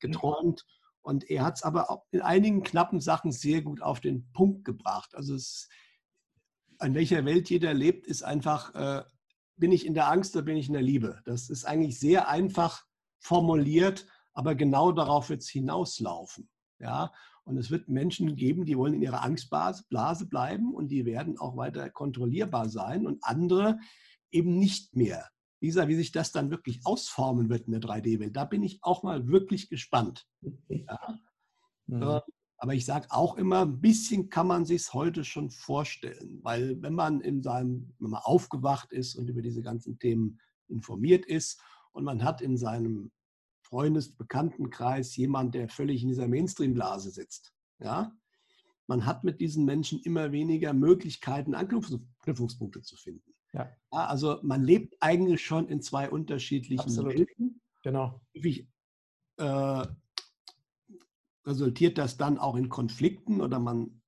geträumt. 0.00 0.64
Und 1.02 1.28
er 1.28 1.44
hat 1.44 1.56
es 1.56 1.62
aber 1.62 1.90
auch 1.90 2.06
in 2.10 2.22
einigen 2.22 2.62
knappen 2.62 3.00
Sachen 3.00 3.32
sehr 3.32 3.60
gut 3.60 3.82
auf 3.82 4.00
den 4.00 4.30
Punkt 4.32 4.64
gebracht. 4.64 5.14
Also 5.14 5.34
es, 5.34 5.68
an 6.78 6.94
welcher 6.94 7.24
Welt 7.24 7.50
jeder 7.50 7.74
lebt, 7.74 8.06
ist 8.06 8.22
einfach, 8.22 8.74
äh, 8.74 9.02
bin 9.56 9.72
ich 9.72 9.84
in 9.84 9.94
der 9.94 10.10
Angst 10.10 10.34
oder 10.36 10.44
bin 10.44 10.56
ich 10.56 10.68
in 10.68 10.74
der 10.74 10.82
Liebe? 10.82 11.20
Das 11.26 11.50
ist 11.50 11.64
eigentlich 11.64 11.98
sehr 11.98 12.28
einfach 12.28 12.86
formuliert, 13.18 14.06
aber 14.32 14.54
genau 14.54 14.90
darauf 14.92 15.28
wird 15.28 15.42
es 15.42 15.48
hinauslaufen. 15.48 16.48
Ja, 16.78 17.12
und 17.44 17.56
es 17.56 17.70
wird 17.70 17.88
Menschen 17.88 18.36
geben, 18.36 18.64
die 18.64 18.76
wollen 18.76 18.94
in 18.94 19.02
ihrer 19.02 19.22
Angstblase 19.22 20.28
bleiben 20.28 20.74
und 20.74 20.88
die 20.88 21.04
werden 21.04 21.38
auch 21.38 21.56
weiter 21.56 21.90
kontrollierbar 21.90 22.68
sein 22.68 23.06
und 23.06 23.22
andere 23.22 23.78
eben 24.30 24.58
nicht 24.58 24.94
mehr. 24.94 25.28
Wie 25.60 25.66
gesagt, 25.68 25.88
wie 25.88 25.96
sich 25.96 26.12
das 26.12 26.32
dann 26.32 26.50
wirklich 26.50 26.80
ausformen 26.84 27.48
wird 27.48 27.66
in 27.66 27.72
der 27.72 27.80
3D-Welt, 27.80 28.36
da 28.36 28.44
bin 28.44 28.62
ich 28.62 28.80
auch 28.82 29.02
mal 29.02 29.28
wirklich 29.28 29.68
gespannt. 29.68 30.26
Ja. 30.68 31.18
Mhm. 31.86 32.02
Ähm, 32.02 32.20
aber 32.62 32.74
ich 32.74 32.84
sage 32.84 33.08
auch 33.10 33.36
immer, 33.36 33.62
ein 33.62 33.80
bisschen 33.80 34.28
kann 34.28 34.46
man 34.46 34.64
sich 34.64 34.92
heute 34.92 35.24
schon 35.24 35.50
vorstellen, 35.50 36.38
weil 36.42 36.80
wenn 36.80 36.94
man 36.94 37.20
in 37.20 37.42
seinem, 37.42 37.92
wenn 37.98 38.10
man 38.10 38.20
aufgewacht 38.22 38.92
ist 38.92 39.16
und 39.16 39.28
über 39.28 39.42
diese 39.42 39.62
ganzen 39.62 39.98
Themen 39.98 40.38
informiert 40.68 41.26
ist 41.26 41.60
und 41.90 42.04
man 42.04 42.22
hat 42.22 42.40
in 42.40 42.56
seinem 42.56 43.10
Freundes-, 43.72 44.14
Bekanntenkreis 44.14 45.16
jemand, 45.16 45.54
der 45.54 45.66
völlig 45.66 46.02
in 46.02 46.08
dieser 46.08 46.28
Mainstream-Blase 46.28 47.10
sitzt. 47.10 47.54
Ja? 47.78 48.12
Man 48.86 49.06
hat 49.06 49.24
mit 49.24 49.40
diesen 49.40 49.64
Menschen 49.64 49.98
immer 50.00 50.30
weniger 50.30 50.74
Möglichkeiten, 50.74 51.54
Anknüpfungspunkte 51.54 52.82
zu 52.82 52.96
finden. 52.96 53.32
Ja. 53.54 53.70
ja 53.90 54.06
also 54.06 54.40
man 54.42 54.62
lebt 54.62 54.94
eigentlich 55.00 55.42
schon 55.42 55.68
in 55.68 55.80
zwei 55.80 56.10
unterschiedlichen 56.10 56.82
Absolut. 56.82 57.14
Welten. 57.14 57.62
Genau. 57.82 58.20
Wie, 58.34 58.68
äh, 59.38 59.86
resultiert 61.46 61.96
das 61.96 62.18
dann 62.18 62.36
auch 62.36 62.56
in 62.56 62.68
Konflikten 62.68 63.40
oder 63.40 63.58
man, 63.58 64.02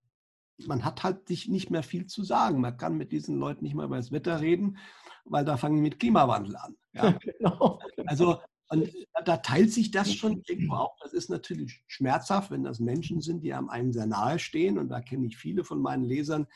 man 0.66 0.84
hat 0.84 1.02
halt 1.02 1.26
sich 1.26 1.48
nicht 1.48 1.70
mehr 1.70 1.82
viel 1.82 2.06
zu 2.06 2.22
sagen. 2.22 2.60
Man 2.60 2.76
kann 2.76 2.98
mit 2.98 3.12
diesen 3.12 3.38
Leuten 3.38 3.64
nicht 3.64 3.74
mehr 3.74 3.86
über 3.86 3.96
das 3.96 4.12
Wetter 4.12 4.42
reden, 4.42 4.76
weil 5.24 5.46
da 5.46 5.56
fangen 5.56 5.76
wir 5.76 5.82
mit 5.82 5.98
Klimawandel 5.98 6.54
an. 6.56 6.76
Ja? 6.92 7.12
genau. 7.38 7.80
Also 8.04 8.40
und 8.82 9.06
da 9.24 9.36
teilt 9.38 9.72
sich 9.72 9.90
das 9.90 10.12
schon 10.12 10.42
irgendwo 10.46 10.74
auch. 10.74 10.96
Das 11.02 11.12
ist 11.12 11.30
natürlich 11.30 11.82
schmerzhaft, 11.86 12.50
wenn 12.50 12.64
das 12.64 12.80
Menschen 12.80 13.20
sind, 13.20 13.42
die 13.42 13.52
einem 13.52 13.68
einen 13.68 13.92
sehr 13.92 14.06
nahe 14.06 14.38
stehen. 14.38 14.78
Und 14.78 14.88
da 14.88 15.00
kenne 15.00 15.26
ich 15.26 15.36
viele 15.36 15.64
von 15.64 15.80
meinen 15.80 16.04
Lesern, 16.04 16.46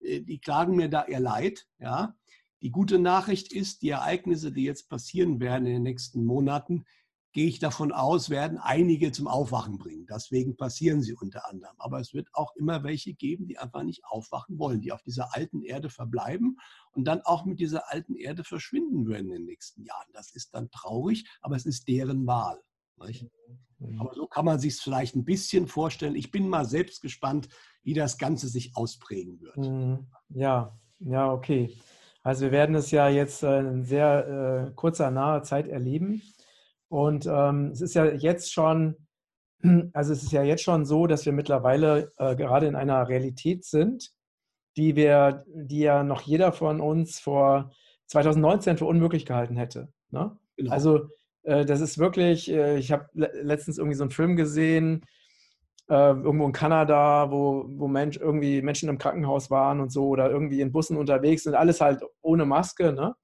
äh, 0.00 0.20
die 0.20 0.38
klagen 0.38 0.76
mir 0.76 0.88
da 0.88 1.06
ihr 1.06 1.20
Leid. 1.20 1.66
Ja. 1.78 2.14
Die 2.62 2.70
gute 2.70 2.98
Nachricht 2.98 3.52
ist, 3.52 3.82
die 3.82 3.90
Ereignisse, 3.90 4.52
die 4.52 4.64
jetzt 4.64 4.88
passieren 4.88 5.40
werden 5.40 5.66
in 5.66 5.74
den 5.74 5.82
nächsten 5.82 6.24
Monaten, 6.24 6.84
gehe 7.32 7.46
ich 7.46 7.58
davon 7.58 7.92
aus, 7.92 8.30
werden 8.30 8.58
einige 8.58 9.10
zum 9.12 9.26
Aufwachen 9.26 9.78
bringen. 9.78 10.06
Deswegen 10.06 10.56
passieren 10.56 11.02
sie 11.02 11.14
unter 11.14 11.48
anderem. 11.48 11.74
Aber 11.78 11.98
es 12.00 12.12
wird 12.12 12.28
auch 12.32 12.54
immer 12.56 12.84
welche 12.84 13.14
geben, 13.14 13.46
die 13.46 13.58
einfach 13.58 13.82
nicht 13.82 14.04
aufwachen 14.04 14.58
wollen, 14.58 14.80
die 14.80 14.92
auf 14.92 15.02
dieser 15.02 15.34
alten 15.34 15.62
Erde 15.62 15.88
verbleiben 15.88 16.58
und 16.92 17.04
dann 17.04 17.22
auch 17.22 17.44
mit 17.44 17.60
dieser 17.60 17.90
alten 17.90 18.14
Erde 18.14 18.44
verschwinden 18.44 19.06
würden 19.06 19.26
in 19.28 19.38
den 19.38 19.44
nächsten 19.46 19.82
Jahren. 19.84 20.08
Das 20.12 20.34
ist 20.34 20.54
dann 20.54 20.70
traurig, 20.70 21.26
aber 21.40 21.56
es 21.56 21.66
ist 21.66 21.88
deren 21.88 22.26
Wahl. 22.26 22.60
Nicht? 23.06 23.26
Mhm. 23.78 24.00
Aber 24.00 24.14
so 24.14 24.26
kann 24.26 24.44
man 24.44 24.58
sich 24.58 24.74
es 24.74 24.80
vielleicht 24.80 25.16
ein 25.16 25.24
bisschen 25.24 25.66
vorstellen. 25.66 26.14
Ich 26.14 26.30
bin 26.30 26.48
mal 26.48 26.66
selbst 26.66 27.00
gespannt, 27.00 27.48
wie 27.82 27.94
das 27.94 28.18
Ganze 28.18 28.48
sich 28.48 28.76
ausprägen 28.76 29.40
wird. 29.40 29.56
Mhm. 29.56 30.06
Ja, 30.28 30.78
ja, 31.00 31.32
okay. 31.32 31.74
Also 32.22 32.42
wir 32.42 32.52
werden 32.52 32.76
es 32.76 32.90
ja 32.92 33.08
jetzt 33.08 33.42
äh, 33.42 33.60
in 33.60 33.84
sehr 33.84 34.68
äh, 34.68 34.74
kurzer, 34.74 35.10
naher 35.10 35.42
Zeit 35.42 35.66
erleben. 35.66 36.22
Und 36.92 37.24
ähm, 37.24 37.70
es 37.72 37.80
ist 37.80 37.94
ja 37.94 38.04
jetzt 38.04 38.52
schon, 38.52 38.96
also 39.94 40.12
es 40.12 40.22
ist 40.22 40.32
ja 40.32 40.42
jetzt 40.42 40.62
schon 40.62 40.84
so, 40.84 41.06
dass 41.06 41.24
wir 41.24 41.32
mittlerweile 41.32 42.12
äh, 42.18 42.36
gerade 42.36 42.66
in 42.66 42.76
einer 42.76 43.08
Realität 43.08 43.64
sind, 43.64 44.10
die 44.76 44.94
wir, 44.94 45.42
die 45.46 45.78
ja 45.78 46.04
noch 46.04 46.20
jeder 46.20 46.52
von 46.52 46.82
uns 46.82 47.18
vor 47.18 47.72
2019 48.08 48.76
für 48.76 48.84
unmöglich 48.84 49.24
gehalten 49.24 49.56
hätte. 49.56 49.88
Ne? 50.10 50.36
Genau. 50.58 50.70
Also 50.70 51.08
äh, 51.44 51.64
das 51.64 51.80
ist 51.80 51.96
wirklich, 51.96 52.50
äh, 52.50 52.76
ich 52.76 52.92
habe 52.92 53.08
letztens 53.14 53.78
irgendwie 53.78 53.96
so 53.96 54.04
einen 54.04 54.10
Film 54.10 54.36
gesehen, 54.36 55.00
äh, 55.88 55.94
irgendwo 55.94 56.44
in 56.44 56.52
Kanada, 56.52 57.30
wo, 57.30 57.64
wo 57.68 57.88
Mensch, 57.88 58.18
irgendwie 58.18 58.60
Menschen 58.60 58.90
im 58.90 58.98
Krankenhaus 58.98 59.50
waren 59.50 59.80
und 59.80 59.90
so 59.90 60.08
oder 60.08 60.30
irgendwie 60.30 60.60
in 60.60 60.72
Bussen 60.72 60.98
unterwegs 60.98 61.46
und 61.46 61.54
alles 61.54 61.80
halt 61.80 62.02
ohne 62.20 62.44
Maske. 62.44 62.92
Ne? 62.92 63.14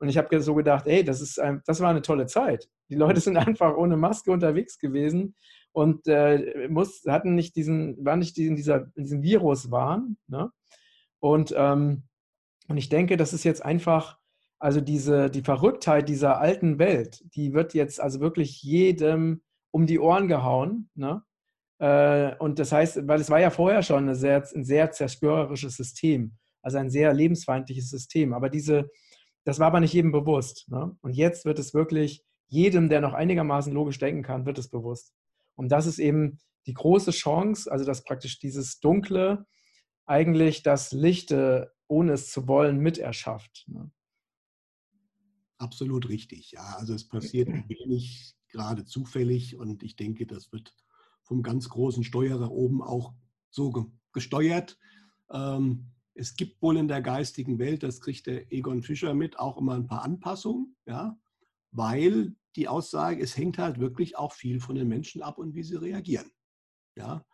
Und 0.00 0.08
ich 0.08 0.16
habe 0.16 0.40
so 0.40 0.54
gedacht, 0.54 0.86
ey, 0.86 1.04
das, 1.04 1.20
ist 1.20 1.38
ein, 1.38 1.62
das 1.66 1.80
war 1.80 1.90
eine 1.90 2.00
tolle 2.00 2.26
Zeit. 2.26 2.68
Die 2.88 2.94
Leute 2.94 3.20
sind 3.20 3.36
einfach 3.36 3.76
ohne 3.76 3.96
Maske 3.96 4.32
unterwegs 4.32 4.78
gewesen 4.78 5.36
und 5.72 6.08
äh, 6.08 6.68
muss, 6.68 7.04
hatten 7.06 7.34
nicht 7.34 7.54
diesen, 7.54 8.02
waren 8.04 8.18
nicht 8.18 8.36
in, 8.38 8.56
dieser, 8.56 8.90
in 8.96 9.04
diesem 9.04 9.22
Virus 9.22 9.70
waren. 9.70 10.16
Ne? 10.26 10.50
Und, 11.20 11.54
ähm, 11.56 12.04
und 12.68 12.78
ich 12.78 12.88
denke, 12.88 13.18
das 13.18 13.34
ist 13.34 13.44
jetzt 13.44 13.62
einfach, 13.62 14.18
also 14.58 14.80
diese, 14.80 15.30
die 15.30 15.42
Verrücktheit 15.42 16.08
dieser 16.08 16.40
alten 16.40 16.78
Welt, 16.78 17.22
die 17.34 17.52
wird 17.52 17.74
jetzt 17.74 18.00
also 18.00 18.20
wirklich 18.20 18.62
jedem 18.62 19.42
um 19.70 19.86
die 19.86 20.00
Ohren 20.00 20.28
gehauen. 20.28 20.88
Ne? 20.94 21.22
Äh, 21.78 22.36
und 22.36 22.58
das 22.58 22.72
heißt, 22.72 23.06
weil 23.06 23.20
es 23.20 23.28
war 23.28 23.38
ja 23.38 23.50
vorher 23.50 23.82
schon 23.82 24.08
ein 24.08 24.14
sehr, 24.14 24.48
ein 24.54 24.64
sehr 24.64 24.90
zerstörerisches 24.92 25.76
System, 25.76 26.32
also 26.62 26.78
ein 26.78 26.90
sehr 26.90 27.12
lebensfeindliches 27.12 27.90
System. 27.90 28.32
Aber 28.32 28.48
diese, 28.48 28.90
das 29.44 29.58
war 29.58 29.68
aber 29.68 29.80
nicht 29.80 29.94
jedem 29.94 30.12
bewusst. 30.12 30.68
Ne? 30.68 30.96
Und 31.00 31.14
jetzt 31.14 31.44
wird 31.44 31.58
es 31.58 31.74
wirklich 31.74 32.24
jedem, 32.48 32.88
der 32.88 33.00
noch 33.00 33.14
einigermaßen 33.14 33.72
logisch 33.72 33.98
denken 33.98 34.22
kann, 34.22 34.46
wird 34.46 34.58
es 34.58 34.68
bewusst. 34.68 35.14
Und 35.54 35.70
das 35.70 35.86
ist 35.86 35.98
eben 35.98 36.38
die 36.66 36.74
große 36.74 37.10
Chance, 37.10 37.70
also 37.70 37.84
dass 37.84 38.04
praktisch 38.04 38.38
dieses 38.38 38.80
Dunkle 38.80 39.46
eigentlich 40.06 40.62
das 40.62 40.92
Lichte, 40.92 41.72
ohne 41.86 42.12
es 42.12 42.30
zu 42.30 42.48
wollen, 42.48 42.78
mit 42.78 42.98
erschafft. 42.98 43.64
Ne? 43.68 43.90
Absolut 45.58 46.08
richtig. 46.08 46.52
Ja, 46.52 46.76
also 46.78 46.94
es 46.94 47.06
passiert 47.06 47.48
wenig 47.68 48.34
gerade 48.48 48.84
zufällig 48.84 49.56
und 49.56 49.82
ich 49.82 49.96
denke, 49.96 50.26
das 50.26 50.52
wird 50.52 50.74
vom 51.22 51.42
ganz 51.42 51.68
großen 51.68 52.02
Steuerer 52.02 52.50
oben 52.50 52.82
auch 52.82 53.14
so 53.50 53.92
gesteuert. 54.12 54.78
Ähm, 55.30 55.92
es 56.14 56.34
gibt 56.36 56.60
wohl 56.60 56.76
in 56.76 56.88
der 56.88 57.02
geistigen 57.02 57.58
Welt, 57.58 57.82
das 57.82 58.00
kriegt 58.00 58.26
der 58.26 58.52
Egon 58.52 58.82
Fischer 58.82 59.14
mit, 59.14 59.38
auch 59.38 59.56
immer 59.58 59.74
ein 59.74 59.86
paar 59.86 60.02
Anpassungen, 60.02 60.76
ja, 60.86 61.18
weil 61.70 62.34
die 62.56 62.68
Aussage, 62.68 63.22
es 63.22 63.36
hängt 63.36 63.58
halt 63.58 63.78
wirklich 63.78 64.18
auch 64.18 64.32
viel 64.32 64.60
von 64.60 64.74
den 64.74 64.88
Menschen 64.88 65.22
ab 65.22 65.38
und 65.38 65.54
wie 65.54 65.62
sie 65.62 65.76
reagieren. 65.76 66.30
Ja. 66.96 67.24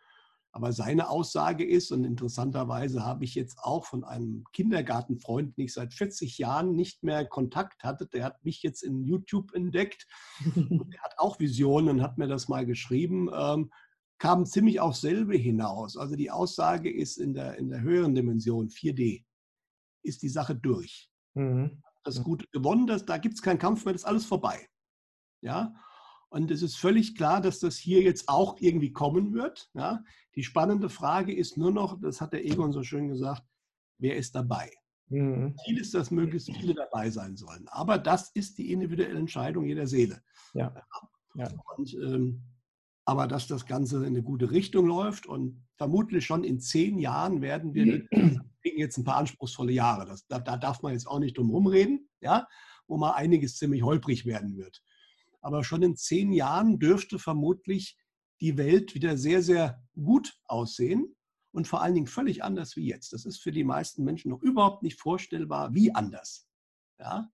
Aber 0.51 0.71
seine 0.71 1.09
Aussage 1.09 1.63
ist, 1.65 1.91
und 1.91 2.03
interessanterweise 2.03 3.05
habe 3.05 3.23
ich 3.25 3.35
jetzt 3.35 3.59
auch 3.59 3.85
von 3.85 4.03
einem 4.03 4.43
Kindergartenfreund, 4.53 5.55
den 5.55 5.65
ich 5.65 5.73
seit 5.73 5.93
40 5.93 6.37
Jahren 6.37 6.73
nicht 6.73 7.03
mehr 7.03 7.25
Kontakt 7.25 7.83
hatte, 7.83 8.07
der 8.07 8.23
hat 8.23 8.43
mich 8.43 8.63
jetzt 8.63 8.81
in 8.81 9.03
YouTube 9.03 9.53
entdeckt. 9.53 10.07
der 10.55 11.01
hat 11.01 11.13
auch 11.17 11.39
Visionen 11.39 11.89
und 11.89 12.01
hat 12.01 12.17
mir 12.17 12.27
das 12.27 12.47
mal 12.47 12.65
geschrieben. 12.65 13.29
Ähm, 13.31 13.71
kam 14.17 14.45
ziemlich 14.45 14.79
aufs 14.79 15.01
selbe 15.01 15.35
hinaus. 15.35 15.97
Also 15.97 16.15
die 16.15 16.31
Aussage 16.31 16.91
ist 16.91 17.17
in 17.17 17.33
der, 17.33 17.57
in 17.57 17.69
der 17.69 17.81
höheren 17.81 18.15
Dimension, 18.15 18.69
4D, 18.69 19.23
ist 20.03 20.21
die 20.21 20.29
Sache 20.29 20.55
durch. 20.55 21.09
Mhm. 21.33 21.81
Das 22.03 22.23
Gute 22.23 22.47
gewonnen, 22.51 22.87
das, 22.87 23.05
da 23.05 23.17
gibt 23.17 23.35
es 23.35 23.41
keinen 23.41 23.59
Kampf 23.59 23.85
mehr, 23.85 23.93
das 23.93 24.03
ist 24.03 24.07
alles 24.07 24.25
vorbei. 24.25 24.67
Ja? 25.41 25.73
Und 26.29 26.51
es 26.51 26.61
ist 26.61 26.77
völlig 26.77 27.15
klar, 27.15 27.41
dass 27.41 27.59
das 27.59 27.77
hier 27.77 28.01
jetzt 28.01 28.27
auch 28.27 28.57
irgendwie 28.59 28.91
kommen 28.91 29.33
wird. 29.33 29.69
Ja? 29.73 30.03
Die 30.35 30.43
spannende 30.43 30.89
Frage 30.89 31.35
ist 31.35 31.57
nur 31.57 31.71
noch, 31.71 31.99
das 32.01 32.21
hat 32.21 32.33
der 32.33 32.45
Egon 32.45 32.71
so 32.71 32.83
schön 32.83 33.07
gesagt, 33.07 33.43
wer 33.99 34.15
ist 34.17 34.35
dabei? 34.35 34.71
Mhm. 35.09 35.55
Ziel 35.63 35.79
ist, 35.79 35.93
dass 35.93 36.11
möglichst 36.11 36.51
viele 36.53 36.73
dabei 36.73 37.09
sein 37.09 37.37
sollen. 37.37 37.67
Aber 37.69 37.97
das 37.97 38.31
ist 38.31 38.57
die 38.57 38.71
individuelle 38.71 39.17
Entscheidung 39.17 39.65
jeder 39.65 39.87
Seele. 39.87 40.21
Ja. 40.53 40.73
ja. 41.35 41.49
Und 41.77 41.93
ähm, 41.93 42.43
aber 43.07 43.25
dass 43.25 43.47
das 43.47 43.65
Ganze 43.65 43.99
in 43.99 44.07
eine 44.07 44.21
gute 44.21 44.51
Richtung 44.51 44.85
läuft 44.85 45.27
und 45.27 45.65
vermutlich 45.77 46.25
schon 46.25 46.43
in 46.43 46.59
zehn 46.59 46.99
Jahren 46.99 47.41
werden 47.41 47.73
wir, 47.73 48.05
kriegen 48.61 48.79
jetzt 48.79 48.97
ein 48.97 49.05
paar 49.05 49.15
anspruchsvolle 49.15 49.71
Jahre, 49.71 50.05
das, 50.05 50.27
da, 50.27 50.39
da, 50.39 50.57
darf 50.57 50.81
man 50.81 50.91
jetzt 50.91 51.07
auch 51.07 51.19
nicht 51.19 51.37
drum 51.37 51.49
rumreden, 51.49 52.09
ja, 52.19 52.45
wo 52.85 52.97
mal 52.97 53.13
einiges 53.13 53.55
ziemlich 53.55 53.81
holprig 53.81 54.25
werden 54.25 54.57
wird. 54.57 54.83
Aber 55.39 55.63
schon 55.63 55.83
in 55.83 55.95
zehn 55.95 56.33
Jahren 56.33 56.79
dürfte 56.79 57.17
vermutlich 57.17 57.97
die 58.41 58.57
Welt 58.57 58.93
wieder 58.93 59.15
sehr, 59.15 59.41
sehr 59.41 59.81
gut 59.95 60.37
aussehen 60.43 61.15
und 61.53 61.65
vor 61.65 61.81
allen 61.81 61.95
Dingen 61.95 62.07
völlig 62.07 62.43
anders 62.43 62.75
wie 62.75 62.87
jetzt. 62.87 63.13
Das 63.13 63.23
ist 63.23 63.41
für 63.41 63.53
die 63.53 63.63
meisten 63.63 64.03
Menschen 64.03 64.31
noch 64.31 64.41
überhaupt 64.41 64.83
nicht 64.83 64.99
vorstellbar, 64.99 65.73
wie 65.73 65.95
anders. 65.95 66.49
Ja? 66.99 67.31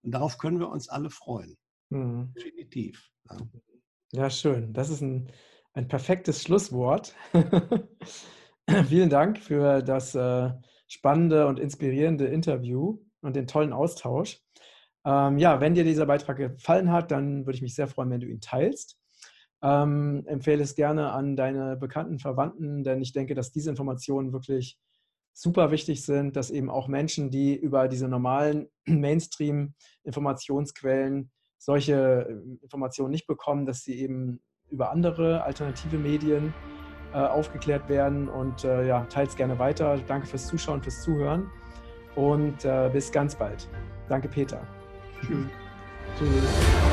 Und 0.00 0.12
darauf 0.12 0.38
können 0.38 0.60
wir 0.60 0.70
uns 0.70 0.88
alle 0.88 1.10
freuen. 1.10 1.58
Mhm. 1.90 2.32
Definitiv. 2.34 3.10
Ja. 3.28 3.36
Ja, 4.12 4.28
schön. 4.28 4.72
Das 4.72 4.90
ist 4.90 5.02
ein, 5.02 5.30
ein 5.72 5.86
perfektes 5.86 6.42
Schlusswort. 6.42 7.14
Vielen 8.88 9.08
Dank 9.08 9.38
für 9.38 9.82
das 9.82 10.16
äh, 10.16 10.50
spannende 10.88 11.46
und 11.46 11.60
inspirierende 11.60 12.26
Interview 12.26 12.98
und 13.20 13.36
den 13.36 13.46
tollen 13.46 13.72
Austausch. 13.72 14.40
Ähm, 15.04 15.38
ja, 15.38 15.60
wenn 15.60 15.74
dir 15.74 15.84
dieser 15.84 16.06
Beitrag 16.06 16.38
gefallen 16.38 16.90
hat, 16.90 17.12
dann 17.12 17.46
würde 17.46 17.54
ich 17.56 17.62
mich 17.62 17.76
sehr 17.76 17.86
freuen, 17.86 18.10
wenn 18.10 18.20
du 18.20 18.26
ihn 18.26 18.40
teilst. 18.40 18.98
Ähm, 19.62 20.24
empfehle 20.26 20.62
es 20.62 20.74
gerne 20.74 21.12
an 21.12 21.36
deine 21.36 21.76
bekannten 21.76 22.18
Verwandten, 22.18 22.82
denn 22.82 23.00
ich 23.00 23.12
denke, 23.12 23.34
dass 23.34 23.52
diese 23.52 23.70
Informationen 23.70 24.32
wirklich 24.32 24.76
super 25.32 25.70
wichtig 25.70 26.04
sind, 26.04 26.34
dass 26.34 26.50
eben 26.50 26.68
auch 26.68 26.88
Menschen, 26.88 27.30
die 27.30 27.54
über 27.54 27.86
diese 27.86 28.08
normalen 28.08 28.66
Mainstream-Informationsquellen 28.86 31.30
solche 31.60 32.26
äh, 32.28 32.62
Informationen 32.62 33.10
nicht 33.10 33.26
bekommen, 33.26 33.66
dass 33.66 33.84
sie 33.84 34.00
eben 34.00 34.40
über 34.70 34.90
andere 34.90 35.44
alternative 35.44 35.98
Medien 35.98 36.54
äh, 37.12 37.18
aufgeklärt 37.18 37.88
werden. 37.88 38.28
Und 38.28 38.64
äh, 38.64 38.86
ja, 38.86 39.04
teilt 39.04 39.30
es 39.30 39.36
gerne 39.36 39.58
weiter. 39.58 39.98
Danke 40.08 40.26
fürs 40.26 40.46
Zuschauen, 40.46 40.82
fürs 40.82 41.02
Zuhören 41.02 41.50
und 42.16 42.64
äh, 42.64 42.90
bis 42.92 43.12
ganz 43.12 43.36
bald. 43.36 43.68
Danke, 44.08 44.28
Peter. 44.28 44.66
Tschüss. 45.20 45.46
Tschüss. 46.18 46.89